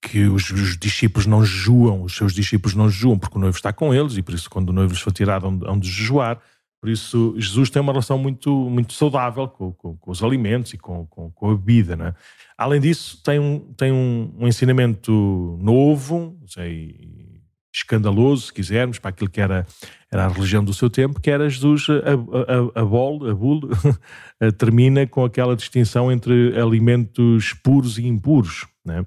que 0.00 0.24
os, 0.24 0.50
os, 0.50 0.76
discípulos 0.76 1.26
não 1.26 1.44
jejuam, 1.44 2.02
os 2.02 2.16
seus 2.16 2.32
discípulos 2.32 2.74
não 2.74 2.88
jejuam 2.88 3.18
porque 3.18 3.36
o 3.36 3.40
noivo 3.40 3.56
está 3.56 3.72
com 3.72 3.94
eles, 3.94 4.16
e 4.16 4.22
por 4.22 4.34
isso 4.34 4.48
quando 4.48 4.70
o 4.70 4.72
noivo 4.72 4.92
lhes 4.92 5.02
for 5.02 5.12
tirado 5.12 5.46
hão 5.46 5.78
de 5.78 5.90
jejuar. 5.90 6.40
Por 6.80 6.88
isso, 6.88 7.34
Jesus 7.36 7.68
tem 7.68 7.82
uma 7.82 7.92
relação 7.92 8.16
muito, 8.16 8.50
muito 8.50 8.94
saudável 8.94 9.46
com, 9.46 9.70
com, 9.72 9.96
com 9.98 10.10
os 10.10 10.22
alimentos 10.22 10.72
e 10.72 10.78
com, 10.78 11.06
com, 11.06 11.50
a 11.50 11.54
bebida. 11.54 11.94
Né? 11.94 12.14
Além 12.56 12.80
disso, 12.80 13.22
tem 13.22 13.38
um, 13.38 13.58
tem 13.74 13.92
um, 13.92 14.34
um 14.38 14.48
ensinamento 14.48 15.58
novo, 15.60 16.40
sei, 16.46 17.30
escandaloso, 17.72 18.46
se 18.46 18.52
quisermos, 18.52 18.98
para 18.98 19.10
aquilo 19.10 19.28
que 19.28 19.42
era, 19.42 19.66
era 20.10 20.24
a 20.24 20.28
religião 20.28 20.64
do 20.64 20.72
seu 20.72 20.88
tempo, 20.88 21.20
que 21.20 21.30
era 21.30 21.50
Jesus, 21.50 21.86
a, 21.90 22.78
a, 22.78 22.80
a 22.80 22.84
bol, 22.84 23.28
a 23.28 23.34
bul, 23.34 23.60
termina 24.56 25.06
com 25.06 25.22
aquela 25.22 25.54
distinção 25.54 26.10
entre 26.10 26.58
alimentos 26.58 27.52
puros 27.52 27.98
e 27.98 28.06
impuros. 28.06 28.66
Né? 28.82 29.04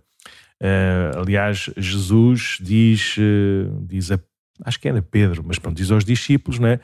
Uh, 0.63 1.19
aliás, 1.19 1.69
Jesus 1.75 2.57
diz, 2.61 3.17
uh, 3.17 3.85
diz 3.85 4.11
a, 4.11 4.19
acho 4.63 4.79
que 4.79 4.87
era 4.87 5.01
Pedro, 5.01 5.43
mas 5.45 5.59
pronto, 5.59 5.75
diz 5.75 5.91
aos 5.91 6.05
discípulos, 6.05 6.57
né? 6.57 6.79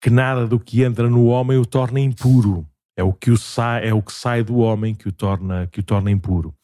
que 0.00 0.10
nada 0.10 0.46
do 0.46 0.60
que 0.60 0.82
entra 0.82 1.08
no 1.08 1.24
homem 1.24 1.56
o 1.56 1.64
torna 1.64 1.98
impuro. 1.98 2.66
É 2.96 3.02
o 3.02 3.12
que, 3.12 3.30
o 3.30 3.36
sai, 3.36 3.88
é 3.88 3.94
o 3.94 4.02
que 4.02 4.12
sai 4.12 4.44
do 4.44 4.58
homem 4.58 4.94
que 4.94 5.08
o, 5.08 5.12
torna, 5.12 5.66
que 5.66 5.80
o 5.80 5.82
torna 5.82 6.10
impuro. 6.10 6.54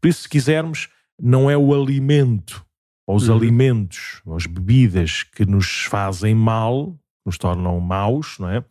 Por 0.00 0.08
isso, 0.08 0.22
se 0.22 0.28
quisermos, 0.28 0.88
não 1.18 1.48
é 1.48 1.56
o 1.56 1.72
alimento, 1.72 2.62
ou 3.06 3.16
os 3.16 3.28
uhum. 3.28 3.36
alimentos, 3.36 4.20
ou 4.26 4.36
as 4.36 4.46
bebidas 4.46 5.22
que 5.22 5.46
nos 5.46 5.84
fazem 5.84 6.34
mal, 6.34 6.94
nos 7.24 7.38
tornam 7.38 7.78
maus, 7.80 8.36
não 8.38 8.50
é? 8.50 8.64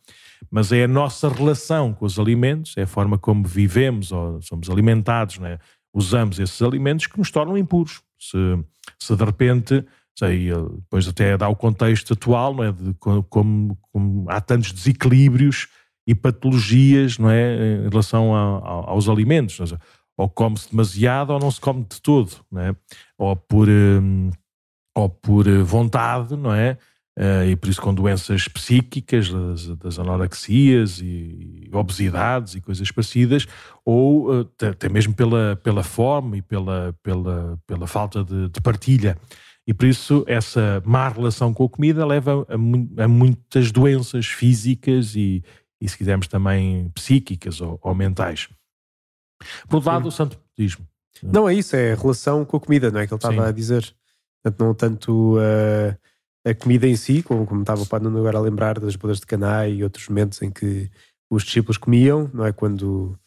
Mas 0.51 0.71
é 0.71 0.83
a 0.83 0.87
nossa 0.87 1.29
relação 1.29 1.93
com 1.93 2.05
os 2.05 2.19
alimentos, 2.19 2.75
é 2.77 2.83
a 2.83 2.87
forma 2.87 3.17
como 3.17 3.47
vivemos 3.47 4.11
ou 4.11 4.41
somos 4.41 4.69
alimentados, 4.69 5.39
não 5.39 5.47
é? 5.47 5.59
Usamos 5.97 6.37
esses 6.37 6.61
alimentos 6.61 7.07
que 7.07 7.17
nos 7.17 7.31
tornam 7.31 7.57
impuros. 7.57 8.01
Se, 8.19 8.37
se 8.99 9.15
de 9.15 9.25
repente 9.25 9.83
sei, 10.17 10.49
depois 10.51 11.07
até 11.07 11.37
dá 11.37 11.47
o 11.47 11.55
contexto 11.55 12.13
atual, 12.13 12.55
não 12.55 12.63
é? 12.63 12.71
De 12.71 12.93
como, 13.29 13.77
como 13.91 14.25
há 14.29 14.41
tantos 14.41 14.71
desequilíbrios 14.71 15.67
e 16.07 16.15
patologias, 16.15 17.17
não 17.17 17.29
é? 17.29 17.85
Em 17.85 17.89
relação 17.89 18.35
a, 18.35 18.57
a, 18.57 18.89
aos 18.91 19.09
alimentos. 19.09 19.59
Ou 20.17 20.27
come-se 20.27 20.71
demasiado 20.71 21.31
ou 21.31 21.39
não 21.39 21.51
se 21.51 21.61
come 21.61 21.83
de 21.83 22.01
todo, 22.01 22.31
não 22.51 22.61
é? 22.61 22.75
Ou 23.17 23.35
por, 23.35 23.69
um, 23.69 24.31
ou 24.95 25.09
por 25.09 25.47
vontade, 25.63 26.35
não 26.35 26.53
é? 26.53 26.77
Uh, 27.17 27.49
e 27.49 27.55
por 27.55 27.67
isso 27.67 27.81
com 27.81 27.91
doenças 27.91 28.47
psíquicas, 28.47 29.27
das, 29.31 29.67
das 29.77 29.97
anorexias 29.97 30.99
e, 31.01 31.67
obesidades 31.73 32.53
e 32.53 32.61
coisas 32.61 32.91
parecidas, 32.91 33.47
ou 33.83 34.41
uh, 34.41 34.49
até 34.69 34.87
mesmo 34.87 35.15
pela, 35.15 35.55
pela 35.63 35.81
fome 35.81 36.37
e 36.37 36.41
pela, 36.43 36.95
pela, 37.01 37.59
pela 37.65 37.87
falta 37.87 38.23
de, 38.23 38.49
de 38.49 38.61
partilha. 38.61 39.17
E 39.65 39.73
por 39.73 39.87
isso 39.87 40.23
essa 40.27 40.79
má 40.85 41.09
relação 41.09 41.51
com 41.55 41.65
a 41.65 41.69
comida 41.69 42.05
leva 42.05 42.45
a, 42.47 43.03
a 43.03 43.07
muitas 43.07 43.71
doenças 43.71 44.27
físicas 44.27 45.15
e, 45.15 45.43
e, 45.81 45.89
se 45.89 45.97
quisermos, 45.97 46.27
também 46.27 46.87
psíquicas 46.89 47.59
ou, 47.61 47.79
ou 47.81 47.95
mentais. 47.95 48.47
Por 49.67 49.77
outro 49.77 49.89
lado, 49.89 50.03
Sim. 50.03 50.07
o 50.07 50.11
santo 50.11 50.39
budismo. 50.55 50.87
Não, 51.23 51.49
é 51.49 51.55
isso, 51.55 51.75
é 51.75 51.93
a 51.93 51.95
relação 51.95 52.45
com 52.45 52.57
a 52.57 52.59
comida, 52.59 52.91
não 52.91 52.99
é 52.99 53.07
que 53.07 53.13
ele 53.13 53.17
estava 53.17 53.41
Sim. 53.41 53.49
a 53.49 53.51
dizer. 53.51 53.95
Portanto, 54.43 54.63
não 54.63 54.73
tanto 54.75 55.37
uh, 55.37 55.97
a 56.49 56.55
comida 56.55 56.87
em 56.87 56.95
si, 56.95 57.21
como, 57.21 57.45
como 57.45 57.61
estava 57.61 57.81
o 57.81 57.85
Padre 57.85 58.07
agora 58.07 58.37
a 58.37 58.41
lembrar 58.41 58.79
das 58.79 58.95
bodas 58.95 59.19
de 59.19 59.25
Caná 59.25 59.67
e 59.67 59.83
outros 59.83 60.07
momentos 60.07 60.41
em 60.41 60.49
que 60.49 60.89
os 61.29 61.43
discípulos 61.43 61.77
comiam, 61.77 62.29
não 62.33 62.45
é? 62.45 62.51
Quando, 62.51 63.17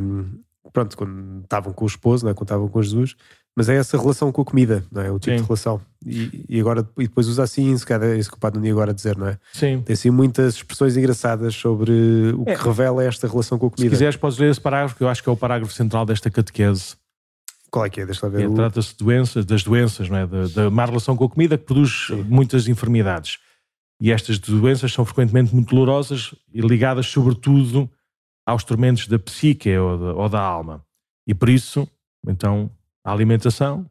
um, 0.00 0.40
pronto, 0.72 0.96
quando 0.96 1.42
estavam 1.42 1.72
com 1.72 1.84
o 1.84 1.88
esposo, 1.88 2.24
não 2.24 2.30
é? 2.30 2.34
Quando 2.34 2.46
estavam 2.46 2.68
com 2.68 2.82
Jesus, 2.82 3.16
mas 3.56 3.68
é 3.68 3.74
essa 3.74 3.98
relação 3.98 4.30
com 4.30 4.40
a 4.40 4.44
comida, 4.44 4.84
não 4.90 5.02
é? 5.02 5.10
O 5.10 5.18
tipo 5.18 5.36
Sim. 5.36 5.42
de 5.42 5.48
relação. 5.48 5.80
E, 6.06 6.44
e, 6.48 6.60
agora, 6.60 6.88
e 6.96 7.02
depois 7.02 7.26
usa 7.26 7.42
assim, 7.42 7.76
se 7.76 7.84
calhar 7.84 8.08
é 8.08 8.16
isso 8.16 8.30
que 8.30 8.36
o 8.36 8.40
Padre 8.40 8.70
agora 8.70 8.94
dizer, 8.94 9.16
não 9.16 9.26
é? 9.26 9.36
Sim. 9.52 9.82
Tem 9.82 9.94
assim 9.94 10.10
muitas 10.10 10.54
expressões 10.54 10.96
engraçadas 10.96 11.54
sobre 11.54 12.32
o 12.36 12.44
que 12.44 12.52
é. 12.52 12.56
revela 12.56 13.04
esta 13.04 13.26
relação 13.26 13.58
com 13.58 13.66
a 13.66 13.70
comida. 13.70 13.90
Se 13.90 13.90
quiseres, 13.90 14.16
podes 14.16 14.38
ler 14.38 14.50
esse 14.50 14.60
parágrafo, 14.60 14.96
que 14.96 15.02
eu 15.02 15.08
acho 15.08 15.22
que 15.22 15.28
é 15.28 15.32
o 15.32 15.36
parágrafo 15.36 15.72
central 15.72 16.06
desta 16.06 16.30
catequese. 16.30 16.96
Qual 17.70 17.84
é 17.84 17.90
que 17.90 18.00
é? 18.00 18.06
Deixa 18.06 18.28
ver. 18.28 18.42
É, 18.42 18.48
o... 18.48 18.54
Trata-se 18.54 18.90
de 18.96 19.04
doenças, 19.04 19.44
das 19.44 19.62
doenças, 19.62 20.08
não 20.08 20.16
é? 20.16 20.26
Da, 20.26 20.46
da 20.48 20.70
má 20.70 20.84
relação 20.84 21.16
com 21.16 21.24
a 21.24 21.28
comida 21.28 21.58
que 21.58 21.64
produz 21.64 22.06
Sim. 22.06 22.22
muitas 22.22 22.68
enfermidades. 22.68 23.38
E 24.00 24.12
estas 24.12 24.38
doenças 24.38 24.92
são 24.92 25.04
frequentemente 25.04 25.54
muito 25.54 25.70
dolorosas 25.70 26.34
e 26.52 26.60
ligadas, 26.60 27.06
sobretudo, 27.06 27.90
aos 28.46 28.64
tormentos 28.64 29.08
da 29.08 29.18
psique 29.18 29.76
ou 29.76 29.98
da, 29.98 30.14
ou 30.14 30.28
da 30.28 30.40
alma. 30.40 30.84
E 31.26 31.34
por 31.34 31.48
isso, 31.48 31.86
então, 32.26 32.70
a 33.04 33.12
alimentação. 33.12 33.88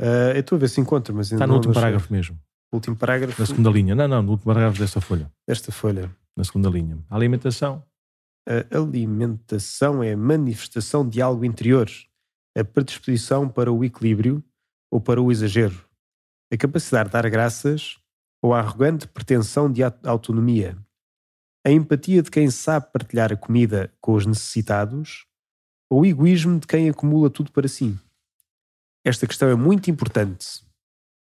Uh, 0.00 0.34
eu 0.34 0.40
estou 0.40 0.56
a 0.56 0.58
ver 0.58 0.68
se 0.68 0.80
encontro, 0.80 1.14
mas 1.14 1.32
Está 1.32 1.46
no 1.46 1.54
último 1.54 1.72
parágrafo 1.72 2.12
mesmo. 2.12 2.38
O 2.72 2.76
último 2.76 2.96
parágrafo? 2.96 3.40
Na 3.40 3.46
segunda 3.46 3.70
linha. 3.70 3.94
Não, 3.94 4.08
não, 4.08 4.22
no 4.22 4.32
último 4.32 4.52
parágrafo 4.52 4.78
desta 4.78 5.00
folha. 5.00 5.30
Desta 5.48 5.72
folha. 5.72 6.10
Na 6.36 6.44
segunda 6.44 6.68
linha. 6.68 6.98
A 7.08 7.16
alimentação. 7.16 7.82
A 8.48 8.76
alimentação 8.76 10.02
é 10.02 10.12
a 10.12 10.16
manifestação 10.16 11.08
de 11.08 11.22
algo 11.22 11.44
interior, 11.44 11.88
a 12.56 12.64
predisposição 12.64 13.48
para 13.48 13.70
o 13.70 13.84
equilíbrio 13.84 14.42
ou 14.90 14.98
para 14.98 15.20
o 15.20 15.30
exagero, 15.30 15.86
a 16.50 16.56
capacidade 16.56 17.10
de 17.10 17.12
dar 17.12 17.28
graças 17.28 17.98
ou 18.42 18.54
a 18.54 18.60
arrogante 18.60 19.06
pretensão 19.06 19.70
de 19.70 19.82
autonomia, 19.82 20.78
a 21.66 21.70
empatia 21.70 22.22
de 22.22 22.30
quem 22.30 22.50
sabe 22.50 22.90
partilhar 22.90 23.30
a 23.30 23.36
comida 23.36 23.92
com 24.00 24.14
os 24.14 24.24
necessitados 24.24 25.26
ou 25.90 26.00
o 26.00 26.06
egoísmo 26.06 26.58
de 26.58 26.66
quem 26.66 26.88
acumula 26.88 27.28
tudo 27.28 27.52
para 27.52 27.68
si. 27.68 27.94
Esta 29.04 29.26
questão 29.26 29.48
é 29.48 29.54
muito 29.54 29.90
importante. 29.90 30.64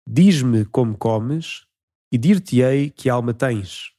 Diz-me 0.10 0.66
como 0.66 0.98
comes 0.98 1.66
e 2.12 2.18
dir-te-ei 2.18 2.90
que 2.90 3.10
alma 3.10 3.34
tens. 3.34 3.94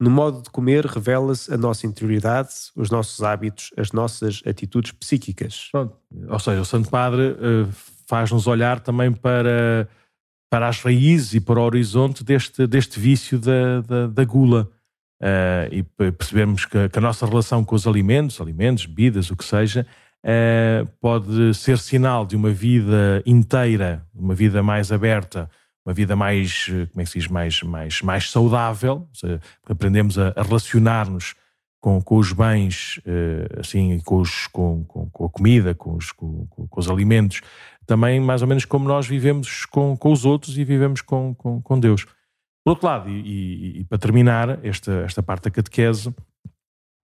No 0.00 0.10
modo 0.10 0.42
de 0.42 0.50
comer 0.50 0.86
revela-se 0.86 1.52
a 1.52 1.56
nossa 1.56 1.86
interioridade, 1.86 2.50
os 2.76 2.88
nossos 2.88 3.20
hábitos, 3.22 3.70
as 3.76 3.90
nossas 3.90 4.40
atitudes 4.46 4.92
psíquicas. 4.92 5.68
Pronto. 5.72 5.96
Ou 6.28 6.38
seja, 6.38 6.60
o 6.60 6.64
Santo 6.64 6.88
Padre 6.88 7.32
uh, 7.32 7.68
faz-nos 8.06 8.46
olhar 8.46 8.78
também 8.78 9.12
para, 9.12 9.88
para 10.48 10.68
as 10.68 10.80
raízes 10.82 11.34
e 11.34 11.40
para 11.40 11.58
o 11.58 11.64
horizonte 11.64 12.22
deste, 12.22 12.64
deste 12.66 13.00
vício 13.00 13.40
da, 13.40 13.80
da, 13.80 14.06
da 14.06 14.24
gula. 14.24 14.70
uh, 15.20 15.72
e 15.72 15.82
percebemos 16.12 16.64
que, 16.64 16.88
que, 16.88 16.98
a 16.98 17.02
nossa 17.02 17.26
relação 17.26 17.64
com 17.64 17.74
os 17.74 17.86
alimentos, 17.86 18.40
alimentos, 18.40 18.86
bebidas, 18.86 19.30
o 19.32 19.36
que 19.36 19.44
seja, 19.44 19.84
uh, 20.24 20.86
pode 21.00 21.54
ser 21.54 21.76
sinal 21.78 22.24
de 22.24 22.36
uma 22.36 22.50
vida 22.50 23.20
inteira, 23.26 24.06
uma 24.14 24.34
vida 24.34 24.62
mais 24.62 24.92
aberta, 24.92 25.50
uma 25.88 25.94
vida 25.94 26.14
mais, 26.14 26.66
como 26.66 27.00
é 27.00 27.04
que 27.04 27.06
se 27.06 27.18
diz, 27.18 27.28
mais, 27.28 27.62
mais, 27.62 28.02
mais 28.02 28.30
saudável, 28.30 29.08
seja, 29.14 29.40
aprendemos 29.66 30.18
a, 30.18 30.34
a 30.36 30.42
relacionar-nos 30.42 31.34
com, 31.80 32.02
com 32.02 32.18
os 32.18 32.30
bens, 32.30 32.98
uh, 32.98 33.60
assim, 33.60 33.98
com, 34.00 34.18
os, 34.18 34.46
com, 34.48 34.84
com, 34.84 35.08
com, 35.08 35.24
a 35.24 35.30
comida, 35.30 35.74
com 35.74 35.94
os, 35.96 36.12
com, 36.12 36.46
com, 36.46 36.68
os 36.78 36.90
alimentos, 36.90 37.40
também 37.86 38.20
mais 38.20 38.42
ou 38.42 38.48
menos 38.48 38.66
como 38.66 38.86
nós 38.86 39.06
vivemos 39.06 39.64
com, 39.64 39.96
com 39.96 40.12
os 40.12 40.26
outros 40.26 40.58
e 40.58 40.64
vivemos 40.64 41.00
com, 41.00 41.34
com, 41.34 41.62
com 41.62 41.80
Deus. 41.80 42.04
Por 42.62 42.72
outro 42.72 42.86
lado, 42.86 43.08
e, 43.08 43.20
e, 43.20 43.80
e, 43.80 43.84
para 43.84 43.96
terminar 43.96 44.62
esta, 44.62 44.92
esta 45.06 45.22
parte 45.22 45.44
da 45.44 45.50
catequese, 45.50 46.14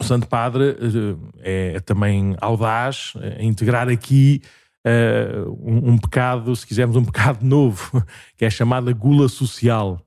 o 0.02 0.04
Santo 0.04 0.28
Padre 0.28 0.72
uh, 0.72 1.32
é, 1.40 1.76
é, 1.76 1.80
também 1.80 2.36
audaz 2.42 3.14
a 3.40 3.42
integrar 3.42 3.88
aqui 3.88 4.42
uh, 4.86 5.52
um, 5.62 5.92
um, 5.92 5.98
pecado, 5.98 6.56
se 6.56 6.66
quisermos, 6.66 6.96
um 6.96 7.06
pecado 7.06 7.44
novo, 7.46 8.04
que 8.38 8.46
é 8.46 8.50
chamada 8.50 8.92
gula 8.94 9.28
social. 9.28 10.02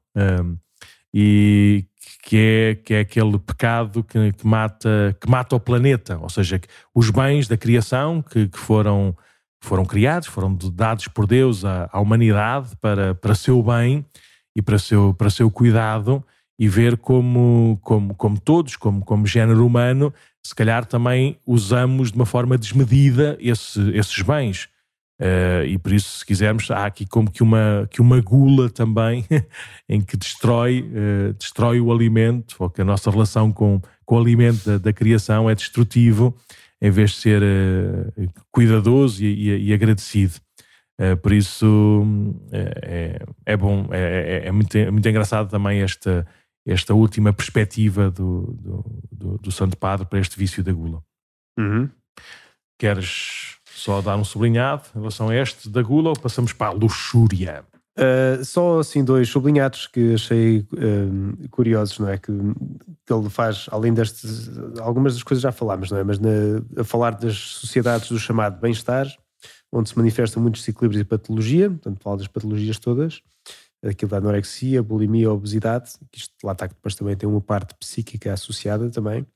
e 1.12 1.86
que 2.26 2.36
é, 2.36 2.74
que 2.74 2.94
é 2.94 3.00
aquele 3.00 3.38
pecado 3.38 4.02
que, 4.02 4.32
que, 4.32 4.46
mata, 4.46 5.16
que 5.20 5.30
mata 5.30 5.54
o 5.54 5.60
planeta, 5.60 6.18
ou 6.18 6.28
seja, 6.28 6.60
os 6.92 7.08
bens 7.08 7.46
da 7.46 7.56
criação 7.56 8.20
que, 8.20 8.48
que 8.48 8.58
foram, 8.58 9.16
foram 9.60 9.84
criados, 9.84 10.26
foram 10.26 10.52
dados 10.72 11.06
por 11.06 11.24
Deus 11.24 11.64
à, 11.64 11.88
à, 11.92 12.00
humanidade 12.00 12.76
para, 12.80 13.14
para 13.14 13.34
seu 13.36 13.62
bem 13.62 14.04
e 14.56 14.60
para 14.60 14.76
seu, 14.76 15.14
para 15.14 15.30
seu 15.30 15.48
cuidado 15.50 16.24
e 16.58 16.68
ver 16.68 16.96
como, 16.96 17.78
como, 17.82 18.14
como 18.14 18.40
todos, 18.40 18.76
como, 18.76 19.04
como 19.04 19.26
género 19.26 19.64
humano, 19.66 20.12
se 20.46 20.54
calhar 20.54 20.86
também 20.86 21.38
usamos 21.46 22.10
de 22.10 22.16
uma 22.16 22.26
forma 22.26 22.56
desmedida 22.56 23.36
esse, 23.40 23.80
esses 23.90 24.22
bens. 24.22 24.68
Uh, 25.20 25.64
e 25.66 25.78
por 25.78 25.92
isso, 25.92 26.18
se 26.18 26.26
quisermos, 26.26 26.70
há 26.70 26.84
aqui 26.84 27.06
como 27.06 27.30
que 27.30 27.42
uma, 27.42 27.88
que 27.90 28.02
uma 28.02 28.20
gula 28.20 28.68
também 28.68 29.24
em 29.88 30.00
que 30.00 30.16
destrói, 30.16 30.82
uh, 30.82 31.32
destrói 31.32 31.80
o 31.80 31.90
alimento, 31.90 32.56
ou 32.58 32.68
que 32.68 32.82
a 32.82 32.84
nossa 32.84 33.10
relação 33.10 33.50
com, 33.50 33.80
com 34.04 34.16
o 34.16 34.20
alimento 34.20 34.64
da, 34.64 34.78
da 34.78 34.92
criação 34.92 35.48
é 35.48 35.54
destrutivo, 35.54 36.36
em 36.82 36.90
vez 36.90 37.12
de 37.12 37.16
ser 37.16 37.42
uh, 37.42 38.30
cuidadoso 38.52 39.24
e, 39.24 39.50
e, 39.50 39.68
e 39.68 39.72
agradecido. 39.72 40.34
por 41.22 41.32
isso 41.32 42.06
é, 42.52 43.18
é 43.46 43.56
bom, 43.56 43.88
é, 43.90 44.42
é, 44.44 44.48
é, 44.48 44.52
muito, 44.52 44.76
é 44.76 44.90
muito 44.90 45.08
engraçado 45.08 45.48
também 45.48 45.80
esta, 45.80 46.26
esta 46.66 46.92
última 46.94 47.32
perspectiva 47.32 48.10
do, 48.10 48.56
do, 48.58 48.84
do, 49.12 49.38
do 49.38 49.52
Santo 49.52 49.76
Padre 49.76 50.06
para 50.06 50.18
este 50.18 50.36
vício 50.36 50.64
da 50.64 50.72
gula. 50.72 51.02
Uhum. 51.58 51.88
Queres 52.78 53.56
só 53.70 54.02
dar 54.02 54.16
um 54.16 54.24
sublinhado 54.24 54.82
em 54.94 54.98
relação 54.98 55.28
a 55.28 55.36
este 55.36 55.68
da 55.68 55.82
gula 55.82 56.10
ou 56.10 56.18
passamos 56.18 56.52
para 56.52 56.68
a 56.68 56.72
luxúria? 56.72 57.64
Uh, 57.98 58.44
só 58.44 58.80
assim 58.80 59.02
dois 59.02 59.26
sublinhados 59.28 59.86
que 59.86 60.14
achei 60.14 60.58
uh, 60.58 61.48
curiosos, 61.50 61.98
não 61.98 62.08
é? 62.08 62.18
Que, 62.18 62.32
que, 63.06 63.12
ele 63.12 63.30
faz, 63.30 63.68
além 63.70 63.94
destes, 63.94 64.50
algumas 64.80 65.14
das 65.14 65.22
coisas 65.22 65.42
já 65.42 65.50
falámos, 65.50 65.90
não 65.90 65.96
é? 65.96 66.04
Mas 66.04 66.18
na, 66.18 66.28
a 66.78 66.84
falar 66.84 67.12
das 67.12 67.38
sociedades 67.38 68.10
do 68.10 68.18
chamado 68.18 68.60
bem-estar, 68.60 69.06
onde 69.72 69.88
se 69.88 69.96
manifestam 69.96 70.42
muitos 70.42 70.60
desequilíbrios 70.60 71.00
e 71.00 71.04
patologia, 71.04 71.70
portanto 71.70 72.02
fala 72.02 72.18
das 72.18 72.28
patologias 72.28 72.78
todas, 72.78 73.22
aquilo 73.86 74.10
da 74.10 74.18
anorexia, 74.18 74.82
bulimia, 74.82 75.30
obesidade, 75.30 75.92
que 76.10 76.18
isto 76.18 76.34
lá 76.44 76.52
está 76.52 76.66
depois 76.66 76.94
também 76.94 77.16
tem 77.16 77.28
uma 77.28 77.40
parte 77.40 77.74
psíquica 77.74 78.32
associada 78.32 78.90
também, 78.90 79.26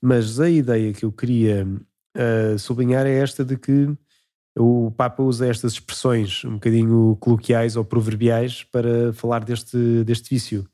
mas 0.00 0.38
a 0.40 0.48
ideia 0.48 0.92
que 0.92 1.04
eu 1.04 1.12
queria 1.12 1.66
uh, 2.16 2.58
sublinhar 2.58 3.06
é 3.06 3.18
esta 3.18 3.44
de 3.44 3.56
que 3.56 3.88
o 4.58 4.90
Papa 4.90 5.22
usa 5.22 5.46
estas 5.46 5.72
expressões 5.72 6.44
um 6.44 6.54
bocadinho 6.54 7.16
coloquiais 7.20 7.76
ou 7.76 7.84
proverbiais 7.84 8.64
para 8.64 9.12
falar 9.12 9.44
deste, 9.44 10.04
deste 10.04 10.30
vício, 10.30 10.68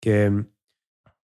que 0.00 0.08
é 0.08 0.30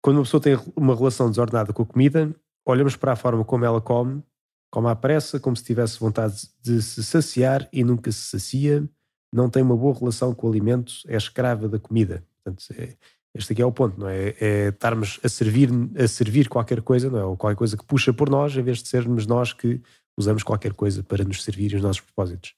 quando 0.03 0.17
uma 0.17 0.25
pessoa 0.25 0.41
tem 0.41 0.59
uma 0.75 0.97
relação 0.97 1.31
desordenada 1.31 1.73
com 1.73 1.83
a 1.83 1.87
comida, 1.87 2.35
olhamos 2.67 2.97
para 2.97 3.13
a 3.13 3.17
forma 3.17 3.45
como 3.45 3.65
ela 3.65 3.81
come, 3.81 4.23
come 4.71 4.89
à 4.89 4.97
pressa, 4.97 5.39
como 5.39 5.57
se 5.57 5.63
tivesse 5.63 6.01
vontade 6.01 6.49
de 6.61 6.83
se 6.83 7.05
saciar 7.05 7.69
e 7.73 7.85
nunca 7.85 8.11
se 8.11 8.23
sacia, 8.23 8.89
não 9.33 9.49
tem 9.49 9.63
uma 9.63 9.77
boa 9.77 9.99
relação 9.99 10.35
com 10.35 10.47
o 10.47 10.51
alimento, 10.51 10.93
é 11.07 11.17
escrava 11.17 11.69
da 11.69 11.79
comida. 11.79 12.25
Portanto, 12.43 12.65
é, 12.77 12.95
este 13.35 13.53
aqui 13.53 13.63
é 13.63 13.67
o 13.67 13.73
ponto, 13.73 13.99
não 13.99 14.09
é? 14.09 14.35
É 14.41 14.69
estarmos 14.69 15.19
a 15.23 15.29
servir, 15.29 15.71
a 15.97 16.07
servir 16.07 16.49
qualquer 16.49 16.83
coisa, 16.83 17.11
não 17.11 17.19
é? 17.19 17.25
Ou 17.25 17.37
qualquer 17.37 17.57
coisa 17.57 17.77
que 17.77 17.85
puxa 17.85 18.13
por 18.13 18.29
nós, 18.29 18.55
em 18.57 18.63
vez 18.63 18.83
de 18.83 18.89
sermos 18.89 19.27
nós 19.27 19.53
que 19.53 19.81
usamos 20.19 20.43
qualquer 20.43 20.75
coisa 20.75 21.03
para 21.03 21.25
nos 21.25 21.43
servir 21.43 21.75
os 21.75 21.81
nossos 21.81 22.01
propósitos. 22.01 22.55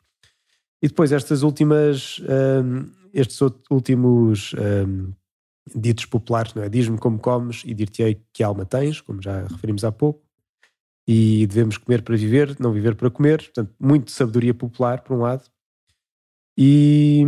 E 0.83 0.89
depois 0.89 1.13
estas 1.13 1.43
últimas, 1.43 2.21
um, 2.21 2.91
estes 3.13 3.41
últimos 3.71 4.53
um, 4.55 5.13
ditos 5.75 6.05
populares, 6.07 6.53
não 6.55 6.63
é? 6.63 6.69
Diz-me 6.69 6.99
como 6.99 7.19
comes 7.19 7.63
e 7.65 7.73
dir-te-ei 7.73 8.21
que 8.33 8.43
alma 8.43 8.67
tens, 8.67 9.01
como 9.01 9.23
já 9.23 9.47
referimos 9.47 9.85
há 9.85 9.93
pouco. 9.93 10.23
E 11.07 11.47
devemos 11.47 11.79
comer 11.79 12.03
para 12.03 12.17
viver, 12.17 12.57
não 12.59 12.73
viver 12.73 12.97
para 12.97 13.11
comer. 13.11 13.39
Portanto, 13.39 13.73
muito 13.79 14.11
sabedoria 14.11 14.55
popular, 14.55 15.03
por 15.03 15.17
um 15.17 15.21
lado. 15.21 15.45
E 16.57 17.25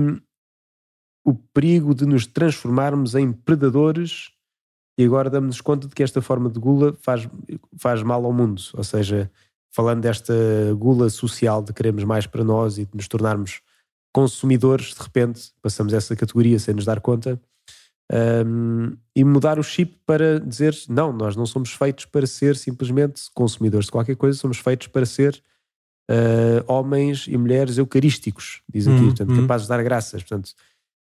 o 1.24 1.34
perigo 1.34 1.94
de 1.94 2.06
nos 2.06 2.26
transformarmos 2.26 3.14
em 3.14 3.32
predadores 3.32 4.30
e 4.98 5.04
agora 5.04 5.28
damos-nos 5.28 5.60
conta 5.60 5.86
de 5.86 5.94
que 5.94 6.02
esta 6.02 6.22
forma 6.22 6.48
de 6.48 6.58
gula 6.58 6.96
faz, 7.00 7.28
faz 7.78 8.02
mal 8.02 8.24
ao 8.24 8.32
mundo. 8.32 8.62
Ou 8.74 8.84
seja, 8.84 9.30
falando 9.70 10.00
desta 10.00 10.34
gula 10.78 11.10
social 11.10 11.62
de 11.62 11.72
queremos 11.72 12.02
mais 12.04 12.26
para 12.26 12.42
nós 12.42 12.78
e 12.78 12.86
de 12.86 12.94
nos 12.94 13.06
tornarmos 13.06 13.60
consumidores, 14.12 14.94
de 14.94 15.02
repente 15.02 15.52
passamos 15.60 15.92
essa 15.92 16.16
categoria 16.16 16.58
sem 16.58 16.74
nos 16.74 16.86
dar 16.86 17.00
conta. 17.00 17.38
Um, 18.10 18.96
e 19.16 19.24
mudar 19.24 19.58
o 19.58 19.64
chip 19.64 19.98
para 20.06 20.38
dizer 20.38 20.74
não, 20.88 21.12
nós 21.12 21.34
não 21.34 21.44
somos 21.44 21.72
feitos 21.72 22.04
para 22.04 22.24
ser 22.24 22.54
simplesmente 22.54 23.22
consumidores 23.34 23.86
de 23.86 23.92
qualquer 23.92 24.14
coisa, 24.14 24.38
somos 24.38 24.58
feitos 24.58 24.86
para 24.86 25.04
ser 25.04 25.42
uh, 26.10 26.64
homens 26.66 27.26
e 27.28 27.36
mulheres 27.36 27.78
eucarísticos, 27.78 28.62
diz 28.72 28.86
aqui, 28.86 29.00
hum, 29.00 29.06
portanto, 29.06 29.32
hum. 29.32 29.42
capazes 29.42 29.66
de 29.66 29.68
dar 29.68 29.82
graças. 29.82 30.22
Portanto, 30.22 30.50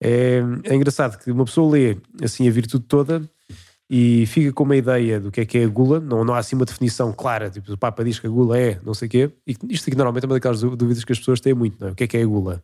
é, 0.02 0.42
é 0.64 0.76
engraçado 0.76 1.18
que 1.18 1.32
uma 1.32 1.46
pessoa 1.46 1.72
lê 1.72 1.98
assim 2.22 2.48
a 2.48 2.52
virtude 2.52 2.84
toda 2.86 3.30
e 3.90 4.26
fica 4.26 4.52
com 4.52 4.64
uma 4.64 4.76
ideia 4.76 5.20
do 5.20 5.32
que 5.32 5.42
é 5.42 5.46
que 5.46 5.58
é 5.58 5.64
a 5.64 5.68
gula, 5.68 6.00
não, 6.00 6.24
não 6.24 6.34
há 6.34 6.40
assim 6.40 6.56
uma 6.56 6.66
definição 6.66 7.14
clara, 7.14 7.50
tipo 7.50 7.72
o 7.72 7.78
Papa 7.78 8.04
diz 8.04 8.20
que 8.20 8.28
a 8.28 8.30
gula 8.30 8.58
é 8.58 8.80
não 8.84 8.94
sei 8.94 9.08
o 9.08 9.12
quê, 9.12 9.32
e 9.46 9.56
isto 9.70 9.88
aqui 9.88 9.96
normalmente 9.96 10.24
é 10.24 10.28
uma 10.28 10.36
daquelas 10.36 10.62
dúvidas 10.62 11.04
que 11.04 11.12
as 11.12 11.20
pessoas 11.20 11.40
têm 11.40 11.54
muito, 11.54 11.78
não 11.80 11.90
é? 11.90 11.92
o 11.92 11.96
que 11.96 12.04
é 12.04 12.08
que 12.08 12.18
é 12.18 12.24
a 12.24 12.26
gula? 12.26 12.64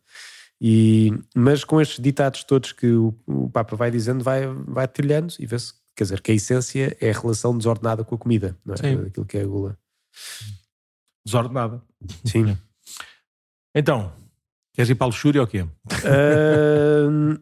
E, 0.61 1.13
mas 1.33 1.63
com 1.63 1.79
estes 1.79 1.99
ditados 2.03 2.43
todos 2.43 2.73
que 2.73 2.87
o, 2.87 3.15
o 3.25 3.49
Papa 3.49 3.75
vai 3.75 3.89
dizendo, 3.89 4.23
vai, 4.23 4.45
vai 4.67 4.87
trilhando 4.87 5.33
e 5.39 5.45
vê-se, 5.45 5.73
quer 5.95 6.03
dizer, 6.03 6.21
que 6.21 6.31
a 6.31 6.35
essência 6.35 6.97
é 6.99 7.11
a 7.11 7.13
relação 7.13 7.57
desordenada 7.57 8.03
com 8.03 8.15
a 8.15 8.17
comida, 8.17 8.57
não 8.65 8.73
é? 8.73 8.77
Sim. 8.77 9.05
Aquilo 9.07 9.25
que 9.25 9.37
é 9.37 9.41
a 9.41 9.45
gula. 9.45 9.77
Desordenada. 11.25 11.81
Sim. 12.25 12.57
Então, 13.75 14.11
Queres 14.79 14.91
ir 14.91 14.95
para 14.95 15.07
a 15.07 15.07
luxúria 15.07 15.41
ou 15.41 15.45
o 15.45 15.49
quê? 15.49 15.63
Uh, 15.63 17.37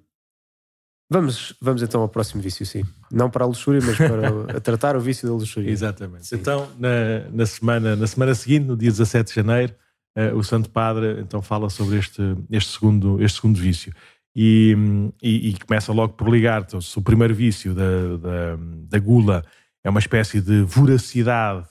vamos, 1.07 1.53
vamos 1.61 1.83
então 1.83 2.01
ao 2.01 2.09
próximo 2.09 2.41
vício, 2.41 2.65
sim. 2.65 2.83
Não 3.11 3.29
para 3.29 3.43
a 3.43 3.47
luxúria, 3.47 3.79
mas 3.85 3.95
para 3.95 4.57
tratar 4.59 4.95
o 4.95 4.99
vício 4.99 5.27
da 5.27 5.35
luxúria. 5.35 5.69
Exatamente. 5.69 6.25
Sim. 6.25 6.37
Então, 6.37 6.67
na, 6.79 7.29
na, 7.31 7.45
semana, 7.45 7.95
na 7.95 8.07
semana 8.07 8.33
seguinte, 8.33 8.65
no 8.65 8.75
dia 8.75 8.89
17 8.89 9.29
de 9.29 9.35
janeiro, 9.35 9.75
uh, 10.17 10.35
o 10.35 10.43
Santo 10.43 10.67
Padre 10.71 11.21
então 11.21 11.39
fala 11.39 11.69
sobre 11.69 11.99
este, 11.99 12.23
este, 12.49 12.71
segundo, 12.71 13.21
este 13.21 13.35
segundo 13.35 13.59
vício. 13.59 13.93
E, 14.35 14.75
e, 15.21 15.49
e 15.49 15.59
começa 15.59 15.93
logo 15.93 16.13
por 16.13 16.29
ligar 16.29 16.63
então, 16.63 16.81
se 16.81 16.97
o 16.97 17.03
primeiro 17.03 17.35
vício 17.35 17.75
da, 17.75 18.17
da, 18.17 18.57
da 18.89 18.97
gula 18.97 19.45
é 19.83 19.91
uma 19.91 19.99
espécie 19.99 20.41
de 20.41 20.63
voracidade 20.63 21.67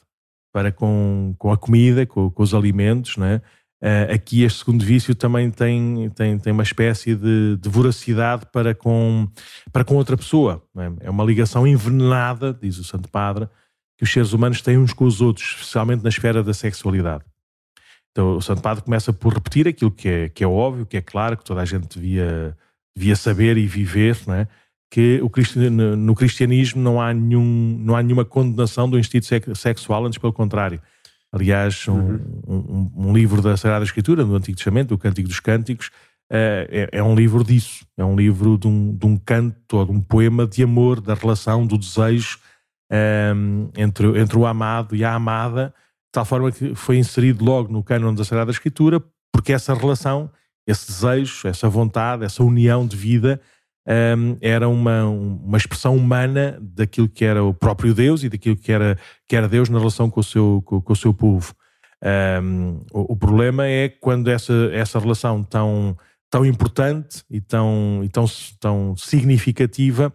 para 0.57 0.73
com, 0.73 1.35
com 1.37 1.53
a 1.53 1.57
comida, 1.59 2.07
com, 2.07 2.31
com 2.31 2.43
os 2.43 2.55
alimentos, 2.55 3.19
não 3.19 3.27
é? 3.27 3.43
Uh, 3.83 4.15
aqui 4.15 4.43
este 4.43 4.61
segundo 4.61 4.83
vício 4.83 5.15
também 5.15 5.51
tem, 5.51 6.09
tem, 6.17 6.39
tem 6.39 6.51
uma 6.51 6.63
espécie 6.63 7.15
de, 7.15 7.59
de 7.59 7.69
voracidade 7.69 8.47
para 8.51 8.75
com, 8.75 9.29
para 9.71 9.85
com 9.85 9.97
outra 9.97 10.17
pessoa. 10.17 10.65
É? 10.79 11.09
é? 11.09 11.11
uma 11.11 11.25
ligação 11.25 11.67
envenenada, 11.67 12.55
diz 12.59 12.79
o 12.79 12.85
Santo 12.85 13.07
Padre, 13.11 13.51
que 13.99 14.05
os 14.05 14.11
seres 14.11 14.33
humanos 14.33 14.63
têm 14.63 14.79
uns 14.79 14.95
com 14.95 15.05
os 15.05 15.21
outros, 15.21 15.47
especialmente 15.47 16.03
na 16.03 16.09
esfera 16.09 16.43
da 16.43 16.55
sexualidade. 16.55 17.25
Então 18.11 18.39
o 18.39 18.41
Santo 18.41 18.63
Padre 18.63 18.83
começa 18.83 19.13
por 19.13 19.35
repetir 19.35 19.69
aquilo 19.69 19.91
que 19.91 20.09
é, 20.09 20.29
que 20.31 20.43
é 20.43 20.47
óbvio, 20.47 20.87
que 20.87 20.97
é 20.97 21.03
claro, 21.03 21.37
que 21.37 21.45
toda 21.45 21.61
a 21.61 21.67
gente 21.67 21.87
devia, 21.87 22.57
devia 22.97 23.15
saber 23.15 23.59
e 23.59 23.67
viver, 23.67 24.19
não 24.27 24.37
é? 24.37 24.49
Que 24.97 25.21
o 25.23 25.31
no 25.97 26.15
cristianismo 26.15 26.81
não 26.81 27.01
há, 27.01 27.13
nenhum, 27.13 27.79
não 27.81 27.95
há 27.95 28.03
nenhuma 28.03 28.25
condenação 28.25 28.89
do 28.89 28.99
instinto 28.99 29.27
sexual, 29.55 30.07
antes 30.07 30.19
pelo 30.19 30.33
contrário 30.33 30.81
Aliás, 31.37 31.87
um, 31.87 31.93
uhum. 31.93 32.91
um, 32.97 33.09
um, 33.09 33.13
livro 33.13 33.43
da 33.43 33.59
Sagrada 33.59 33.85
Escritura, 33.85 34.25
do 34.25 34.35
Antigo 34.35 34.57
Testamento, 34.57 34.95
o 34.95 34.99
Cântico 34.99 35.29
dos 35.29 35.39
Cânticos, 35.39 35.91
é, 36.31 36.89
é, 36.93 37.03
um 37.03 37.15
livro 37.15 37.45
disso. 37.45 37.85
É 37.95 38.03
um 38.03 38.17
livro 38.17 38.57
de 38.57 38.67
um, 38.67 38.97
de 38.97 39.05
um 39.05 39.19
canto 39.19 39.77
ou 39.77 39.85
de 39.85 39.93
um 39.93 40.01
poema 40.01 40.47
de 40.47 40.63
amor, 40.63 40.99
da 40.99 41.13
relação, 41.13 41.67
do 41.67 41.77
desejo 41.77 42.39
um, 42.91 43.69
entre, 43.77 44.19
entre 44.19 44.39
o 44.39 44.47
amado 44.47 44.97
e 44.97 45.05
a 45.05 45.13
amada, 45.13 45.75
de 46.07 46.13
tal 46.13 46.25
forma 46.25 46.51
que 46.51 46.75
foi 46.75 46.97
inserido 46.97 47.45
logo 47.45 47.71
no 47.71 47.83
cânon 47.83 48.15
da 48.15 48.25
Sagrada 48.25 48.51
Escritura, 48.51 49.03
porque 49.31 49.53
essa 49.53 49.75
relação, 49.75 50.31
esse 50.67 50.87
desejo, 50.87 51.47
essa 51.47 51.69
vontade, 51.69 52.25
essa 52.25 52.43
união 52.43 52.87
de 52.87 52.97
vida 52.97 53.43
um, 53.87 54.37
era 54.41 54.69
uma, 54.69 55.05
uma 55.05 55.57
expressão 55.57 55.97
humana 55.97 56.59
daquilo 56.61 57.09
que 57.09 57.25
era 57.25 57.45
o 57.45 57.55
próprio 57.55 57.95
Deus 57.95 58.25
e 58.25 58.29
daquilo 58.29 58.57
que 58.57 58.73
era, 58.73 58.99
que 59.29 59.37
era 59.37 59.49
Deus 59.49 59.69
na 59.69 59.79
relação 59.79 60.11
com 60.11 60.21
o 60.21 60.25
seu, 60.25 60.63
com, 60.65 60.81
com 60.81 60.93
o 60.93 60.97
seu 60.97 61.15
povo. 61.15 61.55
Um, 62.43 62.83
o, 62.93 63.13
o, 63.13 63.17
problema 63.17 63.67
é 63.67 63.89
quando 63.89 64.29
essa, 64.29 64.53
essa 64.73 64.99
relação 64.99 65.43
tão, 65.43 65.97
tão 66.29 66.45
importante 66.45 67.23
e 67.31 67.41
tão, 67.41 68.01
e 68.05 68.09
tão, 68.09 68.27
tão 68.61 68.97
significativa 68.97 70.13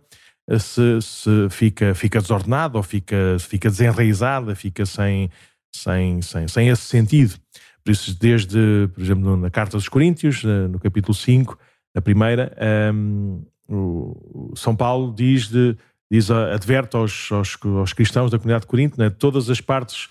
se, 0.59 1.01
se 1.01 1.49
fica, 1.49 1.95
fica 1.95 2.21
desordenada 2.21 2.77
ou 2.77 2.83
fica, 2.83 3.37
fica 3.39 3.69
desenraizada, 3.69 4.55
fica 4.55 4.85
sem, 4.85 5.29
sem, 5.73 6.21
sem, 6.21 6.47
sem 6.47 6.67
esse 6.67 6.83
sentido. 6.83 7.35
Por 7.83 7.91
isso, 7.91 8.17
desde, 8.19 8.89
por 8.93 9.01
exemplo, 9.01 9.37
na 9.37 9.49
Carta 9.49 9.77
dos 9.77 9.89
Coríntios, 9.89 10.43
no 10.43 10.79
capítulo 10.79 11.13
5, 11.13 11.57
a 11.95 12.01
primeira, 12.01 12.55
um, 12.93 13.43
o 13.71 14.53
São 14.55 14.75
Paulo 14.75 15.13
diz, 15.15 15.47
de, 15.47 15.77
diz 16.11 16.29
adverte 16.29 16.95
aos, 16.95 17.31
aos, 17.31 17.57
aos 17.63 17.93
cristãos 17.93 18.31
da 18.31 18.37
comunidade 18.37 18.63
de 18.63 18.67
Corinto, 18.67 18.99
né, 18.99 19.09
todas 19.09 19.49
as 19.49 19.61
partes 19.61 20.09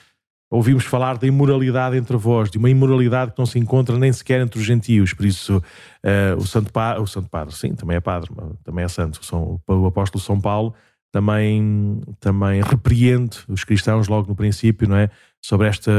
ouvimos 0.51 0.85
falar 0.85 1.17
da 1.17 1.27
imoralidade 1.27 1.97
entre 1.97 2.17
vós, 2.17 2.51
de 2.51 2.59
uma 2.59 2.69
imoralidade 2.69 3.31
que 3.31 3.39
não 3.39 3.47
se 3.47 3.59
encontra 3.59 3.97
nem 3.97 4.13
sequer 4.13 4.41
entre 4.41 4.59
os 4.59 4.67
gentios. 4.67 5.15
Por 5.15 5.25
isso, 5.25 5.59
uh, 5.59 6.37
o, 6.37 6.45
Santo 6.45 6.73
pa 6.73 6.99
o 6.99 7.07
Santo 7.07 7.29
Padre, 7.29 7.55
sim, 7.55 7.73
também 7.75 7.97
é 7.97 8.01
padre, 8.01 8.31
também 8.65 8.85
é 8.85 8.89
santo. 8.89 9.21
O, 9.33 9.61
o 9.73 9.87
apóstolo 9.87 10.23
São 10.23 10.41
Paulo 10.41 10.75
também, 11.13 12.01
também 12.19 12.63
repreende 12.63 13.39
os 13.49 13.63
cristãos 13.63 14.09
logo 14.09 14.29
no 14.29 14.35
princípio, 14.35 14.89
não 14.89 14.97
é? 14.97 15.09
Sobre 15.41 15.69
esta 15.69 15.91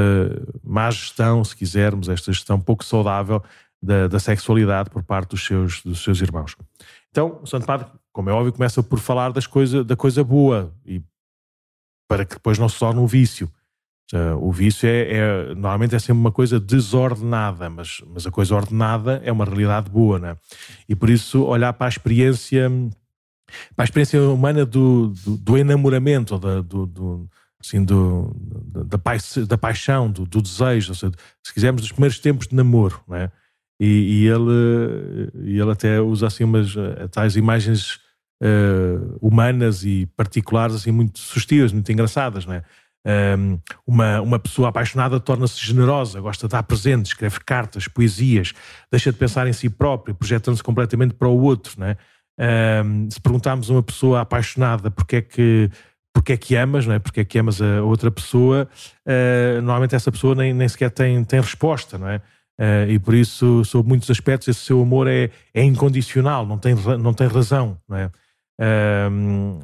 má 0.64 0.92
gestão, 0.92 1.44
se 1.44 1.56
quisermos, 1.56 2.10
esta 2.10 2.32
gestão 2.32 2.60
pouco 2.60 2.84
saudável 2.84 3.42
da, 3.82 4.08
da 4.08 4.20
sexualidade 4.20 4.90
por 4.90 5.04
parte 5.04 5.32
dos 5.32 5.46
seus, 5.46 5.82
dos 5.82 6.04
seus 6.04 6.22
irmãos. 6.22 6.56
Então, 7.12 7.40
o 7.42 7.46
Santo 7.46 7.66
Padre, 7.66 7.88
como 8.12 8.30
é 8.30 8.34
óbvio, 8.34 8.54
começa 8.54 8.82
por 8.82 9.00
falar 9.00 9.32
das 9.32 9.46
coisa, 9.46 9.84
da 9.84 9.96
coisa 9.96 10.24
boa 10.24 10.74
e 10.86 11.02
para 12.08 12.26
que 12.26 12.36
depois 12.36 12.58
não 12.58 12.70
se 12.70 12.80
torne 12.80 13.00
um 13.00 13.06
vício. 13.06 13.50
Uh, 14.14 14.36
o 14.42 14.52
vício 14.52 14.88
é, 14.88 15.14
é, 15.14 15.56
normalmente 15.56 15.96
é 15.96 16.00
sempre 16.00 16.20
uma 16.20 16.32
coisa 16.32 16.60
desordenada, 16.60 17.70
mas, 17.70 18.02
mas 18.08 18.28
a 18.28 18.32
coisa 18.32 18.56
ordenada 18.56 19.22
é 19.24 19.32
uma 19.32 19.46
realidade 19.46 19.90
boa, 19.90 20.20
né? 20.20 20.36
E 20.88 20.96
por 20.96 21.10
isso 21.10 21.44
olhar 21.44 21.72
para 21.72 21.88
a 21.88 21.90
experiência, 21.90 22.70
para 23.74 23.84
a 23.84 23.86
experiência 23.86 24.22
humana 24.22 24.66
do, 24.66 25.14
do, 25.24 25.38
do 25.38 25.58
enamoramento, 25.58 26.38
da, 26.38 26.60
do, 26.60 26.86
do, 26.86 27.30
assim, 27.58 27.86
do, 27.86 28.36
da, 28.86 28.98
da 29.48 29.58
paixão, 29.58 30.12
do, 30.12 30.26
do 30.26 30.42
desejo, 30.42 30.94
seja, 30.94 31.14
se 31.42 31.54
quisermos, 31.54 31.82
dos 31.82 31.94
primeiros 31.94 32.20
tempos 32.20 32.48
de 32.48 32.56
namoro, 32.56 33.00
né? 33.08 33.32
E, 33.84 34.26
e, 34.26 34.28
ele, 34.28 35.32
e 35.44 35.60
ele 35.60 35.72
até 35.72 36.00
usa 36.00 36.28
assim 36.28 36.44
umas 36.44 36.76
eh, 36.78 37.08
tais 37.08 37.36
imagens 37.36 37.96
uh, 38.40 39.18
humanas 39.20 39.84
e 39.84 40.06
particulares 40.16 40.76
assim 40.76 40.92
muito 40.92 41.18
sugestivas, 41.18 41.74
muito 41.74 41.92
engraçadas, 41.92 42.46
não 42.46 42.54
é? 42.54 42.64
Um, 43.04 43.60
uma, 43.88 44.22
uma 44.22 44.38
pessoa 44.38 44.70
apaixonada 44.70 45.20
torna-se 45.20 45.60
generosa, 45.66 46.22
gosta 46.22 46.48
de 46.48 46.52
dar 46.52 46.62
presentes, 46.62 47.14
escreve 47.14 47.40
cartas, 47.44 47.88
poesias, 47.88 48.54
deixa 48.92 49.12
de 49.12 49.18
pensar 49.18 49.48
em 49.48 49.54
si 49.54 49.68
próprio, 49.68 50.14
projetando-se 50.14 50.62
completamente 50.62 51.16
para 51.16 51.28
o 51.28 51.42
outro. 51.42 51.80
Né? 51.80 51.98
Um, 52.86 53.10
se 53.10 53.20
perguntarmos 53.20 53.72
a 53.72 53.74
uma 53.74 53.82
pessoa 53.82 54.22
apaixonada 54.22 54.92
porque 54.92 55.16
é 55.16 55.22
que, 55.24 55.72
porque 56.14 56.34
é 56.34 56.38
que 56.38 56.56
amas, 56.56 56.86
não 56.86 56.94
é? 56.94 57.00
porque 57.00 57.22
é 57.22 57.26
que 57.26 57.40
amas 57.40 57.60
a 57.60 57.82
outra 57.82 58.12
pessoa, 58.12 58.70
uh, 59.08 59.56
normalmente 59.56 59.96
essa 59.96 60.12
pessoa 60.12 60.36
nem, 60.36 60.54
nem 60.54 60.70
sequer 60.70 60.92
tem, 60.92 61.24
tem 61.24 61.42
resposta. 61.42 61.98
Não 61.98 62.08
é? 62.08 62.22
Uh, 62.62 62.92
e 62.92 63.00
por 63.00 63.16
isso, 63.16 63.66
sob 63.66 63.90
muitos 63.90 64.08
aspectos, 64.12 64.48
esse 64.48 64.60
seu 64.60 64.80
amor 64.80 65.08
é, 65.08 65.32
é 65.52 65.64
incondicional, 65.64 66.46
não 66.46 66.60
tem, 66.60 66.76
não 66.76 67.12
tem 67.12 67.26
razão. 67.26 67.76
Não 67.90 67.98
é? 67.98 68.12
Uh, 68.62 69.60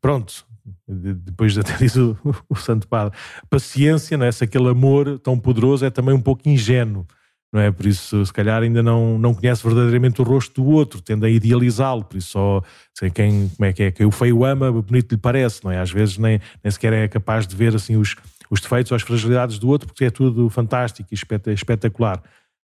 pronto, 0.00 0.46
depois 0.88 1.58
até 1.58 1.76
diz 1.84 1.96
o, 1.96 2.16
o, 2.48 2.56
Santo 2.56 2.88
Padre, 2.88 3.18
paciência, 3.50 4.16
não 4.16 4.24
é? 4.24 4.32
se 4.32 4.42
aquele 4.42 4.70
amor 4.70 5.18
tão 5.18 5.38
poderoso 5.38 5.84
é 5.84 5.90
também 5.90 6.14
um 6.14 6.20
pouco 6.20 6.48
ingênuo, 6.48 7.06
não 7.52 7.60
é? 7.60 7.70
Por 7.70 7.84
isso, 7.84 8.24
se 8.24 8.32
calhar 8.32 8.62
ainda 8.62 8.82
não, 8.82 9.18
não 9.18 9.34
conhece 9.34 9.62
verdadeiramente 9.62 10.22
o 10.22 10.24
rosto 10.24 10.62
do 10.62 10.70
outro, 10.70 11.02
tende 11.02 11.26
a 11.26 11.28
idealizá-lo, 11.28 12.04
por 12.04 12.16
isso 12.16 12.30
só 12.30 12.62
sei 12.94 13.10
quem, 13.10 13.50
como 13.54 13.68
é 13.68 13.72
que 13.74 13.82
é, 13.82 13.90
quem 13.90 14.06
o 14.06 14.10
feio 14.10 14.46
ama, 14.46 14.72
bonito 14.72 15.12
lhe 15.12 15.18
parece, 15.18 15.62
não 15.62 15.70
é? 15.70 15.78
Às 15.78 15.90
vezes 15.90 16.16
nem, 16.16 16.40
nem 16.64 16.70
sequer 16.70 16.94
é 16.94 17.06
capaz 17.06 17.46
de 17.46 17.54
ver 17.54 17.74
assim 17.74 17.96
os, 17.96 18.16
os 18.50 18.60
defeitos 18.60 18.90
ou 18.90 18.96
as 18.96 19.02
fragilidades 19.02 19.58
do 19.58 19.68
outro, 19.68 19.86
porque 19.86 20.06
é 20.06 20.10
tudo 20.10 20.50
fantástico 20.50 21.08
e 21.12 21.54
espetacular. 21.54 22.22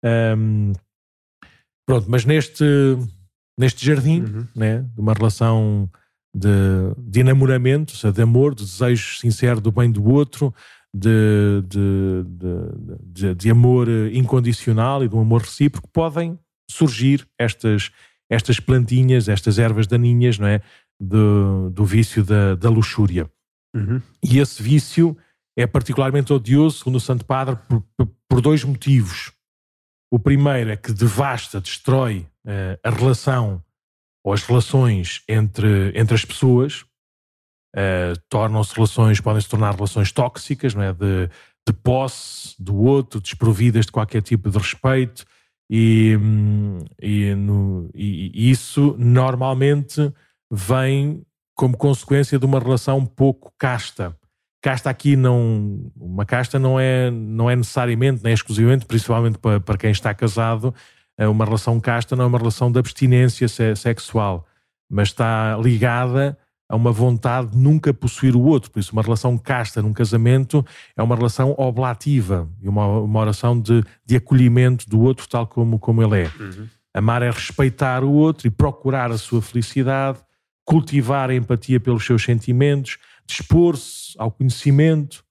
Um, 0.05 0.73
pronto, 1.87 2.11
mas 2.11 2.25
neste, 2.25 2.65
neste 3.57 3.87
jardim, 3.87 4.23
uhum. 4.23 4.47
né, 4.55 4.85
de 4.95 5.01
uma 5.01 5.15
relação 5.15 5.89
de, 6.35 6.51
de 6.99 7.21
enamoramento, 7.21 7.93
seja, 7.93 8.13
de 8.13 8.23
amor, 8.23 8.55
de 8.55 8.65
desejo 8.65 9.19
sincero 9.19 9.61
do 9.61 9.71
bem 9.71 9.91
do 9.91 10.05
outro, 10.05 10.53
de, 10.93 11.63
de, 11.67 12.25
de, 13.03 13.35
de, 13.35 13.51
amor 13.51 13.89
incondicional 14.13 15.05
e 15.05 15.09
de 15.09 15.15
um 15.15 15.21
amor 15.21 15.43
recíproco, 15.43 15.89
podem 15.93 16.39
surgir 16.69 17.27
estas, 17.39 17.91
estas 18.31 18.59
plantinhas, 18.59 19.29
estas 19.29 19.59
ervas 19.59 19.87
daninhas, 19.87 20.39
não 20.39 20.49
é? 20.49 20.61
Do, 21.01 21.71
do 21.71 21.85
vício 21.85 22.25
da, 22.25 22.57
da 22.57 22.69
luxúria. 22.69 23.31
Uhum. 23.75 24.03
E 24.23 24.39
esse 24.39 24.61
vício 24.61 25.17
é 25.59 25.67
particularmente 25.67 26.33
odioso, 26.33 26.79
segundo 26.79 26.97
o 26.97 27.01
Santo 27.01 27.25
Padre, 27.25 27.59
por, 27.69 27.83
por 28.29 28.41
dois 28.41 28.63
motivos. 28.63 29.33
O 30.09 30.17
primeiro 30.17 30.71
é 30.71 30.77
que 30.77 30.93
devasta, 30.93 31.61
destrói 31.61 32.29
uh, 32.47 32.79
a 32.85 32.91
relação 32.91 33.61
ou 34.25 34.33
as 34.33 34.45
relações 34.45 35.21
entre, 35.29 35.93
entre 35.99 36.15
as 36.15 36.25
pessoas 36.25 36.85
uh, 37.75 38.17
tornam-se 38.29 38.73
relações, 38.73 39.21
podem 39.21 39.43
se 39.43 39.49
tornar 39.49 39.75
relações 39.75 40.13
tóxicas, 40.13 40.75
não 40.75 40.83
é? 40.83 40.93
de, 40.93 41.29
de 41.67 41.73
posse 41.73 42.55
do 42.63 42.77
outro, 42.77 43.21
desprovidas 43.21 43.87
de 43.87 43.93
qualquer 43.93 44.23
tipo 44.23 44.49
de 44.49 44.59
respeito, 44.59 45.27
e, 45.69 46.17
e, 47.03 47.35
no, 47.35 47.91
e, 47.93 48.49
isso 48.49 48.95
normalmente 48.97 50.15
vem 50.51 51.27
como 51.57 51.77
consequência 51.77 52.39
de 52.39 52.47
uma 52.47 52.61
relação 52.61 53.05
pouco 53.05 53.53
casta. 53.59 54.17
Casta 54.61 54.91
aqui 54.91 55.17
não. 55.17 55.91
Uma 55.97 56.25
casta 56.25 56.59
não 56.59 56.79
é, 56.79 57.11
não 57.11 57.49
é 57.49 57.55
necessariamente, 57.55 58.23
nem 58.23 58.33
exclusivamente, 58.33 58.87
principalmente 58.87 59.39
para, 59.39 59.61
para 59.61 59.79
quem 59.79 59.91
está 59.91 60.13
casado, 60.13 60.75
é 61.17 61.27
uma 61.27 61.45
relação 61.45 61.81
casta 61.81 62.15
não 62.15 62.25
é 62.25 62.27
uma 62.29 62.39
relação 62.39 62.71
de 62.71 62.79
abstinência 62.79 63.49
sexual, 63.75 64.47
mas 64.89 65.09
está 65.09 65.57
ligada 65.57 66.39
a 66.69 66.77
uma 66.77 66.93
vontade 66.93 67.53
de 67.53 67.57
nunca 67.59 67.93
possuir 67.95 68.37
o 68.37 68.43
outro. 68.43 68.71
Por 68.71 68.79
isso, 68.79 68.93
uma 68.93 69.03
relação 69.03 69.37
casta 69.39 69.81
num 69.81 69.93
casamento 69.93 70.65
é 70.97 71.03
uma 71.03 71.17
relação 71.17 71.55
oblativa 71.57 72.49
e 72.63 72.69
uma, 72.69 72.87
uma 72.87 73.21
oração 73.21 73.59
de, 73.59 73.83
de 74.05 74.17
acolhimento 74.17 74.89
do 74.89 75.01
outro 75.01 75.27
tal 75.29 75.47
como, 75.47 75.79
como 75.79 76.03
ele 76.03 76.23
é. 76.23 76.31
Uhum. 76.39 76.69
Amar 76.95 77.23
é 77.23 77.31
respeitar 77.31 78.05
o 78.05 78.13
outro 78.13 78.47
e 78.47 78.51
procurar 78.51 79.11
a 79.11 79.19
sua 79.19 79.41
felicidade, 79.41 80.19
cultivar 80.65 81.31
a 81.31 81.35
empatia 81.35 81.81
pelos 81.81 82.05
seus 82.05 82.23
sentimentos, 82.23 82.99
dispor-se 83.29 84.15
ao 84.19 84.31
conhecimento 84.31 85.25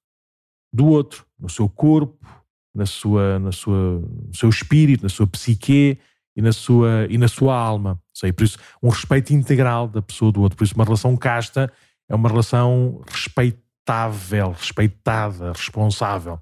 do 0.71 0.85
outro, 0.85 1.25
no 1.39 1.49
seu 1.49 1.67
corpo, 1.67 2.25
na 2.73 2.85
sua, 2.85 3.39
na 3.39 3.51
sua, 3.51 3.99
no 3.99 4.35
seu 4.35 4.49
espírito, 4.49 5.03
na 5.03 5.09
sua 5.09 5.25
psique 5.25 5.97
e 6.35 6.41
na 6.41 6.51
sua, 6.51 7.07
e 7.09 7.17
na 7.17 7.27
sua 7.27 7.55
alma. 7.55 7.99
Sei, 8.13 8.31
por 8.31 8.43
isso, 8.43 8.59
um 8.81 8.89
respeito 8.89 9.33
integral 9.33 9.87
da 9.87 10.01
pessoa 10.01 10.31
do 10.31 10.41
outro. 10.41 10.55
Por 10.55 10.63
isso, 10.63 10.75
uma 10.75 10.85
relação 10.85 11.17
casta 11.17 11.71
é 12.07 12.15
uma 12.15 12.29
relação 12.29 13.01
respeitável, 13.09 14.51
respeitada, 14.51 15.51
responsável. 15.51 16.39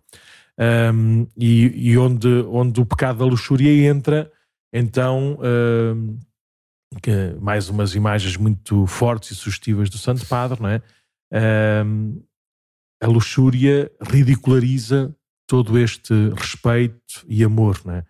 Um, 0.93 1.27
e, 1.37 1.91
e 1.91 1.97
onde, 1.97 2.27
onde 2.49 2.81
o 2.81 2.85
pecado 2.85 3.19
da 3.19 3.25
luxúria 3.25 3.87
entra, 3.87 4.31
então, 4.73 5.39
um, 5.41 6.17
que, 7.01 7.35
mais 7.39 7.69
umas 7.69 7.95
imagens 7.95 8.35
muito 8.35 8.85
fortes 8.87 9.31
e 9.31 9.35
sugestivas 9.35 9.89
do 9.89 9.97
Santo 9.97 10.25
Padre, 10.25 10.61
não 10.61 10.69
é? 10.69 10.81
A 11.31 13.07
luxúria 13.07 13.91
ridiculariza 14.01 15.15
todo 15.47 15.77
este 15.77 16.13
respeito 16.29 17.25
e 17.27 17.43
amor, 17.43 17.81
não 17.85 17.93
é? 17.93 18.05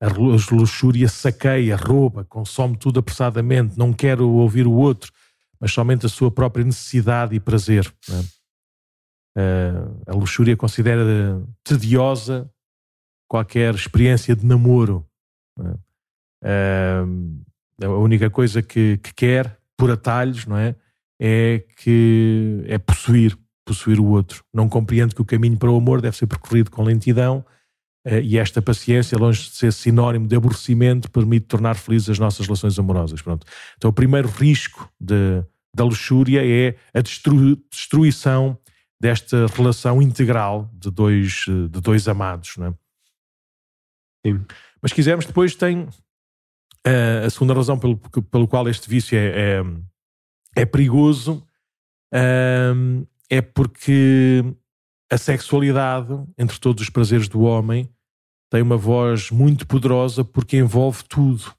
A 0.00 0.08
luxúria 0.08 1.08
saqueia, 1.08 1.76
rouba, 1.76 2.24
consome 2.24 2.76
tudo 2.76 3.00
apressadamente, 3.00 3.78
não 3.78 3.90
quer 3.90 4.20
ouvir 4.20 4.66
o 4.66 4.72
outro, 4.72 5.10
mas 5.58 5.72
somente 5.72 6.04
a 6.04 6.10
sua 6.10 6.30
própria 6.30 6.64
necessidade 6.64 7.34
e 7.34 7.40
prazer. 7.40 7.90
É? 9.36 9.72
A 10.06 10.14
luxúria 10.14 10.56
considera 10.56 11.42
tediosa 11.62 12.50
qualquer 13.26 13.74
experiência 13.74 14.36
de 14.36 14.44
namoro. 14.44 15.08
É? 16.42 17.02
A 17.82 17.88
única 17.88 18.28
coisa 18.28 18.62
que, 18.62 18.98
que, 18.98 19.14
quer, 19.14 19.58
por 19.74 19.90
atalhos, 19.90 20.44
não 20.44 20.58
é? 20.58 20.76
É 21.26 21.64
que 21.82 22.62
é 22.66 22.76
possuir, 22.76 23.34
possuir 23.64 23.98
o 23.98 24.04
outro. 24.04 24.44
Não 24.52 24.68
compreende 24.68 25.14
que 25.14 25.22
o 25.22 25.24
caminho 25.24 25.56
para 25.56 25.70
o 25.70 25.76
amor 25.76 26.02
deve 26.02 26.16
ser 26.16 26.26
percorrido 26.26 26.70
com 26.70 26.82
lentidão 26.82 27.42
uh, 28.06 28.18
e 28.22 28.36
esta 28.36 28.60
paciência, 28.60 29.16
longe 29.16 29.48
de 29.48 29.56
ser 29.56 29.72
sinónimo 29.72 30.26
de 30.26 30.36
aborrecimento, 30.36 31.10
permite 31.10 31.46
tornar 31.46 31.76
felizes 31.76 32.10
as 32.10 32.18
nossas 32.18 32.46
relações 32.46 32.78
amorosas. 32.78 33.22
Pronto. 33.22 33.46
Então, 33.78 33.88
o 33.88 33.92
primeiro 33.92 34.28
risco 34.28 34.90
de, 35.00 35.42
da 35.74 35.82
luxúria 35.84 36.42
é 36.44 36.76
a 36.92 37.00
destru, 37.00 37.56
destruição 37.70 38.58
desta 39.00 39.46
relação 39.46 40.02
integral 40.02 40.70
de 40.74 40.90
dois, 40.90 41.46
de 41.46 41.80
dois 41.80 42.06
amados. 42.06 42.56
Não 42.58 42.66
é? 42.66 42.74
Sim. 44.26 44.44
Mas 44.80 44.90
se 44.90 44.94
quisermos, 44.94 45.24
depois 45.24 45.54
tem 45.54 45.80
uh, 45.80 47.26
a 47.26 47.30
segunda 47.30 47.54
razão 47.54 47.78
pelo, 47.78 47.96
pelo 47.96 48.46
qual 48.46 48.68
este 48.68 48.88
vício 48.88 49.16
é, 49.16 49.28
é, 49.28 49.64
é 50.54 50.64
perigoso 50.64 51.46
é 53.28 53.40
porque 53.42 54.44
a 55.10 55.18
sexualidade, 55.18 56.14
entre 56.38 56.58
todos 56.58 56.82
os 56.82 56.90
prazeres 56.90 57.28
do 57.28 57.42
homem, 57.42 57.88
tem 58.50 58.62
uma 58.62 58.76
voz 58.76 59.30
muito 59.30 59.66
poderosa 59.66 60.24
porque 60.24 60.56
envolve 60.56 61.02
tudo. 61.08 61.52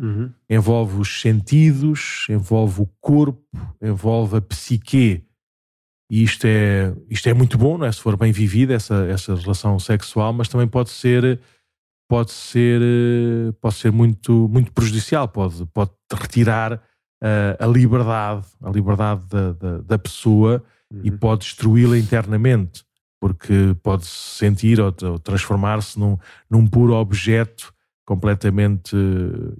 Uhum. 0.00 0.32
Envolve 0.48 1.00
os 1.00 1.20
sentidos, 1.20 2.26
envolve 2.28 2.82
o 2.82 2.86
corpo, 3.00 3.44
envolve 3.82 4.36
a 4.36 4.40
psique. 4.40 5.24
E 6.10 6.22
isto 6.22 6.46
é, 6.46 6.94
isto 7.10 7.28
é 7.28 7.34
muito 7.34 7.58
bom, 7.58 7.76
não 7.76 7.86
é? 7.86 7.92
se 7.92 8.00
for 8.00 8.16
bem 8.16 8.30
vivida 8.30 8.74
essa, 8.74 9.04
essa 9.06 9.34
relação 9.34 9.78
sexual, 9.78 10.32
mas 10.32 10.48
também 10.48 10.68
pode 10.68 10.90
ser 10.90 11.40
pode 12.08 12.30
ser, 12.30 12.80
pode 13.60 13.74
ser 13.74 13.92
muito, 13.92 14.48
muito 14.48 14.72
prejudicial, 14.72 15.28
pode, 15.28 15.66
pode 15.66 15.90
retirar 16.10 16.82
uh, 17.22 17.64
a 17.64 17.66
liberdade, 17.66 18.46
a 18.62 18.70
liberdade 18.70 19.26
da, 19.28 19.52
da, 19.52 19.78
da 19.78 19.98
pessoa 19.98 20.62
uhum. 20.92 21.00
e 21.04 21.10
pode 21.10 21.44
destruí-la 21.44 21.98
internamente, 21.98 22.84
porque 23.20 23.76
pode 23.82 24.06
se 24.06 24.38
sentir 24.38 24.80
ou, 24.80 24.94
ou 25.02 25.18
transformar-se 25.18 25.98
num, 25.98 26.18
num 26.48 26.66
puro 26.66 26.94
objeto 26.94 27.72
completamente 28.08 28.96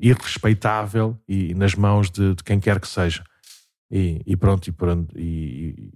irrespeitável 0.00 1.18
e, 1.28 1.50
e 1.50 1.54
nas 1.54 1.74
mãos 1.74 2.10
de, 2.10 2.34
de, 2.34 2.42
quem 2.42 2.58
quer 2.58 2.80
que 2.80 2.88
seja. 2.88 3.22
E, 3.90 4.22
e 4.24 4.36
pronto, 4.36 4.66
e, 4.66 4.72
pronto 4.72 5.18
e, 5.18 5.90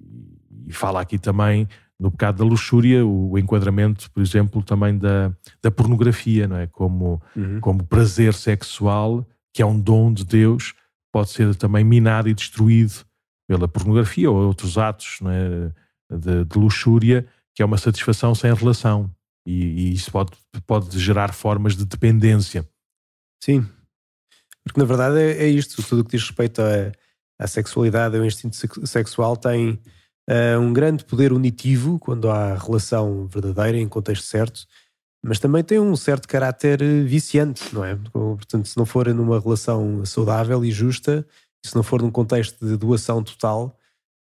e, 0.66 0.72
fala 0.72 1.00
aqui 1.00 1.18
também 1.18 1.66
no 1.98 2.10
pecado 2.10 2.38
da 2.38 2.44
luxúria 2.44 3.06
o, 3.06 3.30
o, 3.30 3.38
enquadramento, 3.38 4.10
por 4.10 4.22
exemplo, 4.22 4.62
também 4.62 4.98
da, 4.98 5.32
da 5.62 5.70
pornografia, 5.70 6.46
não 6.46 6.56
é? 6.56 6.66
Como, 6.66 7.22
uhum. 7.34 7.60
como 7.60 7.84
prazer 7.84 8.34
sexual, 8.34 9.26
que 9.52 9.62
é 9.62 9.66
um 9.66 9.78
dom 9.78 10.12
de 10.12 10.24
Deus, 10.24 10.74
pode 11.12 11.30
ser 11.30 11.54
também 11.54 11.84
minado 11.84 12.28
e 12.28 12.34
destruído 12.34 13.04
pela 13.46 13.68
pornografia 13.68 14.30
ou 14.30 14.36
outros 14.46 14.78
atos 14.78 15.18
é? 15.22 16.16
de, 16.16 16.44
de 16.44 16.58
luxúria, 16.58 17.26
que 17.54 17.62
é 17.62 17.66
uma 17.66 17.78
satisfação 17.78 18.34
sem 18.34 18.52
relação. 18.52 19.14
E, 19.46 19.52
e, 19.52 19.92
isso 19.92 20.10
pode, 20.10 20.30
pode 20.66 20.98
gerar 20.98 21.32
formas 21.32 21.76
de 21.76 21.84
dependência. 21.84 22.68
Sim, 23.42 23.66
porque 24.64 24.80
na 24.80 24.86
verdade 24.86 25.18
é, 25.18 25.44
é 25.44 25.48
isto, 25.48 25.82
tudo 25.82 26.00
o 26.00 26.04
que 26.04 26.16
diz 26.16 26.26
respeito 26.26 26.62
à, 26.62 26.92
à 27.38 27.46
sexualidade, 27.46 28.16
ao 28.16 28.24
instinto 28.24 28.56
sexual 28.86 29.36
tem 29.36 29.80
uh, 30.30 30.60
um 30.60 30.72
grande 30.72 31.04
poder 31.04 31.32
unitivo 31.32 31.98
quando 31.98 32.30
há 32.30 32.54
relação 32.54 33.26
verdadeira 33.26 33.78
em 33.78 33.88
contexto 33.88 34.24
certo, 34.24 34.66
mas 35.24 35.38
também 35.38 35.62
tem 35.62 35.78
um 35.78 35.94
certo 35.94 36.26
caráter 36.26 36.82
viciante, 37.04 37.74
não 37.74 37.84
é? 37.84 37.96
Portanto, 38.12 38.68
se 38.68 38.76
não 38.76 38.84
for 38.84 39.06
numa 39.14 39.38
relação 39.38 40.04
saudável 40.04 40.64
e 40.64 40.70
justa, 40.70 41.26
se 41.64 41.74
não 41.76 41.82
for 41.82 42.02
num 42.02 42.10
contexto 42.10 42.66
de 42.66 42.76
doação 42.76 43.22
total, 43.22 43.78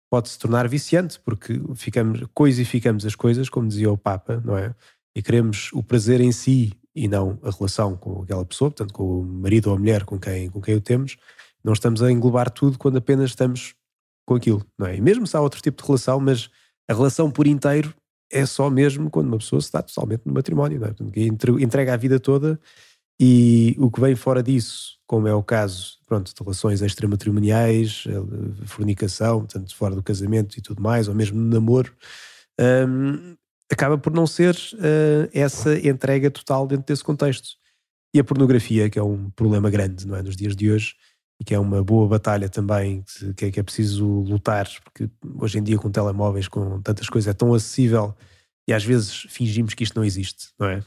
pode 0.10 0.30
se 0.30 0.40
tornar 0.40 0.68
viciante, 0.68 1.20
porque 1.20 1.62
ficamos, 1.76 2.24
coisificamos 2.34 3.06
as 3.06 3.14
coisas, 3.14 3.50
como 3.50 3.68
dizia 3.68 3.92
o 3.92 3.98
Papa, 3.98 4.42
não 4.44 4.58
é? 4.58 4.74
e 5.18 5.22
queremos 5.24 5.72
o 5.74 5.82
prazer 5.82 6.22
em 6.22 6.32
si 6.32 6.74
e 6.96 7.08
não 7.08 7.40
a 7.42 7.50
relação 7.50 7.98
com 7.98 8.22
aquela 8.22 8.46
pessoa, 8.46 8.70
portanto, 8.70 8.94
com 8.94 9.22
o 9.22 9.24
marido 9.24 9.72
ou 9.72 9.76
a 9.76 9.80
mulher 9.80 10.06
com 10.06 10.20
quem, 10.20 10.48
com 10.48 10.62
quem 10.62 10.76
o 10.76 10.82
temos, 10.82 11.18
não 11.64 11.74
estamos 11.74 12.04
a 12.04 12.12
englobar 12.12 12.52
tudo 12.52 12.78
quando 12.78 12.98
apenas 12.98 13.32
estamos 13.32 13.74
com 14.28 14.36
aquilo, 14.36 14.64
não 14.78 14.86
é? 14.86 14.96
E 14.96 15.02
mesmo 15.02 15.26
se 15.26 15.36
há 15.36 15.42
outro 15.42 15.60
tipo 15.60 15.82
de 15.82 15.88
relação, 15.88 16.20
mas 16.20 16.52
a 16.88 16.94
relação 16.94 17.32
por 17.32 17.48
inteiro 17.48 17.96
é 18.32 18.46
só 18.46 18.70
mesmo 18.70 19.10
quando 19.10 19.28
uma 19.28 19.38
pessoa 19.38 19.60
está 19.60 19.82
totalmente 19.82 20.22
no 20.26 20.34
matrimónio, 20.34 20.80
não 20.80 20.88
é? 20.88 20.94
Portanto, 20.94 21.60
entrega 21.60 21.94
a 21.94 21.98
vida 21.98 22.20
toda 22.20 22.60
e 23.20 23.76
o 23.80 23.90
que 23.90 24.00
vem 24.00 24.16
fora 24.16 24.44
disso, 24.44 24.98
como 25.08 25.28
é 25.28 25.34
o 25.34 25.42
caso 25.42 25.98
pronto, 26.06 26.34
de 26.34 26.42
relações 26.42 26.82
extramatrimoniais, 26.82 28.04
eh, 28.08 28.66
fornicação, 28.66 29.40
portanto, 29.40 29.76
fora 29.76 29.96
do 29.96 30.04
casamento 30.04 30.58
e 30.58 30.62
tudo 30.62 30.82
mais, 30.82 31.08
ou 31.08 31.16
mesmo 31.16 31.40
no 31.40 31.50
namoro, 31.50 31.94
hum, 32.60 33.36
acaba 33.72 33.98
por 33.98 34.14
não 34.14 34.26
ser 34.26 34.56
uh, 34.56 35.30
essa 35.34 35.78
entrega 35.88 36.32
total 36.32 36.68
dentro 36.68 36.86
desse 36.86 37.04
contexto. 37.04 37.50
E 38.14 38.20
a 38.20 38.24
pornografia, 38.24 38.90
que 38.90 38.98
é 38.98 39.04
um 39.04 39.30
problema 39.32 39.70
grande 39.70 40.08
não 40.08 40.16
é, 40.16 40.24
nos 40.24 40.36
dias 40.36 40.56
de 40.56 40.72
hoje, 40.72 40.96
e 41.40 41.44
que 41.44 41.54
é 41.54 41.60
uma 41.60 41.84
boa 41.84 42.08
batalha 42.08 42.50
também, 42.50 43.04
que 43.36 43.46
é, 43.46 43.52
que 43.52 43.60
é 43.60 43.64
preciso 43.64 44.06
lutar, 44.06 44.68
porque 44.84 45.10
hoje 45.40 45.60
em 45.60 45.64
dia 45.64 45.78
com 45.78 45.90
telemóveis, 45.90 46.48
com 46.48 46.82
tantas 46.82 47.10
coisas, 47.10 47.30
é 47.30 47.34
tão 47.34 47.54
acessível 47.54 48.16
e 48.68 48.74
às 48.74 48.84
vezes 48.84 49.26
fingimos 49.30 49.74
que 49.74 49.84
isto 49.84 49.96
não 49.96 50.04
existe, 50.04 50.50
não 50.60 50.68
é? 50.68 50.84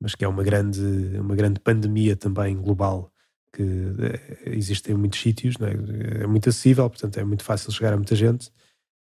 Mas 0.00 0.14
que 0.14 0.24
é 0.24 0.28
uma 0.28 0.42
grande, 0.42 0.80
uma 1.18 1.34
grande 1.34 1.60
pandemia 1.60 2.16
também 2.16 2.56
global, 2.56 3.10
que 3.52 3.62
eh, 3.62 4.50
existe 4.50 4.92
em 4.92 4.94
muitos 4.94 5.20
sítios, 5.20 5.54
é? 5.60 6.22
é 6.22 6.26
muito 6.26 6.48
acessível, 6.48 6.90
portanto 6.90 7.16
é 7.18 7.24
muito 7.24 7.42
fácil 7.44 7.72
chegar 7.72 7.92
a 7.92 7.96
muita 7.96 8.14
gente 8.14 8.50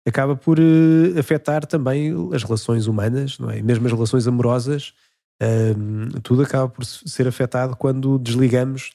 acaba 0.09 0.35
por 0.35 0.59
uh, 0.59 1.18
afetar 1.18 1.66
também 1.66 2.12
as 2.35 2.43
relações 2.43 2.87
humanas, 2.87 3.39
não 3.39 3.51
é? 3.51 3.62
Mesmo 3.62 3.87
as 3.87 3.93
relações 3.93 4.26
amorosas, 4.26 4.95
uh, 5.43 6.20
tudo 6.22 6.43
acaba 6.43 6.68
por 6.68 6.85
ser 6.85 7.29
afetado 7.29 7.76
quando 7.76 8.18
desligamos 8.18 8.91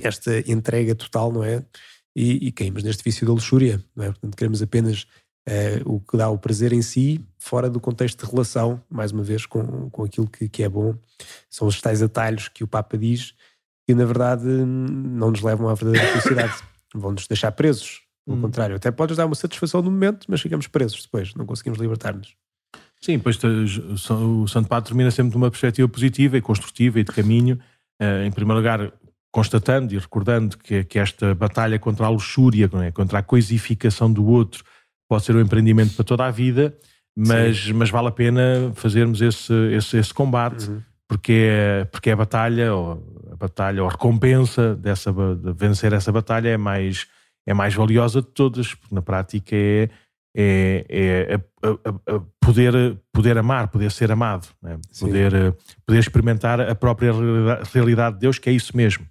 esta 0.00 0.38
entrega 0.50 0.94
total, 0.94 1.32
não 1.32 1.44
é? 1.44 1.64
E, 2.16 2.48
e 2.48 2.52
caímos 2.52 2.82
neste 2.82 3.02
vício 3.02 3.26
da 3.26 3.32
luxúria, 3.32 3.82
não 3.94 4.04
é? 4.04 4.08
Portanto, 4.08 4.36
queremos 4.36 4.62
apenas 4.62 5.02
uh, 5.48 5.92
o 5.92 6.00
que 6.00 6.16
dá 6.16 6.28
o 6.28 6.38
prazer 6.38 6.72
em 6.72 6.82
si, 6.82 7.24
fora 7.38 7.68
do 7.68 7.80
contexto 7.80 8.24
de 8.24 8.30
relação, 8.30 8.80
mais 8.88 9.12
uma 9.12 9.22
vez, 9.22 9.46
com, 9.46 9.90
com 9.90 10.04
aquilo 10.04 10.28
que, 10.28 10.48
que 10.48 10.62
é 10.62 10.68
bom. 10.68 10.94
São 11.50 11.66
os 11.66 11.80
tais 11.80 12.02
atalhos 12.02 12.48
que 12.48 12.62
o 12.62 12.66
Papa 12.66 12.96
diz, 12.96 13.34
que 13.86 13.94
na 13.94 14.04
verdade 14.04 14.44
não 14.46 15.30
nos 15.30 15.42
levam 15.42 15.68
à 15.68 15.74
verdadeira 15.74 16.08
felicidade, 16.08 16.54
vão-nos 16.94 17.26
deixar 17.26 17.52
presos 17.52 18.02
pelo 18.24 18.38
hum. 18.38 18.42
contrário, 18.42 18.76
até 18.76 18.90
podes 18.90 19.16
dar 19.16 19.26
uma 19.26 19.34
satisfação 19.34 19.82
no 19.82 19.90
momento, 19.90 20.26
mas 20.28 20.40
ficamos 20.40 20.66
presos 20.66 21.02
depois, 21.02 21.34
não 21.34 21.44
conseguimos 21.44 21.78
libertar-nos. 21.78 22.34
Sim, 23.00 23.18
pois 23.18 23.38
o 23.44 24.48
Santo 24.48 24.66
Padre 24.66 24.88
termina 24.88 25.10
sempre 25.10 25.32
de 25.32 25.36
uma 25.36 25.50
perspectiva 25.50 25.86
positiva 25.86 26.38
e 26.38 26.40
construtiva 26.40 26.98
e 27.00 27.04
de 27.04 27.12
caminho. 27.12 27.60
Eh, 28.00 28.24
em 28.24 28.32
primeiro 28.32 28.56
lugar, 28.58 28.90
constatando 29.34 29.92
e 29.92 29.98
recordando 29.98 30.56
que, 30.56 30.84
que 30.84 30.96
esta 30.96 31.34
batalha 31.34 31.76
contra 31.76 32.06
a 32.06 32.08
luxúria, 32.08 32.70
é? 32.86 32.92
contra 32.92 33.18
a 33.18 33.22
coisificação 33.22 34.10
do 34.12 34.24
outro, 34.24 34.62
pode 35.08 35.24
ser 35.24 35.34
um 35.34 35.40
empreendimento 35.40 35.92
para 35.96 36.04
toda 36.04 36.24
a 36.24 36.30
vida, 36.30 36.72
mas, 37.16 37.68
mas 37.72 37.90
vale 37.90 38.06
a 38.06 38.12
pena 38.12 38.70
fazermos 38.76 39.20
esse, 39.20 39.52
esse, 39.72 39.96
esse 39.96 40.14
combate, 40.14 40.70
uhum. 40.70 40.80
porque, 41.08 41.48
é, 41.50 41.84
porque 41.86 42.10
é 42.10 42.12
a 42.12 42.16
batalha, 42.16 42.72
ou 42.72 43.26
a 43.32 43.34
batalha, 43.34 43.82
ou 43.82 43.88
a 43.88 43.90
recompensa 43.90 44.76
dessa, 44.76 45.12
de 45.12 45.52
vencer 45.52 45.92
essa 45.92 46.12
batalha 46.12 46.50
é 46.50 46.56
mais 46.56 47.08
é 47.44 47.52
mais 47.52 47.74
valiosa 47.74 48.22
de 48.22 48.28
todas, 48.28 48.72
porque 48.72 48.94
na 48.94 49.02
prática 49.02 49.54
é, 49.56 49.90
é, 50.32 50.86
é 50.88 51.34
a, 51.34 51.68
a, 51.68 52.16
a 52.16 52.20
poder, 52.40 52.98
poder 53.12 53.36
amar, 53.36 53.66
poder 53.66 53.90
ser 53.90 54.12
amado, 54.12 54.46
né? 54.62 54.78
poder, 54.98 55.54
poder 55.84 55.98
experimentar 55.98 56.60
a 56.60 56.74
própria 56.74 57.12
realidade 57.72 58.14
de 58.14 58.20
Deus, 58.20 58.38
que 58.38 58.48
é 58.48 58.52
isso 58.52 58.74
mesmo. 58.76 59.04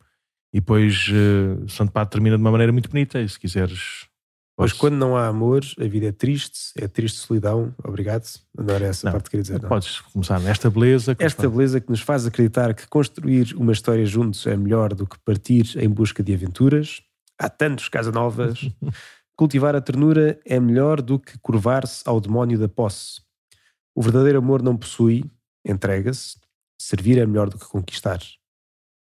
E 0.53 0.59
depois 0.59 1.07
uh, 1.09 1.67
Santo 1.67 1.91
Padre 1.91 2.11
termina 2.11 2.37
de 2.37 2.41
uma 2.43 2.51
maneira 2.51 2.71
muito 2.71 2.89
bonita, 2.89 3.19
e 3.19 3.27
se 3.27 3.39
quiseres. 3.39 4.07
Pois 4.55 4.71
quando 4.71 4.95
não 4.95 5.17
há 5.17 5.27
amor, 5.27 5.63
a 5.79 5.85
vida 5.85 6.07
é 6.07 6.11
triste, 6.11 6.71
é 6.77 6.87
triste 6.87 7.17
solidão. 7.17 7.73
Obrigado. 7.83 8.23
Não 8.55 8.73
era 8.73 8.85
essa 8.85 9.07
não, 9.07 9.13
parte 9.13 9.25
que 9.25 9.31
queria 9.31 9.41
dizer. 9.41 9.61
Não. 9.61 9.67
Podes 9.67 9.99
começar 9.99 10.39
nesta 10.39 10.69
beleza. 10.69 11.15
Esta 11.17 11.49
beleza 11.49 11.81
que 11.81 11.89
nos 11.89 12.01
faz 12.01 12.27
acreditar 12.27 12.75
que 12.75 12.87
construir 12.87 13.55
uma 13.55 13.71
história 13.71 14.05
juntos 14.05 14.45
é 14.45 14.55
melhor 14.55 14.93
do 14.93 15.07
que 15.07 15.17
partir 15.25 15.75
em 15.77 15.89
busca 15.89 16.21
de 16.21 16.35
aventuras 16.35 17.01
há 17.37 17.49
tantos 17.49 17.89
Casanovas. 17.89 18.59
Cultivar 19.35 19.75
a 19.75 19.81
ternura 19.81 20.39
é 20.45 20.59
melhor 20.59 21.01
do 21.01 21.19
que 21.19 21.37
curvar-se 21.39 22.03
ao 22.05 22.21
demónio 22.21 22.59
da 22.59 22.69
posse. 22.69 23.21
O 23.95 24.01
verdadeiro 24.01 24.37
amor 24.37 24.61
não 24.61 24.77
possui, 24.77 25.25
entrega-se. 25.65 26.37
Servir 26.79 27.17
é 27.17 27.25
melhor 27.25 27.49
do 27.49 27.57
que 27.57 27.65
conquistar. 27.65 28.19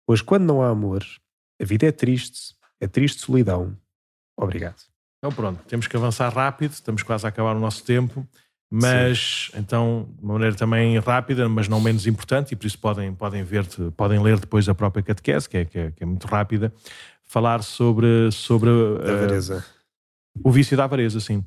Pois 0.07 0.21
quando 0.21 0.45
não 0.45 0.63
há 0.63 0.69
amor, 0.69 1.03
a 1.61 1.65
vida 1.65 1.87
é 1.87 1.93
triste, 1.93 2.55
é 2.81 2.87
triste 2.87 3.21
solidão. 3.21 3.77
Obrigado. 4.37 4.83
Então 5.19 5.33
pronto, 5.33 5.61
temos 5.67 5.87
que 5.87 5.97
avançar 5.97 6.33
rápido, 6.33 6.73
estamos 6.73 7.03
quase 7.03 7.27
a 7.27 7.29
acabar 7.29 7.57
o 7.57 7.61
nosso 7.61 7.85
tempo. 7.85 8.27
mas 8.71 9.51
Sim. 9.51 9.61
então, 9.61 10.09
de 10.17 10.25
uma 10.25 10.35
maneira 10.35 10.55
também 10.55 10.99
rápida, 10.99 11.49
mas 11.49 11.69
não 11.69 11.81
menos 11.81 12.07
importante, 12.07 12.53
e 12.53 12.57
por 12.57 12.67
isso 12.67 12.79
podem, 12.79 13.15
podem 13.15 13.43
ver, 13.43 13.67
podem 13.97 14.23
ler 14.23 14.39
depois 14.39 14.69
a 14.69 14.75
própria 14.75 15.03
catequese, 15.03 15.49
que 15.49 15.57
é, 15.57 15.65
que 15.65 15.79
é, 15.79 15.91
que 15.91 16.03
é 16.03 16.07
muito 16.07 16.27
rápida, 16.27 16.73
falar 17.25 17.63
sobre, 17.63 18.31
sobre 18.31 18.71
uh, 18.71 19.63
o 20.45 20.51
vício 20.51 20.77
da 20.77 20.85
avareza, 20.85 21.19
sim. 21.19 21.45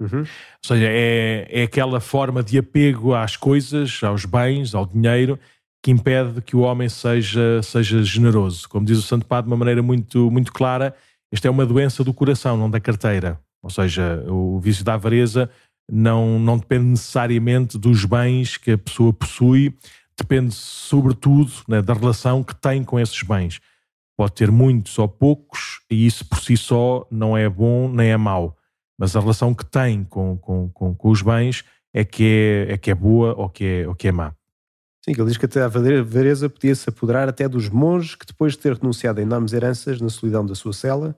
Uhum. 0.00 0.20
Ou 0.20 0.26
seja, 0.66 0.86
é, 0.88 1.46
é 1.50 1.62
aquela 1.62 2.00
forma 2.00 2.42
de 2.42 2.58
apego 2.58 3.14
às 3.14 3.36
coisas, 3.36 4.00
aos 4.02 4.24
bens, 4.24 4.74
ao 4.74 4.86
dinheiro, 4.86 5.38
que 5.82 5.90
impede 5.90 6.42
que 6.42 6.54
o 6.54 6.60
homem 6.60 6.88
seja, 6.88 7.62
seja 7.62 8.02
generoso. 8.02 8.68
Como 8.68 8.84
diz 8.84 8.98
o 8.98 9.02
Santo 9.02 9.26
Padre 9.26 9.48
de 9.48 9.52
uma 9.52 9.58
maneira 9.58 9.82
muito, 9.82 10.30
muito 10.30 10.52
clara, 10.52 10.94
esta 11.32 11.48
é 11.48 11.50
uma 11.50 11.64
doença 11.64 12.04
do 12.04 12.12
coração, 12.12 12.56
não 12.56 12.70
da 12.70 12.80
carteira. 12.80 13.40
Ou 13.62 13.70
seja, 13.70 14.24
o 14.28 14.58
vício 14.58 14.84
da 14.84 14.94
avareza 14.94 15.50
não, 15.90 16.38
não 16.38 16.58
depende 16.58 16.84
necessariamente 16.84 17.78
dos 17.78 18.04
bens 18.04 18.56
que 18.56 18.72
a 18.72 18.78
pessoa 18.78 19.12
possui, 19.12 19.74
depende 20.18 20.54
sobretudo 20.54 21.52
né, 21.68 21.80
da 21.80 21.94
relação 21.94 22.42
que 22.42 22.54
tem 22.54 22.84
com 22.84 22.98
esses 22.98 23.22
bens. 23.22 23.60
Pode 24.16 24.32
ter 24.34 24.50
muitos 24.50 24.98
ou 24.98 25.08
poucos, 25.08 25.80
e 25.90 26.06
isso 26.06 26.26
por 26.26 26.38
si 26.40 26.56
só 26.56 27.06
não 27.10 27.36
é 27.36 27.48
bom 27.48 27.88
nem 27.88 28.10
é 28.10 28.16
mau. 28.16 28.56
Mas 28.98 29.16
a 29.16 29.20
relação 29.20 29.54
que 29.54 29.64
tem 29.64 30.04
com, 30.04 30.36
com, 30.36 30.68
com, 30.68 30.94
com 30.94 31.10
os 31.10 31.22
bens 31.22 31.64
é 31.94 32.04
que 32.04 32.66
é, 32.68 32.74
é 32.74 32.78
que 32.78 32.90
é 32.90 32.94
boa 32.94 33.34
ou 33.34 33.48
que 33.48 33.64
é, 33.64 33.88
ou 33.88 33.94
que 33.94 34.08
é 34.08 34.12
má. 34.12 34.34
Sim, 35.10 35.20
ele 35.20 35.28
diz 35.28 35.36
que 35.36 35.46
até 35.46 35.62
a 35.62 35.66
avareza 35.66 36.48
podia-se 36.48 36.88
apoderar 36.88 37.28
até 37.28 37.48
dos 37.48 37.68
monges 37.68 38.14
que, 38.14 38.26
depois 38.26 38.52
de 38.52 38.58
ter 38.58 38.74
renunciado 38.74 39.20
a 39.20 39.22
enormes 39.22 39.52
heranças 39.52 40.00
na 40.00 40.08
solidão 40.08 40.46
da 40.46 40.54
sua 40.54 40.72
cela, 40.72 41.16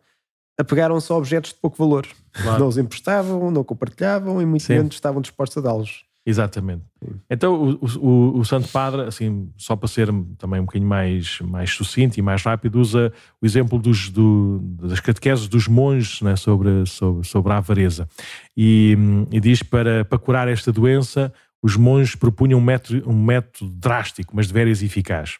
apegaram-se 0.59 1.13
a 1.13 1.17
objetos 1.17 1.53
de 1.53 1.59
pouco 1.61 1.77
valor. 1.77 2.07
Claro. 2.33 2.61
Não 2.61 2.69
os 2.69 2.79
emprestavam, 2.79 3.51
não 3.51 3.63
compartilhavam 3.63 4.41
e 4.41 4.47
muito 4.47 4.67
menos 4.69 4.95
estavam 4.95 5.21
dispostos 5.21 5.59
a 5.59 5.61
dá-los. 5.61 6.05
Exatamente. 6.25 6.85
Sim. 7.03 7.21
Então 7.29 7.79
o, 7.81 7.87
o, 7.99 8.39
o, 8.39 8.45
Santo 8.45 8.69
Padre, 8.69 9.03
assim, 9.03 9.51
só 9.57 9.75
para 9.75 9.89
ser 9.89 10.07
também 10.39 10.61
um 10.61 10.65
bocadinho 10.65 10.89
mais, 10.89 11.41
mais 11.41 11.71
sucinto 11.71 12.17
e 12.19 12.23
mais 12.23 12.43
rápido, 12.43 12.81
usa 12.81 13.13
o 13.41 13.47
exemplo 13.47 13.77
dos, 13.77 14.09
do, 14.09 14.61
das 14.81 15.01
catequeses 15.01 15.49
dos 15.49 15.67
monges 15.67 16.23
né, 16.23 16.37
sobre, 16.37 16.87
sobre, 16.87 17.27
sobre 17.27 17.53
a 17.53 17.57
avareza. 17.57 18.09
E, 18.57 18.97
e 19.33 19.41
diz 19.41 19.65
para, 19.65 20.05
para 20.05 20.19
curar 20.19 20.47
esta 20.47 20.71
doença, 20.71 21.33
os 21.63 21.77
monges 21.77 22.15
propunham 22.15 22.59
um 22.59 22.63
método, 22.63 23.09
um 23.09 23.25
método 23.25 23.71
drástico, 23.71 24.35
mas 24.35 24.49
de 24.49 24.53
veras 24.53 24.83
eficaz. 24.83 25.39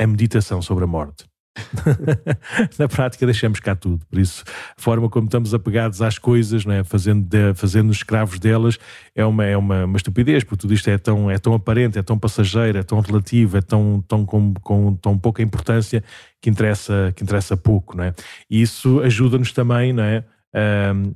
A 0.00 0.06
meditação 0.06 0.62
sobre 0.62 0.84
a 0.84 0.86
morte. 0.86 1.24
na 2.78 2.88
prática 2.88 3.24
deixamos 3.26 3.60
cá 3.60 3.76
tudo. 3.76 4.04
Por 4.06 4.18
isso, 4.18 4.44
a 4.76 4.80
forma 4.80 5.08
como 5.08 5.26
estamos 5.26 5.54
apegados 5.54 6.02
às 6.02 6.18
coisas, 6.18 6.66
é? 6.66 6.82
fazendo, 6.82 7.24
de, 7.24 7.54
fazendo 7.54 7.92
escravos 7.92 8.38
delas, 8.38 8.78
é, 9.14 9.24
uma, 9.24 9.44
é 9.44 9.56
uma, 9.56 9.84
uma 9.84 9.96
estupidez, 9.96 10.42
porque 10.42 10.60
tudo 10.60 10.74
isto 10.74 10.88
é 10.90 10.98
tão, 10.98 11.30
é 11.30 11.38
tão 11.38 11.54
aparente, 11.54 11.98
é 11.98 12.02
tão 12.02 12.18
passageiro, 12.18 12.78
é 12.78 12.82
tão 12.82 13.00
relativo, 13.00 13.56
é 13.56 13.62
tão, 13.62 14.04
tão 14.06 14.24
com, 14.24 14.52
com 14.54 14.94
tão 14.96 15.18
pouca 15.18 15.42
importância 15.42 16.02
que 16.40 16.50
interessa, 16.50 17.12
que 17.14 17.22
interessa 17.22 17.56
pouco. 17.56 17.96
Não 17.96 18.04
é? 18.04 18.14
E 18.50 18.60
isso 18.60 19.00
ajuda-nos 19.00 19.52
também, 19.52 19.92
não 19.92 20.02
é? 20.02 20.24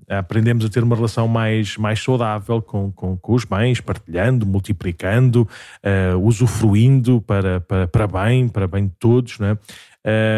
Aprendemos 0.09 0.65
a 0.65 0.69
ter 0.69 0.83
uma 0.83 0.97
relação 0.97 1.29
mais, 1.29 1.77
mais 1.77 2.03
saudável 2.03 2.61
com, 2.61 2.91
com, 2.91 3.17
com 3.17 3.35
os 3.35 3.45
bens, 3.45 3.81
partilhando, 3.81 4.45
multiplicando, 4.45 5.49
uh, 5.85 6.19
usufruindo 6.19 7.21
para, 7.23 7.61
para, 7.61 7.87
para 7.87 8.07
bem, 8.07 8.49
para 8.49 8.67
bem 8.67 8.87
de 8.87 8.95
todos, 8.99 9.39
não 9.39 9.49
é? 9.49 9.59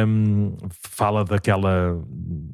Um, 0.06 0.56
fala 0.70 1.24
daquela, 1.24 2.02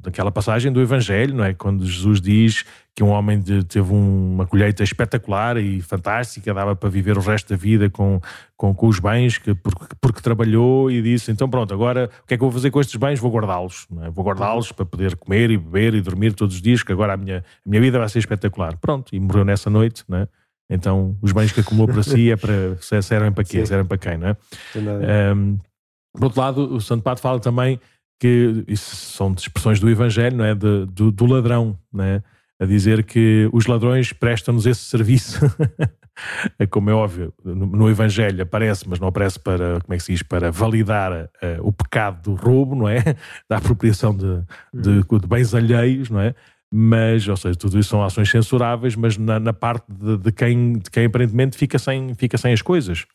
daquela 0.02 0.30
passagem 0.30 0.72
do 0.72 0.80
Evangelho, 0.80 1.34
não 1.34 1.44
é? 1.44 1.54
Quando 1.54 1.86
Jesus 1.86 2.20
diz 2.20 2.64
que 2.94 3.02
um 3.04 3.08
homem 3.08 3.38
de, 3.38 3.62
teve 3.64 3.92
uma 3.92 4.46
colheita 4.46 4.82
espetacular 4.82 5.56
e 5.58 5.80
fantástica, 5.82 6.52
dava 6.52 6.74
para 6.74 6.88
viver 6.88 7.16
o 7.16 7.20
resto 7.20 7.50
da 7.50 7.56
vida 7.56 7.90
com, 7.90 8.20
com, 8.56 8.74
com 8.74 8.86
os 8.86 8.98
bens, 8.98 9.38
que, 9.38 9.54
porque, 9.54 9.94
porque, 10.00 10.20
trabalhou 10.20 10.90
e 10.90 11.02
disse: 11.02 11.30
então 11.30 11.48
pronto, 11.48 11.72
agora 11.72 12.10
o 12.24 12.26
que 12.26 12.34
é 12.34 12.36
que 12.36 12.42
eu 12.42 12.48
vou 12.48 12.52
fazer 12.52 12.70
com 12.70 12.80
estes 12.80 12.96
bens? 12.96 13.20
Vou 13.20 13.30
guardá-los, 13.30 13.86
é? 14.02 14.10
vou 14.10 14.24
guardá-los 14.24 14.72
para 14.72 14.86
poder 14.86 15.16
comer 15.16 15.50
e 15.50 15.58
beber 15.58 15.94
e 15.94 16.00
dormir 16.00 16.32
todos 16.32 16.56
os 16.56 16.62
dias, 16.62 16.82
que 16.82 16.92
agora 16.92 17.14
a 17.14 17.16
minha, 17.16 17.38
a 17.38 17.68
minha 17.68 17.80
vida 17.80 17.98
vai 17.98 18.08
ser 18.08 18.18
espetacular. 18.18 18.76
Pronto, 18.78 19.14
e 19.14 19.20
morreu 19.20 19.44
nessa 19.44 19.70
noite, 19.70 20.04
não 20.08 20.18
é? 20.18 20.28
Então, 20.68 21.16
os 21.22 21.32
bens 21.32 21.52
que 21.52 21.60
acumulou 21.60 21.86
para 21.86 22.02
si 22.02 22.30
é 22.30 22.36
para, 22.36 22.76
servem 23.02 23.30
para 23.30 23.44
quê? 23.44 23.60
Sim. 23.60 23.66
Servem 23.66 23.86
para 23.86 23.98
quem, 23.98 24.18
não 24.18 24.28
é? 24.28 24.36
Um, 25.34 25.58
por 26.16 26.24
outro 26.24 26.40
lado, 26.40 26.74
o 26.74 26.80
Santo 26.80 27.02
Padre 27.02 27.22
fala 27.22 27.38
também 27.38 27.78
que 28.18 28.64
isso 28.66 28.96
são 28.96 29.32
expressões 29.36 29.78
do 29.78 29.88
Evangelho, 29.90 30.36
não 30.36 30.44
é? 30.44 30.54
De, 30.54 30.86
do, 30.86 31.12
do, 31.12 31.26
ladrão, 31.26 31.78
não 31.92 32.04
é? 32.04 32.22
A 32.58 32.64
dizer 32.64 33.04
que 33.04 33.48
os 33.52 33.66
ladrões 33.66 34.12
prestam-nos 34.12 34.66
esse 34.66 34.80
serviço. 34.80 35.38
É 36.58 36.64
como 36.66 36.88
é 36.88 36.94
óbvio, 36.94 37.32
no, 37.44 37.66
no, 37.66 37.90
Evangelho 37.90 38.42
aparece, 38.42 38.88
mas 38.88 38.98
não 38.98 39.08
aparece 39.08 39.38
para, 39.38 39.80
como 39.80 39.92
é 39.92 39.96
que 39.98 40.02
se 40.02 40.12
diz, 40.12 40.22
para 40.22 40.50
validar 40.50 41.12
uh, 41.12 41.28
o 41.60 41.70
pecado 41.70 42.22
do 42.22 42.34
roubo, 42.34 42.74
não 42.74 42.88
é? 42.88 43.02
Da 43.48 43.58
apropriação 43.58 44.16
de, 44.16 44.42
de, 44.72 44.90
hum. 44.90 45.18
de, 45.18 45.26
bens 45.26 45.54
alheios, 45.54 46.08
não 46.08 46.20
é? 46.20 46.34
Mas, 46.72 47.28
ou 47.28 47.36
seja, 47.36 47.54
tudo 47.54 47.78
isso 47.78 47.90
são 47.90 48.02
ações 48.02 48.30
censuráveis, 48.30 48.96
mas 48.96 49.16
na, 49.16 49.38
na 49.38 49.52
parte 49.52 49.84
de, 49.88 50.16
de, 50.16 50.32
quem, 50.32 50.72
de 50.74 50.90
quem 50.90 51.04
aparentemente 51.04 51.56
fica 51.56 51.78
sem, 51.78 52.14
fica 52.14 52.36
sem 52.38 52.52
as 52.52 52.62
coisas. 52.62 53.06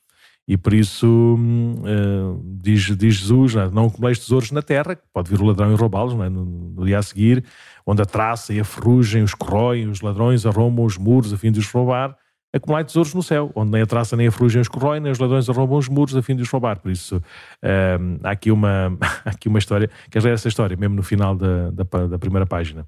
E 0.47 0.57
por 0.57 0.73
isso 0.73 1.37
uh, 1.37 2.41
diz, 2.61 2.81
diz 2.97 3.15
Jesus: 3.15 3.55
não, 3.55 3.71
não 3.71 3.85
acumuleis 3.85 4.19
tesouros 4.19 4.51
na 4.51 4.61
terra, 4.61 4.97
pode 5.13 5.29
vir 5.29 5.39
o 5.39 5.45
ladrão 5.45 5.71
e 5.71 5.75
roubá-los 5.75 6.13
é? 6.13 6.29
no, 6.29 6.45
no, 6.45 6.85
dia 6.85 6.99
a 6.99 7.01
seguir, 7.01 7.43
onde 7.85 8.01
a 8.01 8.05
traça 8.05 8.53
e 8.53 8.59
a 8.59 8.63
ferrugem 8.63 9.23
os 9.23 9.33
corroem, 9.33 9.87
os 9.87 10.01
ladrões 10.01 10.45
arrombam 10.45 10.83
os 10.85 10.97
muros 10.97 11.31
a 11.31 11.37
fim 11.37 11.51
de 11.51 11.59
os 11.59 11.69
roubar. 11.69 12.17
Acumulai 12.53 12.83
tesouros 12.83 13.13
no 13.13 13.23
céu, 13.23 13.49
onde 13.55 13.71
nem 13.71 13.81
a 13.81 13.85
traça 13.85 14.17
nem 14.17 14.27
a 14.27 14.31
ferrugem 14.31 14.61
os 14.61 14.67
corroem, 14.67 14.99
nem 14.99 15.09
os 15.09 15.19
ladrões 15.19 15.49
arrombam 15.49 15.77
os 15.77 15.87
muros 15.87 16.17
a 16.17 16.21
fim 16.21 16.35
de 16.35 16.41
os 16.41 16.49
roubar. 16.49 16.79
Por 16.81 16.91
isso, 16.91 17.15
uh, 17.17 18.19
há, 18.23 18.31
aqui 18.31 18.51
uma, 18.51 18.97
há 19.23 19.29
aqui 19.29 19.47
uma 19.47 19.59
história. 19.59 19.89
Queres 20.09 20.25
ler 20.25 20.33
essa 20.33 20.49
história, 20.49 20.75
mesmo 20.75 20.95
no 20.95 21.03
final 21.03 21.33
da, 21.33 21.69
da, 21.69 22.07
da 22.07 22.19
primeira 22.19 22.45
página? 22.45 22.85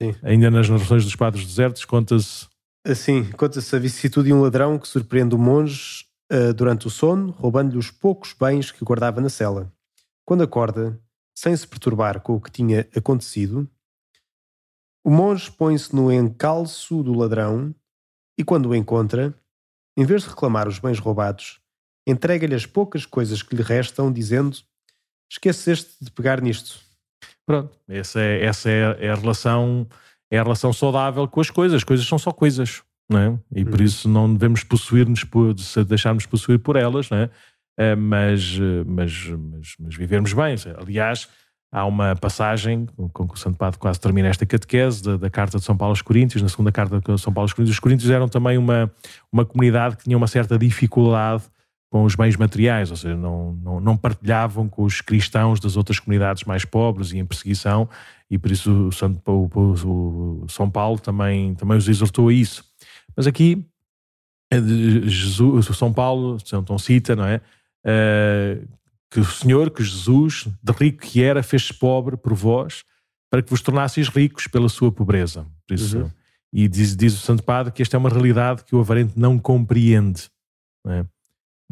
Sim. 0.00 0.14
Ainda 0.22 0.52
nas 0.52 0.68
narrações 0.68 1.04
dos 1.04 1.16
padres 1.16 1.44
desertos, 1.44 1.84
conta-se. 1.84 2.46
Assim, 2.86 3.24
conta-se 3.32 3.74
a 3.74 3.78
vicissitude 3.78 4.28
de 4.28 4.32
um 4.32 4.40
ladrão 4.40 4.78
que 4.78 4.86
surpreende 4.86 5.34
o 5.34 5.38
monge 5.38 6.04
uh, 6.32 6.54
durante 6.54 6.86
o 6.86 6.90
sono, 6.90 7.30
roubando-lhe 7.32 7.78
os 7.78 7.90
poucos 7.90 8.32
bens 8.32 8.70
que 8.70 8.84
guardava 8.84 9.20
na 9.20 9.28
cela. 9.28 9.72
Quando 10.24 10.42
acorda, 10.42 10.98
sem 11.36 11.54
se 11.56 11.66
perturbar 11.66 12.20
com 12.20 12.34
o 12.34 12.40
que 12.40 12.50
tinha 12.50 12.88
acontecido, 12.96 13.68
o 15.04 15.10
monge 15.10 15.50
põe-se 15.50 15.94
no 15.94 16.12
encalço 16.12 17.02
do 17.02 17.12
ladrão 17.12 17.74
e, 18.38 18.44
quando 18.44 18.68
o 18.68 18.74
encontra, 18.74 19.34
em 19.96 20.04
vez 20.04 20.22
de 20.22 20.28
reclamar 20.28 20.68
os 20.68 20.78
bens 20.78 20.98
roubados, 20.98 21.60
entrega-lhe 22.06 22.54
as 22.54 22.66
poucas 22.66 23.04
coisas 23.04 23.42
que 23.42 23.54
lhe 23.54 23.62
restam, 23.62 24.12
dizendo: 24.12 24.56
Esqueceste 25.30 25.96
de 26.00 26.10
pegar 26.10 26.40
nisto. 26.40 26.80
Pronto, 27.44 27.76
essa 27.88 28.20
é, 28.20 28.44
essa 28.44 28.70
é, 28.70 29.10
a 29.10 29.14
relação 29.14 29.86
é 30.30 30.38
a 30.38 30.42
relação 30.42 30.72
saudável 30.72 31.26
com 31.28 31.40
as 31.40 31.50
coisas. 31.50 31.76
As 31.76 31.84
coisas 31.84 32.06
são 32.06 32.18
só 32.18 32.32
coisas 32.32 32.82
não 33.12 33.18
é? 33.20 33.38
E 33.54 33.64
por 33.64 33.78
uhum. 33.78 33.86
isso 33.86 34.08
não 34.08 34.32
devemos 34.32 34.64
possuir-nos, 34.64 35.24
deixarmos 35.86 36.26
possuir 36.26 36.58
por 36.58 36.76
elas, 36.76 37.10
não 37.10 37.18
é? 37.18 37.30
Eh, 37.78 37.96
mas, 37.96 38.58
mas, 38.86 39.26
mas, 39.28 39.74
mas 39.78 39.94
vivermos 39.94 40.32
bem. 40.32 40.56
Aliás, 40.76 41.28
há 41.72 41.86
uma 41.86 42.14
passagem 42.14 42.86
com 43.12 43.26
que 43.26 43.34
o 43.34 43.38
Santo 43.38 43.56
Padre 43.56 43.78
quase 43.78 43.98
termina 43.98 44.28
esta 44.28 44.44
catequese 44.44 45.02
da, 45.02 45.16
da, 45.16 45.30
carta 45.30 45.58
de 45.58 45.64
São 45.64 45.76
Paulo 45.76 45.92
aos 45.92 46.02
Coríntios, 46.02 46.42
na 46.42 46.48
segunda 46.48 46.70
carta 46.70 47.00
de 47.00 47.20
São 47.20 47.32
Paulo 47.32 47.46
aos 47.46 47.52
Coríntios. 47.52 47.76
Os 47.76 47.80
Coríntios 47.80 48.10
eram 48.10 48.28
também 48.28 48.58
uma, 48.58 48.92
uma 49.32 49.44
comunidade 49.44 49.96
que 49.96 50.04
tinha 50.04 50.16
uma 50.16 50.26
certa 50.26 50.58
dificuldade 50.58 51.44
com 51.90 52.04
os 52.04 52.14
bens 52.14 52.36
materiais, 52.36 52.90
ou 52.90 52.96
seja, 52.96 53.14
não, 53.14 53.52
não, 53.62 53.80
não, 53.80 53.96
partilhavam 53.98 54.66
com 54.66 54.82
os 54.82 55.02
cristãos 55.02 55.60
das 55.60 55.76
outras 55.76 55.98
comunidades 55.98 56.44
mais 56.44 56.64
pobres 56.64 57.12
e 57.12 57.18
em 57.18 57.26
perseguição, 57.26 57.86
e 58.30 58.38
por 58.38 58.50
isso 58.50 58.88
o, 58.88 58.92
Santo, 58.92 59.20
o, 59.30 60.44
o 60.44 60.48
São 60.48 60.70
Paulo 60.70 60.98
também, 60.98 61.54
também 61.54 61.76
os 61.76 61.86
exortou 61.88 62.28
a 62.28 62.32
isso. 62.32 62.64
Mas 63.16 63.26
aqui, 63.26 63.64
é 64.50 64.60
Jesus, 64.60 65.66
São 65.76 65.92
Paulo, 65.92 66.38
São 66.44 66.78
cita, 66.78 67.16
não 67.16 67.24
é? 67.24 67.40
Uh, 67.84 68.68
que 69.10 69.20
o 69.20 69.24
Senhor, 69.24 69.70
que 69.70 69.82
Jesus, 69.82 70.48
de 70.62 70.72
rico 70.72 71.02
que 71.02 71.22
era, 71.22 71.42
fez-se 71.42 71.74
pobre 71.74 72.16
por 72.16 72.34
vós, 72.34 72.84
para 73.30 73.42
que 73.42 73.50
vos 73.50 73.60
tornasseis 73.60 74.08
ricos 74.08 74.46
pela 74.46 74.68
sua 74.68 74.90
pobreza. 74.90 75.46
Isso, 75.70 75.98
uhum. 75.98 76.10
E 76.52 76.68
diz, 76.68 76.96
diz, 76.96 77.14
o 77.14 77.18
Santo 77.18 77.42
Padre 77.42 77.72
que 77.72 77.82
esta 77.82 77.96
é 77.96 77.98
uma 77.98 78.10
realidade 78.10 78.64
que 78.64 78.74
o 78.74 78.80
avarente 78.80 79.18
não 79.18 79.38
compreende. 79.38 80.30
Não 80.84 80.92
é? 80.92 81.06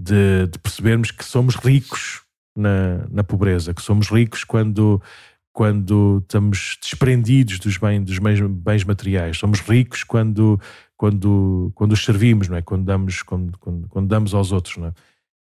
de, 0.01 0.47
de, 0.47 0.59
percebermos 0.59 1.11
que 1.11 1.25
somos 1.25 1.57
ricos 1.57 2.23
na, 2.57 3.07
na 3.11 3.23
pobreza, 3.23 3.75
que 3.75 3.83
somos 3.83 4.09
ricos 4.09 4.45
quando 4.45 5.01
quando 5.53 6.21
estamos 6.23 6.79
desprendidos 6.81 7.59
dos, 7.59 7.77
bem, 7.77 8.03
dos 8.03 8.19
bens, 8.21 8.41
bens 8.41 8.85
materiais. 8.85 9.37
Somos 9.37 9.61
ricos 9.61 10.05
quando, 10.05 10.61
quando, 11.01 11.73
quando 11.75 11.93
os 11.93 12.05
servimos, 12.05 12.47
não 12.47 12.59
é? 12.59 12.61
quando, 12.61 12.85
damos, 12.85 13.23
quando, 13.23 13.57
quando, 13.59 13.89
quando 13.89 14.07
damos 14.07 14.35
aos 14.35 14.53
outros. 14.53 14.77
Não 14.77 14.89
é? 14.89 14.93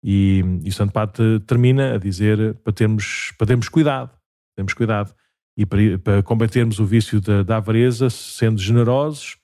e, 0.05 0.45
e 0.63 0.69
o 0.69 0.73
Santo 0.73 0.93
Padre 0.93 1.41
termina 1.41 1.97
a 1.97 1.99
dizer 1.99 2.55
para 2.63 2.73
termos, 2.73 3.33
para 3.37 3.49
termos 3.49 3.69
cuidado, 3.69 4.13
termos 4.55 4.73
cuidado 4.73 5.13
e 5.57 5.67
para, 5.67 5.99
para 5.99 6.23
combatermos 6.23 6.79
o 6.79 6.87
vício 6.87 7.21
da, 7.21 7.43
da 7.43 7.57
avareza, 7.57 8.09
sendo 8.09 8.61
generosos 8.61 9.37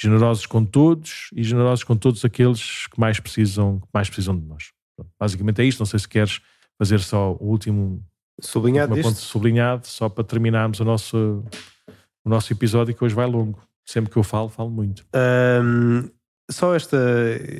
generosos 0.00 0.46
com 0.46 0.64
todos 0.64 1.28
e 1.34 1.44
generosos 1.44 1.84
com 1.84 1.94
todos 1.94 2.24
aqueles 2.24 2.86
que 2.86 2.98
mais 2.98 3.20
precisam, 3.20 3.78
que 3.78 3.88
mais 3.92 4.08
precisam 4.08 4.38
de 4.38 4.46
nós. 4.46 4.72
Basicamente 5.20 5.60
é 5.60 5.64
isto. 5.66 5.80
Não 5.80 5.86
sei 5.86 5.98
se 5.98 6.08
queres 6.08 6.40
fazer 6.78 7.00
só 7.00 7.32
o 7.32 7.44
último 7.44 8.02
sublinhado, 8.40 8.94
ponto 9.02 9.18
sublinhado, 9.18 9.86
só 9.86 10.08
para 10.08 10.24
terminarmos 10.24 10.80
o 10.80 10.84
nosso, 10.84 11.44
o 12.24 12.30
nosso 12.30 12.50
episódio 12.54 12.94
que 12.94 13.04
hoje 13.04 13.14
vai 13.14 13.26
longo. 13.26 13.67
Sempre 13.88 14.12
que 14.12 14.18
eu 14.18 14.22
falo, 14.22 14.50
falo 14.50 14.70
muito. 14.70 15.06
Um, 15.14 16.10
só 16.50 16.74
esta, 16.74 16.98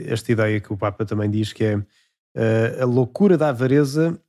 esta 0.06 0.30
ideia 0.30 0.60
que 0.60 0.70
o 0.70 0.76
Papa 0.76 1.06
também 1.06 1.30
diz 1.30 1.54
que 1.54 1.64
é 1.64 1.76
uh, 1.76 2.82
a 2.82 2.84
loucura 2.84 3.38
da 3.38 3.48
avareza 3.48 4.20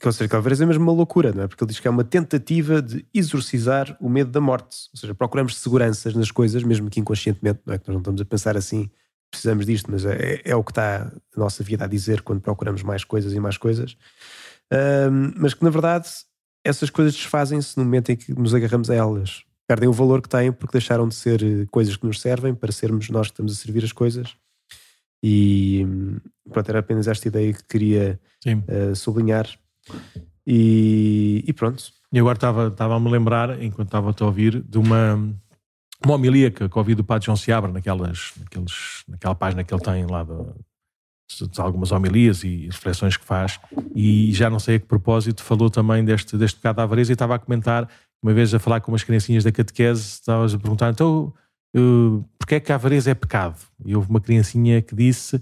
que, 0.00 0.06
ou 0.06 0.12
seja, 0.12 0.28
que 0.28 0.34
a 0.34 0.38
avareza 0.38 0.64
é 0.64 0.66
mesmo 0.66 0.82
uma 0.82 0.92
loucura, 0.92 1.30
não 1.32 1.42
é? 1.42 1.46
Porque 1.46 1.62
ele 1.62 1.70
diz 1.70 1.78
que 1.78 1.86
é 1.86 1.90
uma 1.90 2.04
tentativa 2.04 2.80
de 2.80 3.06
exorcizar 3.12 3.94
o 4.00 4.08
medo 4.08 4.30
da 4.30 4.40
morte. 4.40 4.88
Ou 4.94 4.98
seja, 4.98 5.14
procuramos 5.14 5.58
seguranças 5.58 6.14
nas 6.14 6.30
coisas, 6.30 6.62
mesmo 6.62 6.88
que 6.88 7.00
inconscientemente, 7.00 7.60
não 7.66 7.74
é? 7.74 7.78
Que 7.78 7.88
nós 7.88 7.94
não 7.94 8.00
estamos 8.00 8.20
a 8.22 8.24
pensar 8.24 8.56
assim, 8.56 8.90
precisamos 9.30 9.66
disto, 9.66 9.90
mas 9.90 10.06
é, 10.06 10.40
é 10.42 10.56
o 10.56 10.64
que 10.64 10.70
está 10.70 11.12
a 11.36 11.38
nossa 11.38 11.62
vida 11.62 11.84
a 11.84 11.88
dizer 11.88 12.22
quando 12.22 12.40
procuramos 12.40 12.82
mais 12.82 13.04
coisas 13.04 13.34
e 13.34 13.40
mais 13.40 13.58
coisas. 13.58 13.94
Um, 14.72 15.32
mas 15.36 15.52
que, 15.52 15.62
na 15.62 15.70
verdade, 15.70 16.08
essas 16.64 16.88
coisas 16.88 17.14
desfazem-se 17.14 17.76
no 17.76 17.84
momento 17.84 18.10
em 18.10 18.16
que 18.16 18.32
nos 18.32 18.54
agarramos 18.54 18.88
a 18.88 18.94
elas. 18.94 19.44
Perdem 19.66 19.88
o 19.88 19.92
valor 19.92 20.20
que 20.20 20.28
têm 20.28 20.52
porque 20.52 20.78
deixaram 20.78 21.08
de 21.08 21.14
ser 21.14 21.42
eh, 21.42 21.66
coisas 21.70 21.96
que 21.96 22.06
nos 22.06 22.20
servem 22.20 22.54
para 22.54 22.70
sermos 22.70 23.08
nós 23.08 23.28
que 23.28 23.32
estamos 23.32 23.52
a 23.52 23.56
servir 23.56 23.84
as 23.84 23.92
coisas. 23.92 24.36
E 25.22 25.86
pronto, 26.50 26.68
era 26.68 26.80
apenas 26.80 27.08
esta 27.08 27.26
ideia 27.28 27.52
que 27.54 27.64
queria 27.64 28.20
uh, 28.46 28.94
sublinhar 28.94 29.48
e, 30.46 31.42
e 31.46 31.52
pronto. 31.54 31.82
E 32.12 32.18
agora 32.18 32.36
estava, 32.36 32.68
estava 32.68 32.94
a 32.94 33.00
me 33.00 33.10
lembrar, 33.10 33.62
enquanto 33.62 33.88
estava 33.88 34.14
a 34.18 34.24
ouvir, 34.24 34.62
de 34.62 34.76
uma, 34.76 35.14
uma 36.04 36.14
homilia 36.14 36.50
que, 36.50 36.68
que 36.68 36.78
ouvi 36.78 36.94
do 36.94 37.02
Padre 37.02 37.24
João 37.24 37.36
Seabra, 37.36 37.72
naquelas, 37.72 38.32
naqueles, 38.38 39.02
naquela 39.08 39.34
página 39.34 39.64
que 39.64 39.72
ele 39.72 39.82
tem 39.82 40.06
lá 40.06 40.24
de, 40.24 40.34
algumas 41.58 41.92
homilias 41.92 42.44
e 42.44 42.66
reflexões 42.66 43.16
que 43.16 43.24
faz, 43.24 43.58
e 43.94 44.32
já 44.32 44.48
não 44.48 44.58
sei 44.58 44.76
a 44.76 44.80
que 44.80 44.86
propósito 44.86 45.42
falou 45.42 45.70
também 45.70 46.04
deste, 46.04 46.36
deste 46.36 46.56
pecado 46.56 46.76
da 46.76 46.82
avareza 46.82 47.12
e 47.12 47.14
estava 47.14 47.34
a 47.34 47.38
comentar, 47.38 47.88
uma 48.22 48.32
vez 48.32 48.54
a 48.54 48.58
falar 48.58 48.80
com 48.80 48.92
umas 48.92 49.02
criancinhas 49.02 49.44
da 49.44 49.52
catequese, 49.52 50.00
estavas 50.00 50.54
a 50.54 50.58
perguntar, 50.58 50.90
então, 50.90 51.32
uh, 51.76 52.24
porquê 52.38 52.56
é 52.56 52.60
que 52.60 52.72
a 52.72 52.74
avareza 52.76 53.10
é 53.10 53.14
pecado? 53.14 53.58
E 53.84 53.94
houve 53.94 54.08
uma 54.08 54.20
criancinha 54.20 54.80
que 54.80 54.94
disse, 54.94 55.40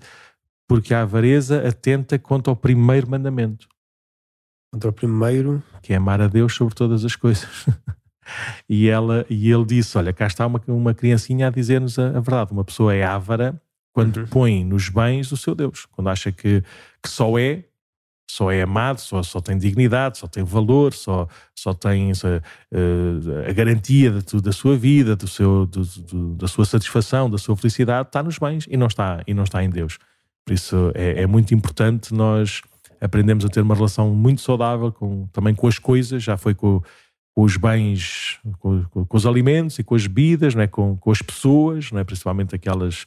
porque 0.68 0.95
a 0.95 1.03
avareza 1.03 1.66
atenta 1.68 2.18
contra 2.18 2.53
o 2.53 2.57
primeiro 2.57 3.09
mandamento. 3.09 3.68
Contra 4.72 4.89
o 4.89 4.93
primeiro. 4.93 5.62
Que 5.83 5.93
é 5.93 5.97
amar 5.97 6.20
a 6.20 6.28
Deus 6.28 6.55
sobre 6.55 6.74
todas 6.74 7.05
as 7.05 7.14
coisas. 7.14 7.66
e, 8.68 8.89
ela, 8.89 9.26
e 9.28 9.51
ele 9.51 9.64
disse: 9.66 9.99
Olha, 9.99 10.12
cá 10.12 10.26
está 10.26 10.47
uma, 10.47 10.62
uma 10.66 10.95
criancinha 10.95 11.49
a 11.49 11.51
dizer-nos 11.51 11.99
a, 11.99 12.09
a, 12.09 12.20
verdade. 12.20 12.53
Uma 12.53 12.64
pessoa 12.64 12.95
é 12.95 13.05
ávara 13.05 13.61
quando 13.93 14.18
uhum. 14.18 14.26
põe 14.26 14.64
nos 14.64 14.88
bens 14.88 15.30
o 15.32 15.36
seu 15.36 15.55
Deus, 15.55 15.86
quando 15.93 16.09
acha 16.09 16.32
que, 16.32 16.62
que 17.03 17.09
só 17.09 17.38
é, 17.38 17.64
só 18.30 18.51
é 18.51 18.62
amado, 18.62 18.99
só, 19.01 19.22
só 19.22 19.40
tem 19.40 19.59
dignidade, 19.59 20.18
só 20.18 20.26
tem 20.26 20.43
valor, 20.43 20.95
só, 20.95 21.28
só 21.55 21.74
tem 21.74 22.11
uh, 22.12 23.49
a 23.49 23.53
garantia 23.53 24.11
de, 24.11 24.40
da 24.40 24.53
sua 24.53 24.76
vida, 24.76 25.14
do 25.14 25.28
seu, 25.28 25.66
do, 25.66 25.84
do, 25.84 26.34
da 26.36 26.49
sua 26.49 26.64
satisfação, 26.64 27.28
da 27.28 27.36
sua 27.36 27.57
felicidade, 27.57 28.09
está 28.09 28.22
nos 28.22 28.38
bens 28.38 28.66
e 28.68 28.76
não 28.76 28.86
está, 28.86 29.22
e 29.26 29.34
não 29.34 29.45
está 29.45 29.62
em 29.62 29.68
Deus. 29.68 29.99
Por 30.45 30.55
isso 30.55 30.90
é, 30.95 31.22
é 31.22 31.26
muito 31.26 31.55
importante 31.55 32.14
nós 32.14 32.62
aprendemos 33.01 33.45
a 33.45 33.49
ter 33.49 33.61
uma 33.61 33.74
relação 33.74 34.14
muito 34.14 34.40
saudável 34.40 34.93
com, 34.93 35.26
também 35.32 35.55
com 35.55 35.66
as 35.66 35.78
coisas, 35.78 36.22
já 36.22 36.36
foi 36.36 36.55
com, 36.55 36.80
com 37.34 37.43
os 37.43 37.57
bens, 37.57 38.38
com, 38.61 38.84
com, 38.84 39.16
os 39.16 39.26
alimentos 39.26 39.78
e 39.78 39.84
com 39.84 39.95
as 39.95 40.07
bebidas, 40.07 40.55
não 40.55 40.62
é? 40.62 40.66
com, 40.66 40.97
com 40.97 41.11
as 41.11 41.20
pessoas, 41.20 41.90
não 41.90 41.99
é? 41.99 42.05
principalmente 42.05 42.55
aquelas, 42.55 43.07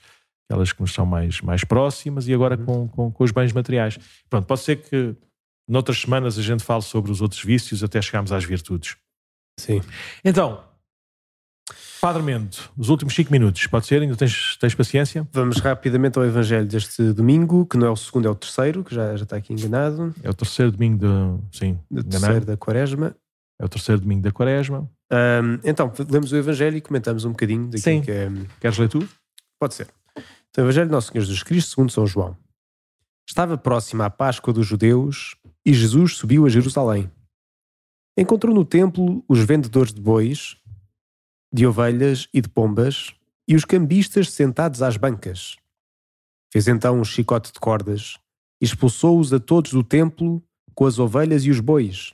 aquelas 0.49 0.71
que 0.71 0.81
nos 0.81 0.93
são 0.93 1.05
mais, 1.05 1.41
mais 1.41 1.63
próximas, 1.63 2.27
e 2.27 2.33
agora 2.33 2.57
com, 2.57 2.87
com, 2.87 3.11
com 3.11 3.23
os 3.23 3.31
bens 3.31 3.51
materiais. 3.51 3.97
Pronto, 4.29 4.45
pode 4.45 4.61
ser 4.61 4.77
que 4.77 5.15
noutras 5.67 5.99
semanas 5.99 6.37
a 6.37 6.41
gente 6.41 6.63
fale 6.63 6.81
sobre 6.81 7.11
os 7.11 7.21
outros 7.21 7.43
vícios 7.43 7.83
até 7.83 8.01
chegarmos 8.01 8.31
às 8.31 8.43
virtudes. 8.43 8.95
Sim. 9.59 9.81
Então, 10.23 10.63
Padre 12.01 12.21
Mendo, 12.21 12.55
os 12.77 12.89
últimos 12.89 13.15
5 13.15 13.31
minutos, 13.31 13.65
pode 13.65 13.87
ser? 13.87 14.01
Ainda 14.01 14.15
tens, 14.15 14.57
tens 14.57 14.75
paciência? 14.75 15.27
Vamos 15.31 15.57
rapidamente 15.57 16.19
ao 16.19 16.25
Evangelho 16.25 16.67
deste 16.67 17.11
domingo, 17.13 17.65
que 17.65 17.77
não 17.77 17.87
é 17.87 17.89
o 17.89 17.95
segundo, 17.95 18.27
é 18.27 18.31
o 18.31 18.35
terceiro, 18.35 18.83
que 18.83 18.93
já, 18.93 19.15
já 19.15 19.23
está 19.23 19.37
aqui 19.37 19.53
enganado. 19.53 20.13
É 20.21 20.29
o 20.29 20.33
terceiro 20.33 20.71
domingo 20.71 20.99
de. 20.99 21.57
Sim, 21.57 21.79
do 21.89 22.03
terceiro 22.03 22.45
da 22.45 22.55
Quaresma. 22.55 23.15
É 23.59 23.65
o 23.65 23.69
terceiro 23.69 24.01
domingo 24.01 24.21
da 24.21 24.31
Quaresma. 24.31 24.87
Um, 25.11 25.59
então, 25.63 25.91
lemos 26.09 26.31
o 26.31 26.35
Evangelho 26.35 26.77
e 26.77 26.81
comentamos 26.81 27.25
um 27.25 27.31
bocadinho 27.31 27.65
daquilo 27.65 27.81
Sim. 27.81 28.01
que 28.01 28.11
é. 28.11 28.29
Queres 28.59 28.77
ler 28.77 28.89
tu? 28.89 29.07
Pode 29.59 29.73
ser. 29.73 29.87
Então, 30.55 30.63
o 30.63 30.67
Evangelho 30.67 30.87
de 30.87 30.93
Nosso 30.93 31.11
Senhor 31.11 31.21
Jesus 31.21 31.43
Cristo, 31.43 31.71
segundo 31.71 31.91
São 31.91 32.07
João. 32.07 32.37
Estava 33.27 33.57
próxima 33.57 34.05
a 34.05 34.09
Páscoa 34.09 34.53
dos 34.53 34.65
judeus 34.65 35.35
e 35.65 35.73
Jesus 35.73 36.13
subiu 36.13 36.45
a 36.45 36.49
Jerusalém. 36.49 37.11
Encontrou 38.17 38.55
no 38.55 38.63
templo 38.63 39.21
os 39.27 39.39
vendedores 39.39 39.93
de 39.93 39.99
bois 39.99 40.55
de 41.51 41.67
ovelhas 41.67 42.29
e 42.33 42.39
de 42.39 42.47
pombas, 42.47 43.13
e 43.45 43.53
os 43.53 43.65
cambistas 43.65 44.31
sentados 44.31 44.81
às 44.81 44.95
bancas. 44.95 45.57
Fez 46.49 46.69
então 46.69 47.01
um 47.01 47.03
chicote 47.03 47.51
de 47.51 47.59
cordas, 47.59 48.17
e 48.61 48.65
expulsou-os 48.65 49.33
a 49.33 49.41
todos 49.41 49.71
do 49.71 49.83
templo 49.83 50.41
com 50.73 50.85
as 50.85 50.99
ovelhas 50.99 51.43
e 51.43 51.51
os 51.51 51.59
bois. 51.59 52.13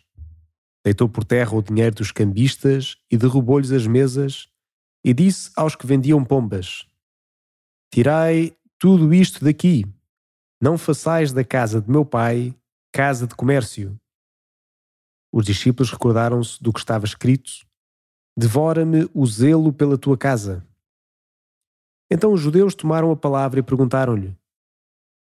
Deitou 0.84 1.08
por 1.08 1.24
terra 1.24 1.56
o 1.56 1.62
dinheiro 1.62 1.96
dos 1.96 2.12
cambistas 2.12 2.98
e 3.10 3.18
derrubou-lhes 3.18 3.72
as 3.72 3.86
mesas, 3.86 4.48
e 5.04 5.14
disse 5.14 5.52
aos 5.56 5.76
que 5.76 5.86
vendiam 5.86 6.26
pombas: 6.26 6.88
Tirai 7.94 8.56
tudo 8.80 9.14
isto 9.14 9.44
daqui, 9.44 9.84
não 10.62 10.78
façais 10.78 11.34
da 11.34 11.44
casa 11.44 11.82
de 11.82 11.92
meu 11.92 12.06
pai 12.06 12.56
casa 12.94 13.26
de 13.26 13.36
comércio. 13.36 14.00
Os 15.34 15.46
discípulos 15.46 15.92
recordaram-se 15.92 16.62
do 16.62 16.74
que 16.74 16.80
estava 16.80 17.06
escrito 17.06 17.52
Devora-me 18.38 19.10
o 19.14 19.26
zelo 19.26 19.74
pela 19.74 19.98
tua 19.98 20.18
casa. 20.18 20.66
Então 22.10 22.32
os 22.32 22.40
judeus 22.40 22.74
tomaram 22.74 23.12
a 23.12 23.16
palavra 23.16 23.60
e 23.60 23.64
perguntaram-lhe: 23.64 24.38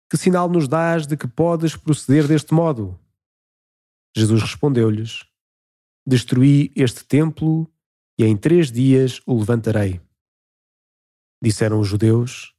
Que 0.09 0.17
sinal 0.17 0.49
nos 0.49 0.67
dás 0.67 1.05
de 1.05 1.15
que 1.15 1.27
podes 1.27 1.75
proceder 1.75 2.27
deste 2.27 2.53
modo? 2.53 2.99
Jesus 4.15 4.41
respondeu-lhes: 4.41 5.25
Destruí 6.05 6.71
este 6.75 7.05
templo 7.05 7.71
e 8.17 8.25
em 8.25 8.35
três 8.35 8.71
dias 8.71 9.21
o 9.27 9.37
levantarei. 9.37 10.01
Disseram 11.41 11.79
os 11.79 11.87
judeus: 11.87 12.53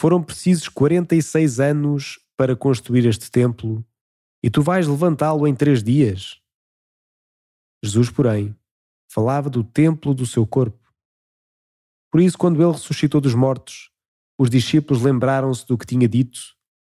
Foram 0.00 0.22
precisos 0.22 0.68
quarenta 0.68 1.14
e 1.14 1.22
seis 1.22 1.60
anos 1.60 2.18
para 2.36 2.56
construir 2.56 3.06
este 3.06 3.30
templo 3.30 3.84
e 4.42 4.50
tu 4.50 4.60
vais 4.60 4.88
levantá-lo 4.88 5.46
em 5.46 5.54
três 5.54 5.82
dias? 5.82 6.40
Jesus, 7.82 8.10
porém, 8.10 8.56
falava 9.08 9.48
do 9.48 9.62
templo 9.62 10.12
do 10.12 10.26
seu 10.26 10.44
corpo. 10.44 10.92
Por 12.10 12.20
isso, 12.20 12.36
quando 12.36 12.60
ele 12.60 12.72
ressuscitou 12.72 13.20
dos 13.20 13.34
mortos, 13.34 13.90
os 14.38 14.50
discípulos 14.50 15.02
lembraram-se 15.02 15.66
do 15.66 15.78
que 15.78 15.86
tinha 15.86 16.08
dito 16.08 16.40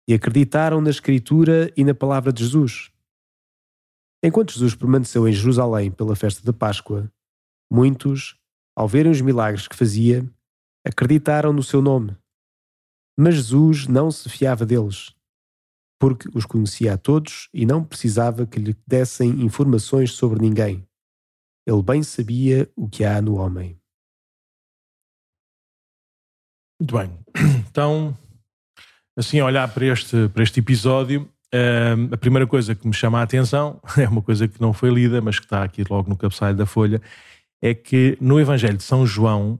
e 0.07 0.13
acreditaram 0.13 0.79
na 0.79 0.91
Escritura 0.91 1.73
e 1.75 1.83
na 1.83 1.95
palavra 1.95 2.31
de 2.31 2.43
Jesus. 2.43 2.91
Enquanto 4.23 4.53
Jesus 4.53 4.75
permaneceu 4.75 5.27
em 5.27 5.33
Jerusalém 5.33 5.89
pela 5.89 6.15
festa 6.15 6.43
da 6.43 6.53
Páscoa, 6.53 7.11
muitos, 7.71 8.37
ao 8.75 8.87
verem 8.87 9.11
os 9.11 9.21
milagres 9.21 9.67
que 9.67 9.75
fazia, 9.75 10.29
acreditaram 10.85 11.53
no 11.53 11.63
seu 11.63 11.81
nome. 11.81 12.15
Mas 13.17 13.35
Jesus 13.35 13.87
não 13.87 14.09
se 14.11 14.29
fiava 14.29 14.65
deles, 14.65 15.13
porque 15.99 16.29
os 16.33 16.45
conhecia 16.45 16.93
a 16.93 16.97
todos 16.97 17.49
e 17.53 17.65
não 17.65 17.83
precisava 17.83 18.45
que 18.45 18.59
lhe 18.59 18.75
dessem 18.87 19.41
informações 19.41 20.13
sobre 20.13 20.39
ninguém. 20.39 20.87
Ele 21.67 21.83
bem 21.83 22.01
sabia 22.01 22.69
o 22.75 22.87
que 22.87 23.03
há 23.03 23.21
no 23.21 23.35
homem. 23.35 23.79
Muito 26.79 26.97
bem. 26.97 27.19
Então, 27.69 28.17
assim, 29.15 29.39
olhar 29.41 29.71
para 29.71 29.85
este, 29.85 30.27
para 30.29 30.41
este 30.41 30.59
episódio, 30.59 31.29
uh, 31.53 32.13
a 32.13 32.17
primeira 32.17 32.47
coisa 32.47 32.73
que 32.73 32.87
me 32.87 32.93
chama 32.93 33.19
a 33.19 33.23
atenção 33.23 33.79
é 33.97 34.07
uma 34.07 34.23
coisa 34.23 34.47
que 34.47 34.59
não 34.59 34.73
foi 34.73 34.89
lida, 34.89 35.21
mas 35.21 35.37
que 35.37 35.45
está 35.45 35.63
aqui 35.63 35.83
logo 35.87 36.09
no 36.09 36.17
cabeçalho 36.17 36.57
da 36.57 36.65
folha, 36.65 36.99
é 37.61 37.73
que 37.75 38.17
no 38.19 38.39
Evangelho 38.39 38.77
de 38.77 38.83
São 38.83 39.05
João, 39.05 39.59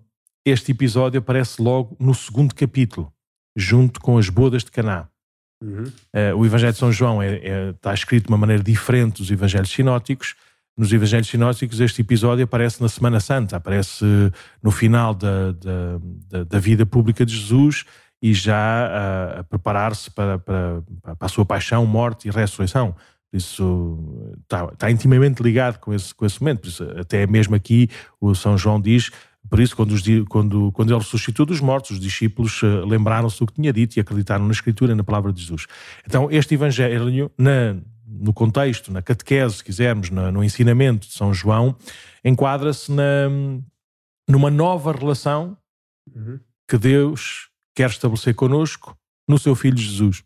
este 0.50 0.72
episódio 0.72 1.20
aparece 1.20 1.62
logo 1.62 1.96
no 2.00 2.14
segundo 2.14 2.54
capítulo, 2.54 3.12
junto 3.56 4.00
com 4.00 4.18
as 4.18 4.30
bodas 4.30 4.64
de 4.64 4.72
Caná. 4.72 5.08
Uhum. 5.62 5.84
Uh, 5.84 6.38
o 6.38 6.46
Evangelho 6.46 6.72
de 6.72 6.80
São 6.80 6.92
João 6.92 7.22
é, 7.22 7.36
é, 7.36 7.70
está 7.72 7.94
escrito 7.94 8.26
de 8.26 8.30
uma 8.30 8.38
maneira 8.38 8.64
diferente 8.64 9.18
dos 9.18 9.30
Evangelhos 9.30 9.70
sinóticos, 9.70 10.36
nos 10.80 10.94
Evangelhos 10.94 11.28
Sinóticos 11.28 11.82
este 11.82 12.00
episódio 12.00 12.46
aparece 12.46 12.82
na 12.82 12.88
Semana 12.88 13.20
Santa, 13.20 13.58
aparece 13.58 14.06
no 14.64 14.72
final 14.72 15.14
da, 15.14 15.52
da, 15.52 16.44
da 16.46 16.58
vida 16.58 16.86
pública 16.86 17.26
de 17.26 17.36
Jesus 17.36 17.84
e 18.22 18.34
já 18.34 18.56
a, 18.56 19.40
a 19.42 19.44
preparar-se 19.44 20.10
para, 20.10 20.40
para, 20.40 20.82
para, 21.02 21.16
a 21.20 21.28
sua 21.28 21.46
paixão, 21.46 21.86
morte 21.86 22.30
e 22.30 22.32
ressurreição. 22.32 22.96
Isso 23.34 24.34
está, 24.42 24.70
está 24.72 24.90
intimamente 24.90 25.44
ligado 25.44 25.80
com 25.80 25.94
esse, 25.94 26.16
com 26.16 26.26
esse 26.26 26.42
momento. 26.42 26.70
Isso, 26.70 26.82
até 26.98 27.28
mesmo 27.28 27.56
aqui 27.56 27.90
o 28.20 28.34
São 28.34 28.58
João 28.58 28.80
diz 28.80 29.12
por 29.50 29.60
isso, 29.60 29.76
quando, 29.76 29.92
os, 29.92 30.04
quando, 30.28 30.72
quando 30.72 30.92
ele 30.92 31.00
ressuscitou 31.00 31.46
dos 31.46 31.60
mortos, 31.60 31.92
os 31.92 32.00
discípulos 32.00 32.62
uh, 32.62 32.86
lembraram-se 32.86 33.40
do 33.40 33.48
que 33.48 33.54
tinha 33.54 33.74
dito 33.74 33.98
e 33.98 34.00
acreditaram 34.00 34.46
na 34.46 34.52
Escritura 34.52 34.92
e 34.92 34.96
na 34.96 35.04
palavra 35.04 35.34
de 35.34 35.42
Jesus. 35.42 35.66
Então, 36.06 36.30
este 36.30 36.54
Evangelho, 36.54 37.32
na, 37.38 37.76
no 38.06 38.32
contexto, 38.34 38.92
na 38.92 39.02
catequese, 39.02 39.56
se 39.56 39.64
quisermos, 39.64 40.10
no, 40.10 40.32
no 40.32 40.44
ensinamento 40.44 41.08
de 41.08 41.14
São 41.14 41.34
João, 41.34 41.76
enquadra-se 42.24 42.92
numa 44.28 44.52
nova 44.52 44.92
relação 44.92 45.58
uhum. 46.16 46.40
que 46.68 46.78
Deus 46.78 47.50
quer 47.76 47.90
estabelecer 47.90 48.36
conosco 48.36 48.96
no 49.28 49.40
seu 49.40 49.56
Filho 49.56 49.78
Jesus. 49.78 50.24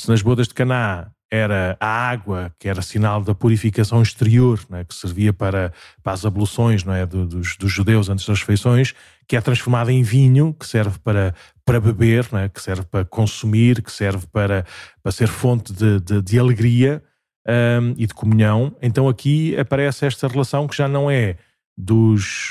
Se 0.00 0.08
nas 0.08 0.22
bodas 0.22 0.48
de 0.48 0.54
Caná 0.54 1.10
era 1.34 1.76
a 1.80 1.86
água, 1.86 2.54
que 2.58 2.68
era 2.68 2.80
sinal 2.80 3.20
da 3.20 3.34
purificação 3.34 4.00
exterior, 4.00 4.60
é? 4.72 4.84
que 4.84 4.94
servia 4.94 5.32
para, 5.32 5.72
para 6.02 6.12
as 6.12 6.24
abluções 6.24 6.84
não 6.84 6.94
é? 6.94 7.04
dos, 7.04 7.56
dos, 7.56 7.72
judeus 7.72 8.08
antes 8.08 8.24
das 8.24 8.38
refeições, 8.38 8.94
que 9.26 9.36
é 9.36 9.40
transformada 9.40 9.90
em 9.90 10.02
vinho, 10.02 10.54
que 10.54 10.66
serve 10.66 10.98
para, 11.00 11.34
para 11.64 11.80
beber, 11.80 12.28
é? 12.34 12.48
que 12.48 12.62
serve 12.62 12.84
para 12.84 13.04
consumir, 13.04 13.82
que 13.82 13.90
serve 13.90 14.26
para, 14.28 14.64
para 15.02 15.10
ser 15.10 15.26
fonte 15.26 15.72
de, 15.72 15.98
de, 15.98 16.22
de 16.22 16.38
alegria 16.38 17.02
um, 17.48 17.94
e 17.96 18.06
de 18.06 18.14
comunhão. 18.14 18.76
Então 18.80 19.08
aqui 19.08 19.58
aparece 19.58 20.06
esta 20.06 20.28
relação 20.28 20.68
que 20.68 20.76
já 20.76 20.86
não 20.86 21.10
é 21.10 21.36
dos, 21.76 22.50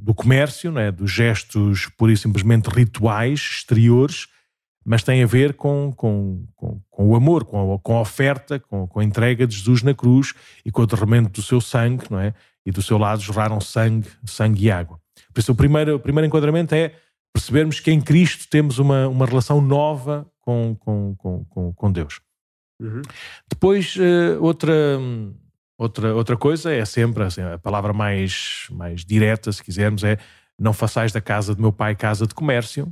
do 0.00 0.12
comércio, 0.12 0.72
não 0.72 0.80
é? 0.80 0.90
dos 0.90 1.10
gestos 1.10 1.86
pura 1.96 2.12
e 2.12 2.16
simplesmente 2.16 2.66
rituais 2.66 3.38
exteriores, 3.38 4.26
mas 4.88 5.02
tem 5.02 5.22
a 5.22 5.26
ver 5.26 5.52
com, 5.52 5.92
com, 5.94 6.46
com, 6.56 6.80
com 6.88 7.08
o 7.10 7.14
amor, 7.14 7.44
com 7.44 7.74
a, 7.74 7.78
com 7.78 7.98
a 7.98 8.00
oferta, 8.00 8.58
com, 8.58 8.88
com, 8.88 9.00
a 9.00 9.04
entrega 9.04 9.46
de 9.46 9.54
Jesus 9.54 9.82
na 9.82 9.92
cruz 9.92 10.32
e 10.64 10.70
com 10.70 10.80
o 10.80 10.86
derramamento 10.86 11.28
do 11.28 11.42
seu 11.42 11.60
sangue, 11.60 12.06
não 12.10 12.18
é? 12.18 12.32
E 12.64 12.70
do 12.70 12.80
seu 12.80 12.96
lado 12.96 13.20
jorraram 13.20 13.60
sangue, 13.60 14.08
sangue 14.24 14.64
e 14.64 14.70
água. 14.70 14.98
Por 15.30 15.40
isso, 15.40 15.52
o 15.52 15.54
primeiro, 15.54 15.96
o 15.96 16.00
primeiro 16.00 16.26
enquadramento 16.26 16.74
é 16.74 16.94
percebermos 17.34 17.80
que 17.80 17.90
em 17.90 18.00
Cristo 18.00 18.48
temos 18.48 18.78
uma, 18.78 19.06
uma 19.08 19.26
relação 19.26 19.60
nova 19.60 20.26
com, 20.40 20.74
com, 20.80 21.14
com, 21.50 21.74
com 21.74 21.92
Deus. 21.92 22.22
Uhum. 22.80 23.02
Depois, 23.46 23.94
uh, 23.94 24.42
outra, 24.42 24.72
outra, 25.76 26.14
outra 26.14 26.36
coisa 26.38 26.72
é 26.72 26.86
sempre 26.86 27.24
assim, 27.24 27.42
a 27.42 27.58
palavra 27.58 27.92
mais, 27.92 28.66
mais 28.70 29.04
direta, 29.04 29.52
se 29.52 29.62
quisermos, 29.62 30.02
é 30.02 30.16
não 30.58 30.72
façais 30.72 31.12
da 31.12 31.20
casa 31.20 31.54
de 31.54 31.60
meu 31.60 31.72
pai 31.72 31.94
casa 31.94 32.26
de 32.26 32.34
comércio, 32.34 32.90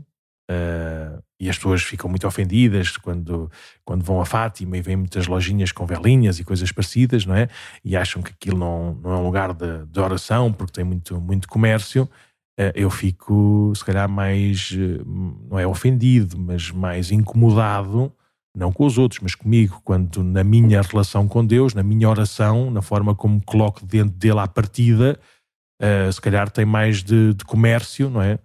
Uh, 0.48 1.20
e 1.38 1.50
as 1.50 1.56
pessoas 1.56 1.82
ficam 1.82 2.08
muito 2.08 2.26
ofendidas 2.26 2.96
quando, 2.96 3.50
quando 3.84 4.02
vão 4.02 4.20
a 4.20 4.24
Fátima 4.24 4.76
e 4.76 4.80
vêm 4.80 4.96
muitas 4.96 5.26
lojinhas 5.26 5.70
com 5.70 5.84
velinhas 5.84 6.38
e 6.38 6.44
coisas 6.44 6.72
parecidas, 6.72 7.26
não 7.26 7.34
é? 7.34 7.48
E 7.84 7.96
acham 7.96 8.22
que 8.22 8.32
aquilo 8.32 8.58
não, 8.58 8.94
não 8.94 9.12
é 9.12 9.16
um 9.16 9.24
lugar 9.24 9.52
de, 9.52 9.84
de 9.86 10.00
oração 10.00 10.52
porque 10.52 10.72
tem 10.72 10.84
muito, 10.84 11.20
muito 11.20 11.46
comércio. 11.48 12.08
Uh, 12.58 12.72
eu 12.74 12.88
fico, 12.88 13.70
se 13.76 13.84
calhar, 13.84 14.08
mais, 14.08 14.70
não 15.04 15.58
é 15.58 15.66
ofendido, 15.66 16.38
mas 16.38 16.70
mais 16.70 17.10
incomodado, 17.10 18.10
não 18.56 18.72
com 18.72 18.86
os 18.86 18.96
outros, 18.96 19.20
mas 19.20 19.34
comigo, 19.34 19.82
quando 19.84 20.24
na 20.24 20.42
minha 20.42 20.80
relação 20.80 21.28
com 21.28 21.44
Deus, 21.44 21.74
na 21.74 21.82
minha 21.82 22.08
oração, 22.08 22.70
na 22.70 22.80
forma 22.80 23.14
como 23.14 23.42
coloco 23.44 23.84
dentro 23.84 24.16
dele 24.16 24.38
à 24.38 24.48
partida, 24.48 25.20
uh, 25.82 26.10
se 26.10 26.18
calhar 26.18 26.50
tem 26.50 26.64
mais 26.64 27.02
de, 27.02 27.34
de 27.34 27.44
comércio, 27.44 28.08
não 28.08 28.22
é? 28.22 28.38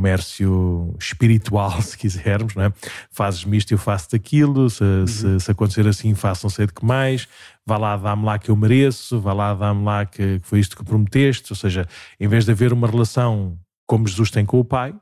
Comércio 0.00 0.96
espiritual, 0.98 1.80
se 1.82 1.96
quisermos, 1.96 2.54
não 2.54 2.64
é? 2.64 2.72
Fazes-me 3.10 3.58
isto, 3.58 3.72
eu 3.72 3.78
faço 3.78 4.10
daquilo, 4.10 4.70
se, 4.70 4.82
uhum. 4.82 5.06
se, 5.06 5.40
se, 5.40 5.50
acontecer 5.50 5.86
assim, 5.86 6.14
faço 6.14 6.46
não 6.46 6.50
sei 6.50 6.66
de 6.66 6.72
que 6.72 6.84
mais, 6.84 7.28
vá 7.66 7.76
lá, 7.76 7.96
dá-me 7.98 8.24
lá 8.24 8.38
que 8.38 8.50
eu 8.50 8.56
mereço, 8.56 9.20
vá 9.20 9.34
lá, 9.34 9.52
dá-me 9.52 9.84
lá 9.84 10.06
que, 10.06 10.40
que, 10.40 10.46
foi 10.46 10.58
isto 10.58 10.74
que 10.74 10.84
prometeste, 10.84 11.52
ou 11.52 11.56
seja, 11.56 11.86
em 12.18 12.26
vez 12.26 12.46
de 12.46 12.50
haver 12.50 12.72
uma 12.72 12.88
relação 12.88 13.58
como 13.86 14.08
Jesus 14.08 14.30
tem 14.30 14.46
com 14.46 14.58
o 14.58 14.64
Pai, 14.64 14.94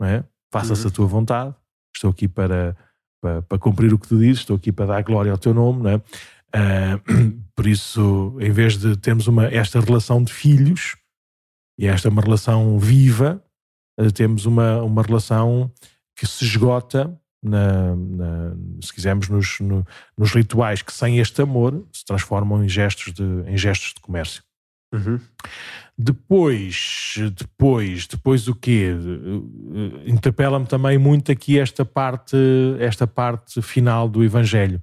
não 0.00 0.06
é? 0.06 0.24
Faça-se 0.52 0.82
uhum. 0.82 0.88
a 0.88 0.92
tua 0.92 1.06
vontade, 1.06 1.54
estou 1.94 2.10
aqui 2.10 2.28
para, 2.28 2.76
para, 3.20 3.42
para, 3.42 3.58
cumprir 3.58 3.92
o 3.92 3.98
que 3.98 4.06
tu 4.06 4.18
dizes, 4.18 4.40
estou 4.40 4.56
aqui 4.56 4.70
para 4.70 4.86
dar 4.86 5.02
glória 5.02 5.32
ao 5.32 5.38
teu 5.38 5.52
nome, 5.52 5.82
não 5.82 5.90
é? 5.90 5.96
Uh, 5.96 7.42
por 7.56 7.66
isso, 7.66 8.36
em 8.38 8.52
vez 8.52 8.76
de 8.76 8.96
termos 8.96 9.26
uma, 9.26 9.46
esta 9.46 9.80
relação 9.80 10.22
de 10.22 10.32
filhos, 10.32 10.96
e 11.76 11.86
esta 11.86 12.06
é 12.06 12.10
uma 12.10 12.22
relação 12.22 12.78
viva, 12.78 13.42
temos 14.14 14.46
uma, 14.46 14.82
uma 14.82 15.02
relação 15.02 15.70
que 16.16 16.26
se 16.26 16.44
esgota, 16.44 17.18
na, 17.42 17.96
na, 17.96 18.56
se 18.80 18.92
quisermos, 18.92 19.28
nos, 19.28 19.58
no, 19.60 19.84
nos 20.16 20.32
rituais 20.32 20.80
que 20.82 20.92
sem 20.92 21.18
este 21.18 21.42
amor 21.42 21.84
se 21.92 22.04
transformam 22.04 22.62
em 22.64 22.68
gestos 22.68 23.12
de, 23.12 23.24
em 23.46 23.56
gestos 23.56 23.94
de 23.94 24.00
comércio. 24.00 24.42
Uhum. 24.92 25.18
Depois, 25.96 27.14
depois, 27.34 28.06
depois 28.06 28.46
o 28.46 28.54
quê? 28.54 28.90
Eh, 28.94 30.10
interpela-me 30.10 30.66
também 30.66 30.98
muito 30.98 31.32
aqui 31.32 31.58
esta 31.58 31.84
parte, 31.84 32.36
esta 32.78 33.06
parte 33.06 33.60
final 33.62 34.08
do 34.08 34.22
Evangelho, 34.22 34.82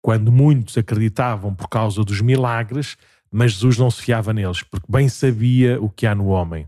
quando 0.00 0.30
muitos 0.30 0.78
acreditavam 0.78 1.54
por 1.54 1.68
causa 1.68 2.04
dos 2.04 2.20
milagres, 2.20 2.96
mas 3.30 3.52
Jesus 3.52 3.78
não 3.78 3.90
se 3.90 4.00
fiava 4.00 4.32
neles, 4.32 4.62
porque 4.62 4.86
bem 4.88 5.08
sabia 5.08 5.80
o 5.80 5.90
que 5.90 6.06
há 6.06 6.14
no 6.14 6.28
homem. 6.28 6.66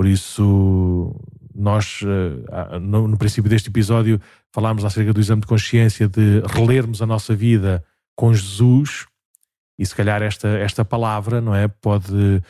Por 0.00 0.06
isso, 0.06 1.14
nós, 1.54 2.00
eh, 2.02 2.78
no, 2.78 3.06
no 3.06 3.18
princípio 3.18 3.50
deste 3.50 3.68
episódio, 3.68 4.18
falámos 4.50 4.82
acerca 4.82 5.12
do 5.12 5.20
exame 5.20 5.42
de 5.42 5.46
consciência, 5.46 6.08
de 6.08 6.40
relermos 6.46 7.02
a 7.02 7.06
nossa 7.06 7.36
vida 7.36 7.84
com 8.16 8.32
Jesus, 8.32 9.04
e 9.78 9.84
se 9.84 9.94
calhar 9.94 10.22
esta, 10.22 10.48
esta 10.48 10.86
palavra, 10.86 11.42
não 11.42 11.54
é? 11.54 11.68
Pode, 11.68 12.42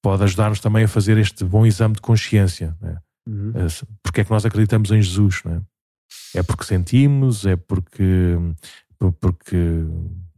pode 0.00 0.22
ajudar-nos 0.22 0.60
também 0.60 0.84
a 0.84 0.88
fazer 0.88 1.18
este 1.18 1.44
bom 1.44 1.66
exame 1.66 1.96
de 1.96 2.00
consciência. 2.00 2.76
Não 2.80 2.88
é? 2.90 2.98
Uhum. 3.28 3.52
Eh, 3.56 3.86
porque 4.00 4.20
é 4.20 4.24
que 4.24 4.30
nós 4.30 4.46
acreditamos 4.46 4.92
em 4.92 5.02
Jesus, 5.02 5.42
não 5.44 5.54
é? 5.54 5.62
É 6.36 6.44
porque 6.44 6.62
sentimos, 6.62 7.44
é 7.44 7.56
porque, 7.56 8.38
porque 9.20 9.84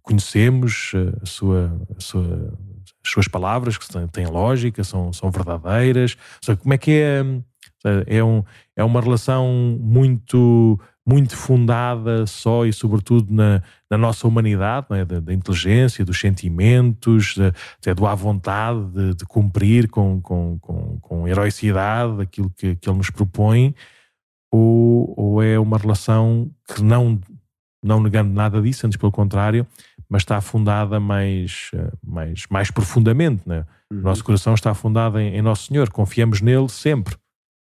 conhecemos 0.01 0.93
a 1.21 1.27
sua, 1.27 1.87
a 1.95 2.01
sua 2.01 2.59
as 3.07 3.13
suas 3.13 3.29
palavras, 3.29 3.79
que 3.79 3.87
têm 4.09 4.27
lógica, 4.27 4.83
são, 4.83 5.13
são 5.13 5.31
verdadeiras. 5.31 6.17
Seja, 6.41 6.57
como 6.57 6.75
é 6.75 6.79
que 6.79 6.91
é? 6.91 7.23
É, 8.07 8.25
um, 8.25 8.43
é 8.75 8.83
uma 8.83 9.01
relação 9.01 9.79
muito 9.81 10.79
muito 11.09 11.37
fundada 11.37 12.27
só 12.27 12.67
e 12.67 12.73
sobretudo 12.73 13.33
na, 13.33 13.63
na 13.89 13.97
nossa 13.97 14.27
humanidade, 14.27 14.89
é? 14.91 15.05
da, 15.05 15.21
da, 15.21 15.33
inteligência, 15.33 16.05
dos 16.05 16.19
sentimentos, 16.19 17.37
até 17.79 17.95
do 17.95 18.09
à 18.09 18.15
vontade 18.17 18.85
de, 18.87 19.15
de 19.15 19.25
cumprir 19.25 19.89
com, 19.89 20.21
com, 20.21 20.59
com, 20.59 20.99
com 20.99 21.29
heroicidade 21.29 22.21
aquilo 22.21 22.51
que, 22.51 22.75
que 22.75 22.91
ele 22.91 22.99
nos 22.99 23.09
propõe, 23.09 23.73
ou, 24.51 25.15
ou 25.17 25.43
é 25.43 25.57
uma 25.61 25.79
relação 25.79 26.51
que 26.75 26.83
não, 26.83 27.21
não 27.87 28.01
negando 28.01 28.33
nada 28.33 28.61
disso, 28.61 28.87
antes 28.87 28.97
pelo 28.97 29.13
contrário, 29.13 29.67
mas 30.09 30.23
está 30.23 30.37
afundada 30.37 30.99
mais, 31.01 31.71
eh, 31.75 31.93
mais, 32.05 32.45
mais 32.51 32.71
profundamente. 32.71 33.43
Né? 33.47 33.65
Uhum. 33.91 34.01
O 34.01 34.03
nosso 34.03 34.25
coração 34.25 34.55
está 34.55 34.71
afundado 34.71 35.19
em, 35.19 35.37
em 35.37 35.43
Nosso 35.43 35.69
Senhor, 35.69 35.91
confiamos 35.91 36.41
nele 36.41 36.69
sempre. 36.69 37.17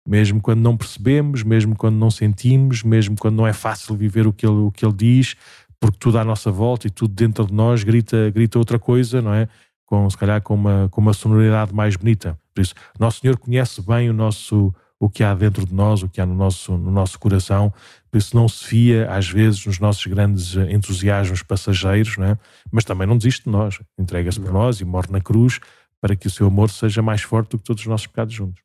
Mesmo 0.07 0.41
quando 0.41 0.59
não 0.61 0.75
percebemos, 0.75 1.43
mesmo 1.43 1.75
quando 1.75 1.95
não 1.95 2.09
sentimos, 2.09 2.83
mesmo 2.83 3.15
quando 3.17 3.35
não 3.35 3.47
é 3.47 3.53
fácil 3.53 3.95
viver 3.95 4.25
o 4.25 4.33
que 4.33 4.45
ele, 4.45 4.55
o 4.55 4.71
que 4.71 4.83
ele 4.83 4.93
diz, 4.93 5.35
porque 5.79 5.97
tudo 5.99 6.17
à 6.17 6.25
nossa 6.25 6.51
volta 6.51 6.87
e 6.87 6.89
tudo 6.89 7.13
dentro 7.13 7.45
de 7.45 7.53
nós 7.53 7.83
grita, 7.83 8.29
grita 8.31 8.57
outra 8.57 8.79
coisa, 8.79 9.21
não 9.21 9.33
é? 9.33 9.47
Com, 9.85 10.09
se 10.09 10.17
calhar 10.17 10.41
com 10.41 10.55
uma, 10.55 10.87
com 10.89 11.01
uma 11.01 11.13
sonoridade 11.13 11.73
mais 11.73 11.95
bonita. 11.95 12.37
Por 12.53 12.61
isso, 12.61 12.73
Nosso 12.99 13.19
Senhor 13.19 13.37
conhece 13.37 13.81
bem 13.81 14.09
o 14.09 14.13
nosso, 14.13 14.73
o 15.01 15.09
que 15.09 15.23
há 15.23 15.33
dentro 15.33 15.65
de 15.65 15.73
nós, 15.73 16.03
o 16.03 16.07
que 16.07 16.21
há 16.21 16.25
no 16.27 16.35
nosso, 16.35 16.77
no 16.77 16.91
nosso 16.91 17.17
coração, 17.17 17.73
por 18.11 18.19
isso 18.19 18.35
não 18.35 18.47
se 18.47 18.63
fia 18.63 19.11
às 19.11 19.27
vezes 19.27 19.65
nos 19.65 19.79
nossos 19.79 20.05
grandes 20.05 20.55
eh, 20.55 20.71
entusiasmos 20.71 21.41
passageiros, 21.41 22.17
não 22.17 22.25
é? 22.27 22.37
mas 22.71 22.85
também 22.85 23.07
não 23.07 23.17
desiste 23.17 23.45
de 23.45 23.49
nós, 23.49 23.79
entrega-se 23.97 24.39
por 24.39 24.53
nós 24.53 24.79
e 24.79 24.85
morre 24.85 25.07
na 25.09 25.19
cruz 25.19 25.59
para 25.99 26.15
que 26.15 26.27
o 26.27 26.29
seu 26.29 26.45
amor 26.45 26.69
seja 26.69 27.01
mais 27.01 27.23
forte 27.23 27.49
do 27.49 27.57
que 27.57 27.63
todos 27.63 27.81
os 27.81 27.87
nossos 27.87 28.05
pecados 28.05 28.31
juntos. 28.31 28.61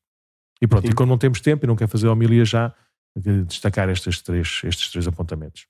E 0.60 0.66
pronto, 0.66 0.84
Sim. 0.84 0.92
e 0.92 0.94
quando 0.94 1.08
não 1.08 1.16
temos 1.16 1.40
tempo 1.40 1.64
e 1.64 1.66
não 1.66 1.74
quer 1.74 1.88
fazer 1.88 2.06
a 2.06 2.12
homilia 2.12 2.44
já, 2.44 2.70
destacar 3.46 3.88
estes 3.88 4.20
três, 4.20 4.60
estes 4.62 4.90
três 4.90 5.08
apontamentos. 5.08 5.66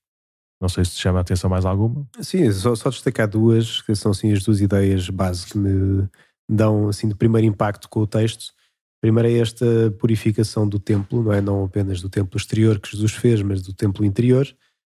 Não 0.61 0.69
sei 0.69 0.85
se 0.85 0.93
te 0.93 1.01
chama 1.01 1.19
a 1.19 1.23
atenção 1.23 1.49
mais 1.49 1.65
alguma. 1.65 2.05
Sim, 2.21 2.51
só, 2.51 2.75
só 2.75 2.91
destacar 2.91 3.29
duas, 3.29 3.83
que 3.83 3.95
são 3.95 4.11
assim, 4.11 4.33
as 4.33 4.43
duas 4.43 4.61
ideias 4.61 5.09
base 5.11 5.47
que 5.47 5.57
me 5.57 6.09
dão 6.51 6.89
assim, 6.89 7.09
de 7.09 7.15
primeiro 7.15 7.47
impacto 7.47 7.89
com 7.89 8.01
o 8.01 8.07
texto. 8.07 8.56
Primeiro 9.01 9.29
é 9.29 9.39
esta 9.39 9.67
purificação 9.99 10.69
do 10.69 10.79
templo, 10.79 11.23
não 11.23 11.33
é? 11.33 11.41
Não 11.41 11.65
apenas 11.65 12.01
do 12.01 12.09
templo 12.09 12.37
exterior 12.37 12.81
que 12.81 12.91
Jesus 12.91 13.13
fez, 13.13 13.43
mas 13.43 13.63
do 13.63 13.73
templo 13.73 14.05
interior. 14.05 14.47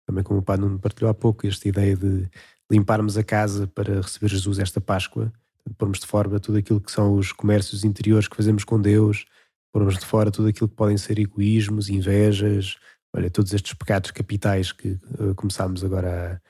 Também 0.06 0.24
como 0.24 0.40
o 0.40 0.42
Pai 0.42 0.56
Nuno 0.56 0.78
partilhou 0.78 1.10
há 1.10 1.14
pouco, 1.14 1.46
esta 1.46 1.68
ideia 1.68 1.96
de 1.96 2.28
limparmos 2.70 3.16
a 3.16 3.22
casa 3.22 3.66
para 3.66 4.00
receber 4.00 4.28
Jesus 4.28 4.58
esta 4.58 4.80
Páscoa, 4.80 5.32
pormos 5.76 6.00
de 6.00 6.06
fora 6.06 6.40
tudo 6.40 6.58
aquilo 6.58 6.80
que 6.80 6.90
são 6.90 7.14
os 7.14 7.32
comércios 7.32 7.84
interiores 7.84 8.28
que 8.28 8.36
fazemos 8.36 8.64
com 8.64 8.80
Deus, 8.80 9.26
pormos 9.72 9.98
de 9.98 10.06
fora 10.06 10.30
tudo 10.30 10.48
aquilo 10.48 10.68
que 10.68 10.74
podem 10.74 10.96
ser 10.96 11.18
egoísmos, 11.18 11.88
invejas, 11.88 12.76
olha, 13.14 13.30
todos 13.30 13.52
estes 13.52 13.74
pecados 13.74 14.10
capitais 14.10 14.72
que 14.72 14.98
uh, 15.18 15.34
começámos 15.36 15.84
agora 15.84 16.34
a 16.34 16.40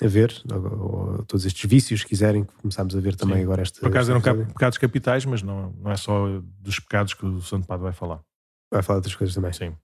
ver, 0.00 0.32
ou, 0.50 1.16
ou, 1.16 1.24
todos 1.24 1.44
estes 1.44 1.68
vícios, 1.68 2.04
quiserem, 2.04 2.44
que 2.44 2.54
começámos 2.54 2.96
a 2.96 3.00
ver 3.00 3.14
também 3.14 3.38
Sim. 3.38 3.42
agora 3.42 3.62
esta. 3.62 3.80
Por 3.80 3.88
acaso 3.88 4.10
eram 4.10 4.20
pecados 4.20 4.78
capitais, 4.78 5.24
mas 5.24 5.42
não, 5.42 5.72
não 5.72 5.90
é 5.90 5.96
só 5.96 6.40
dos 6.60 6.78
pecados 6.78 7.14
que 7.14 7.26
o 7.26 7.40
Santo 7.42 7.66
Padre 7.66 7.84
vai 7.84 7.92
falar. 7.92 8.20
Vai 8.72 8.82
falar 8.82 8.98
outras 8.98 9.14
coisas 9.14 9.34
também. 9.34 9.52
Sim. 9.52 9.74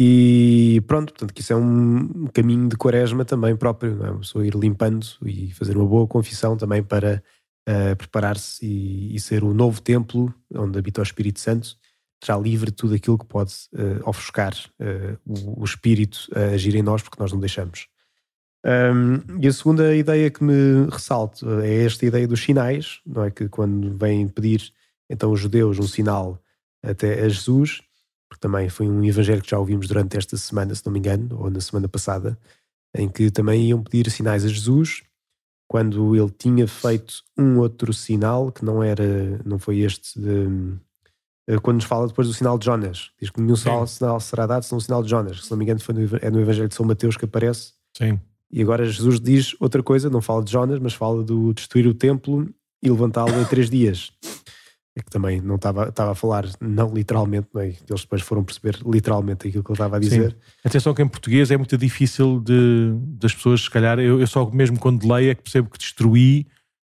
E 0.00 0.80
pronto, 0.86 1.12
portanto, 1.12 1.34
que 1.34 1.40
isso 1.40 1.52
é 1.52 1.56
um 1.56 2.28
caminho 2.32 2.68
de 2.68 2.76
quaresma 2.76 3.24
também 3.24 3.56
próprio, 3.56 3.96
não 3.96 4.06
é? 4.06 4.10
Uma 4.12 4.20
pessoa 4.20 4.46
ir 4.46 4.54
limpando 4.54 5.04
e 5.24 5.50
fazer 5.50 5.76
uma 5.76 5.86
boa 5.86 6.06
confissão 6.06 6.56
também 6.56 6.84
para 6.84 7.20
uh, 7.68 7.96
preparar-se 7.96 8.64
e, 8.64 9.16
e, 9.16 9.18
ser 9.18 9.42
o 9.42 9.52
novo 9.52 9.82
templo 9.82 10.32
onde 10.54 10.78
habita 10.78 11.00
o 11.00 11.02
Espírito 11.02 11.40
Santo, 11.40 11.76
já 12.24 12.36
livre 12.38 12.66
de 12.66 12.76
tudo 12.76 12.94
aquilo 12.94 13.18
que 13.18 13.26
pode 13.26 13.52
uh, 13.74 14.08
ofuscar 14.08 14.54
uh, 14.80 15.18
o, 15.26 15.62
o, 15.62 15.64
Espírito 15.64 16.28
a 16.32 16.54
agir 16.54 16.76
em 16.76 16.82
nós, 16.82 17.02
porque 17.02 17.20
nós 17.20 17.32
não 17.32 17.40
deixamos. 17.40 17.88
Um, 18.68 19.40
e 19.40 19.46
a 19.46 19.52
segunda 19.52 19.96
ideia 19.96 20.30
que 20.30 20.44
me 20.44 20.86
ressalto 20.90 21.48
é 21.60 21.84
esta 21.84 22.04
ideia 22.04 22.28
dos 22.28 22.42
sinais, 22.42 23.00
não 23.06 23.24
é? 23.24 23.30
Que 23.30 23.48
quando 23.48 23.96
vêm 23.96 24.28
pedir 24.28 24.72
então 25.08 25.32
os 25.32 25.40
judeus 25.40 25.78
um 25.78 25.88
sinal 25.88 26.38
até 26.82 27.22
a 27.22 27.28
Jesus, 27.28 27.80
porque 28.28 28.40
também 28.40 28.68
foi 28.68 28.86
um 28.86 29.02
evangelho 29.02 29.40
que 29.40 29.50
já 29.50 29.58
ouvimos 29.58 29.88
durante 29.88 30.18
esta 30.18 30.36
semana, 30.36 30.74
se 30.74 30.84
não 30.84 30.92
me 30.92 30.98
engano, 30.98 31.40
ou 31.40 31.50
na 31.50 31.60
semana 31.60 31.88
passada, 31.88 32.38
em 32.94 33.08
que 33.08 33.30
também 33.30 33.68
iam 33.68 33.82
pedir 33.82 34.10
sinais 34.10 34.44
a 34.44 34.48
Jesus, 34.48 35.02
quando 35.66 36.14
ele 36.14 36.30
tinha 36.30 36.68
feito 36.68 37.22
um 37.38 37.58
outro 37.58 37.92
sinal, 37.94 38.52
que 38.52 38.64
não 38.64 38.82
era, 38.82 39.40
não 39.46 39.58
foi 39.58 39.78
este, 39.78 40.20
de, 40.20 40.76
eh, 41.46 41.58
quando 41.58 41.76
nos 41.76 41.84
fala 41.84 42.06
depois 42.06 42.28
do 42.28 42.34
sinal 42.34 42.58
de 42.58 42.66
Jonas, 42.66 43.10
diz 43.20 43.30
que 43.30 43.40
nenhum 43.40 43.56
Sim. 43.56 43.86
sinal 43.86 44.20
será 44.20 44.46
dado 44.46 44.62
senão 44.62 44.78
o 44.78 44.80
sinal 44.80 45.02
de 45.02 45.08
Jonas, 45.08 45.44
se 45.44 45.50
não 45.50 45.56
me 45.56 45.64
engano 45.64 45.80
foi 45.80 45.94
no, 45.94 46.16
é 46.20 46.30
no 46.30 46.40
evangelho 46.40 46.68
de 46.68 46.74
São 46.74 46.86
Mateus 46.86 47.16
que 47.16 47.24
aparece. 47.24 47.72
Sim. 47.96 48.20
E 48.50 48.62
agora 48.62 48.84
Jesus 48.84 49.20
diz 49.20 49.54
outra 49.60 49.82
coisa, 49.82 50.08
não 50.08 50.20
fala 50.20 50.42
de 50.42 50.50
Jonas, 50.50 50.78
mas 50.78 50.94
fala 50.94 51.22
do 51.22 51.52
destruir 51.52 51.86
o 51.86 51.94
templo 51.94 52.48
e 52.82 52.90
levantá-lo 52.90 53.40
em 53.40 53.44
três 53.44 53.68
dias 53.68 54.12
que 55.02 55.10
também 55.10 55.40
não 55.40 55.56
estava, 55.56 55.88
estava 55.88 56.12
a 56.12 56.14
falar 56.14 56.44
não 56.60 56.92
literalmente, 56.92 57.48
não 57.52 57.60
é? 57.60 57.68
eles 57.68 58.00
depois 58.02 58.22
foram 58.22 58.44
perceber 58.44 58.78
literalmente 58.86 59.48
aquilo 59.48 59.62
que 59.62 59.70
ele 59.70 59.76
estava 59.76 59.96
a 59.96 60.00
dizer. 60.00 60.32
Sim. 60.32 60.36
Atenção 60.64 60.94
que 60.94 61.02
em 61.02 61.08
português 61.08 61.50
é 61.50 61.56
muito 61.56 61.76
difícil 61.76 62.40
de, 62.40 62.92
das 63.18 63.34
pessoas, 63.34 63.62
se 63.62 63.70
calhar, 63.70 63.98
eu, 63.98 64.20
eu 64.20 64.26
só 64.26 64.48
mesmo 64.50 64.78
quando 64.78 65.10
leio 65.10 65.30
é 65.30 65.34
que 65.34 65.42
percebo 65.42 65.70
que 65.70 65.78
destruir, 65.78 66.46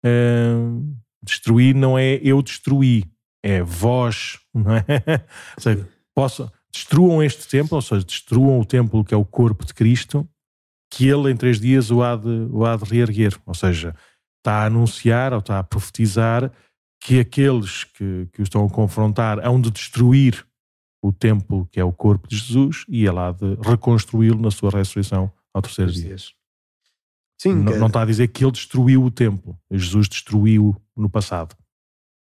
uh, 0.04 0.96
destruir 1.22 1.74
não 1.74 1.98
é 1.98 2.14
eu 2.22 2.42
destruir, 2.42 3.06
é 3.42 3.62
vós, 3.62 4.38
não 4.54 4.74
é? 4.74 4.84
ou 5.56 5.62
seja, 5.62 5.88
posso, 6.14 6.50
destruam 6.72 7.22
este 7.22 7.48
templo, 7.48 7.76
ou 7.76 7.82
seja, 7.82 8.04
destruam 8.04 8.60
o 8.60 8.64
templo 8.64 9.04
que 9.04 9.14
é 9.14 9.16
o 9.16 9.24
corpo 9.24 9.64
de 9.64 9.74
Cristo, 9.74 10.28
que 10.90 11.08
ele 11.08 11.30
em 11.30 11.36
três 11.36 11.60
dias 11.60 11.90
o 11.90 12.02
há 12.02 12.16
de, 12.16 12.48
o 12.50 12.64
há 12.64 12.76
de 12.76 12.84
reerguer, 12.84 13.38
ou 13.46 13.54
seja, 13.54 13.94
está 14.38 14.62
a 14.62 14.66
anunciar 14.66 15.32
ou 15.32 15.38
está 15.38 15.58
a 15.58 15.64
profetizar 15.64 16.50
que 17.00 17.20
aqueles 17.20 17.84
que, 17.84 18.28
que 18.32 18.40
o 18.40 18.42
estão 18.42 18.66
a 18.66 18.70
confrontar 18.70 19.38
hão 19.46 19.60
de 19.60 19.70
destruir 19.70 20.46
o 21.02 21.12
templo 21.12 21.66
que 21.70 21.80
é 21.80 21.84
o 21.84 21.92
corpo 21.92 22.28
de 22.28 22.36
Jesus 22.36 22.84
e 22.88 23.06
ele 23.06 23.18
há 23.18 23.32
de 23.32 23.54
reconstruí-lo 23.62 24.40
na 24.40 24.50
sua 24.50 24.70
ressurreição 24.70 25.32
ao 25.54 25.62
terceiro 25.62 25.92
dia. 25.92 26.16
Sim, 27.40 27.54
não, 27.54 27.78
não, 27.78 27.86
está 27.86 28.02
a 28.02 28.04
dizer 28.04 28.28
que 28.28 28.44
ele 28.44 28.52
destruiu 28.52 29.02
o 29.02 29.10
templo, 29.10 29.58
Jesus 29.70 30.08
destruiu 30.08 30.76
no 30.94 31.08
passado. 31.08 31.56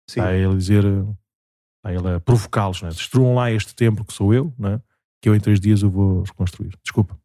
Sim. 0.08 0.20
Está 0.20 0.28
a 0.28 0.36
ele 0.36 0.56
dizer, 0.56 0.84
está 0.84 1.88
a 1.88 1.94
ele 1.94 2.08
a 2.08 2.20
provocá-los, 2.20 2.82
né? 2.82 2.90
destruam 2.90 3.34
lá 3.34 3.50
este 3.50 3.74
templo 3.74 4.04
que 4.04 4.12
sou 4.12 4.34
eu, 4.34 4.52
né? 4.58 4.82
que 5.22 5.28
eu 5.28 5.34
em 5.34 5.40
três 5.40 5.58
dias 5.60 5.82
eu 5.82 5.90
vou 5.90 6.22
reconstruir. 6.24 6.72
Desculpa. 6.82 7.18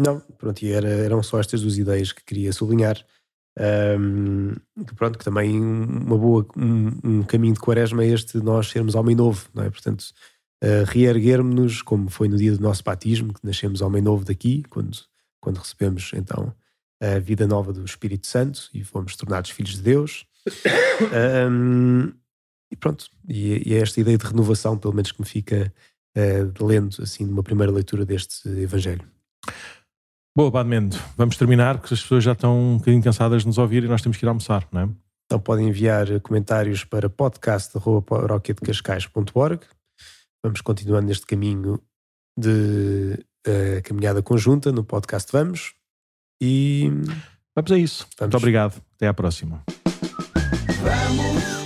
Não, 0.00 0.18
pronto, 0.38 0.62
e 0.62 0.72
era, 0.72 0.88
eram 0.88 1.22
só 1.22 1.38
estas 1.38 1.60
duas 1.60 1.76
ideias 1.76 2.10
que 2.10 2.24
queria 2.24 2.54
sublinhar. 2.54 3.04
Um, 3.98 4.54
que 4.86 4.94
pronto, 4.94 5.18
que 5.18 5.24
também 5.24 5.60
uma 5.60 6.16
boa, 6.16 6.46
um, 6.56 6.88
um, 7.04 7.22
caminho 7.22 7.52
de 7.52 7.60
quaresma 7.60 8.02
é 8.02 8.06
este 8.06 8.38
de 8.38 8.44
nós 8.44 8.70
sermos 8.70 8.94
homem 8.94 9.14
novo, 9.14 9.50
não 9.52 9.62
é? 9.62 9.68
Portanto, 9.68 10.06
uh, 10.64 10.84
reerguermos-nos, 10.86 11.82
como 11.82 12.08
foi 12.08 12.28
no 12.28 12.38
dia 12.38 12.56
do 12.56 12.62
nosso 12.62 12.82
batismo, 12.82 13.34
que 13.34 13.44
nascemos 13.44 13.82
homem 13.82 14.00
novo 14.00 14.24
daqui, 14.24 14.62
quando, 14.70 14.96
quando 15.38 15.58
recebemos 15.58 16.12
então 16.14 16.54
a 17.02 17.18
vida 17.18 17.46
nova 17.46 17.70
do 17.70 17.84
Espírito 17.84 18.26
Santo 18.26 18.70
e 18.72 18.82
fomos 18.82 19.14
tornados 19.16 19.50
filhos 19.50 19.74
de 19.74 19.82
Deus. 19.82 20.24
Um, 21.50 22.12
e 22.70 22.76
pronto, 22.76 23.06
e, 23.28 23.70
e, 23.70 23.74
é 23.74 23.80
esta 23.80 24.00
ideia 24.00 24.16
de 24.16 24.24
renovação, 24.24 24.78
pelo 24.78 24.94
menos 24.94 25.12
que 25.12 25.20
me 25.20 25.26
fica 25.26 25.70
uh, 26.16 26.64
lendo 26.64 27.02
assim 27.02 27.26
numa 27.26 27.42
primeira 27.42 27.70
leitura 27.70 28.06
deste 28.06 28.48
Evangelho. 28.48 29.06
Boa, 30.36 30.50
Badmendo. 30.50 30.98
Vamos 31.16 31.36
terminar, 31.36 31.78
porque 31.78 31.94
as 31.94 32.02
pessoas 32.02 32.24
já 32.24 32.32
estão 32.32 32.58
um 32.58 32.78
bocadinho 32.78 33.02
cansadas 33.02 33.42
de 33.42 33.48
nos 33.48 33.58
ouvir 33.58 33.84
e 33.84 33.88
nós 33.88 34.00
temos 34.00 34.16
que 34.16 34.24
ir 34.24 34.28
almoçar, 34.28 34.66
não 34.72 34.80
é? 34.82 34.88
Então 35.26 35.40
podem 35.40 35.68
enviar 35.68 36.20
comentários 36.20 36.84
para 36.84 37.08
podcast.rocketcascais.org. 37.08 39.60
Vamos 40.42 40.60
continuando 40.60 41.06
neste 41.08 41.26
caminho 41.26 41.80
de 42.36 43.24
uh, 43.46 43.80
caminhada 43.84 44.20
conjunta 44.22 44.72
no 44.72 44.82
podcast 44.84 45.30
Vamos. 45.32 45.74
E 46.42 46.90
vamos 47.54 47.70
a 47.70 47.78
isso. 47.78 48.08
Vamos. 48.18 48.32
Muito 48.32 48.38
obrigado. 48.38 48.82
Até 48.96 49.06
à 49.06 49.14
próxima. 49.14 49.62
Vamos. 50.82 51.59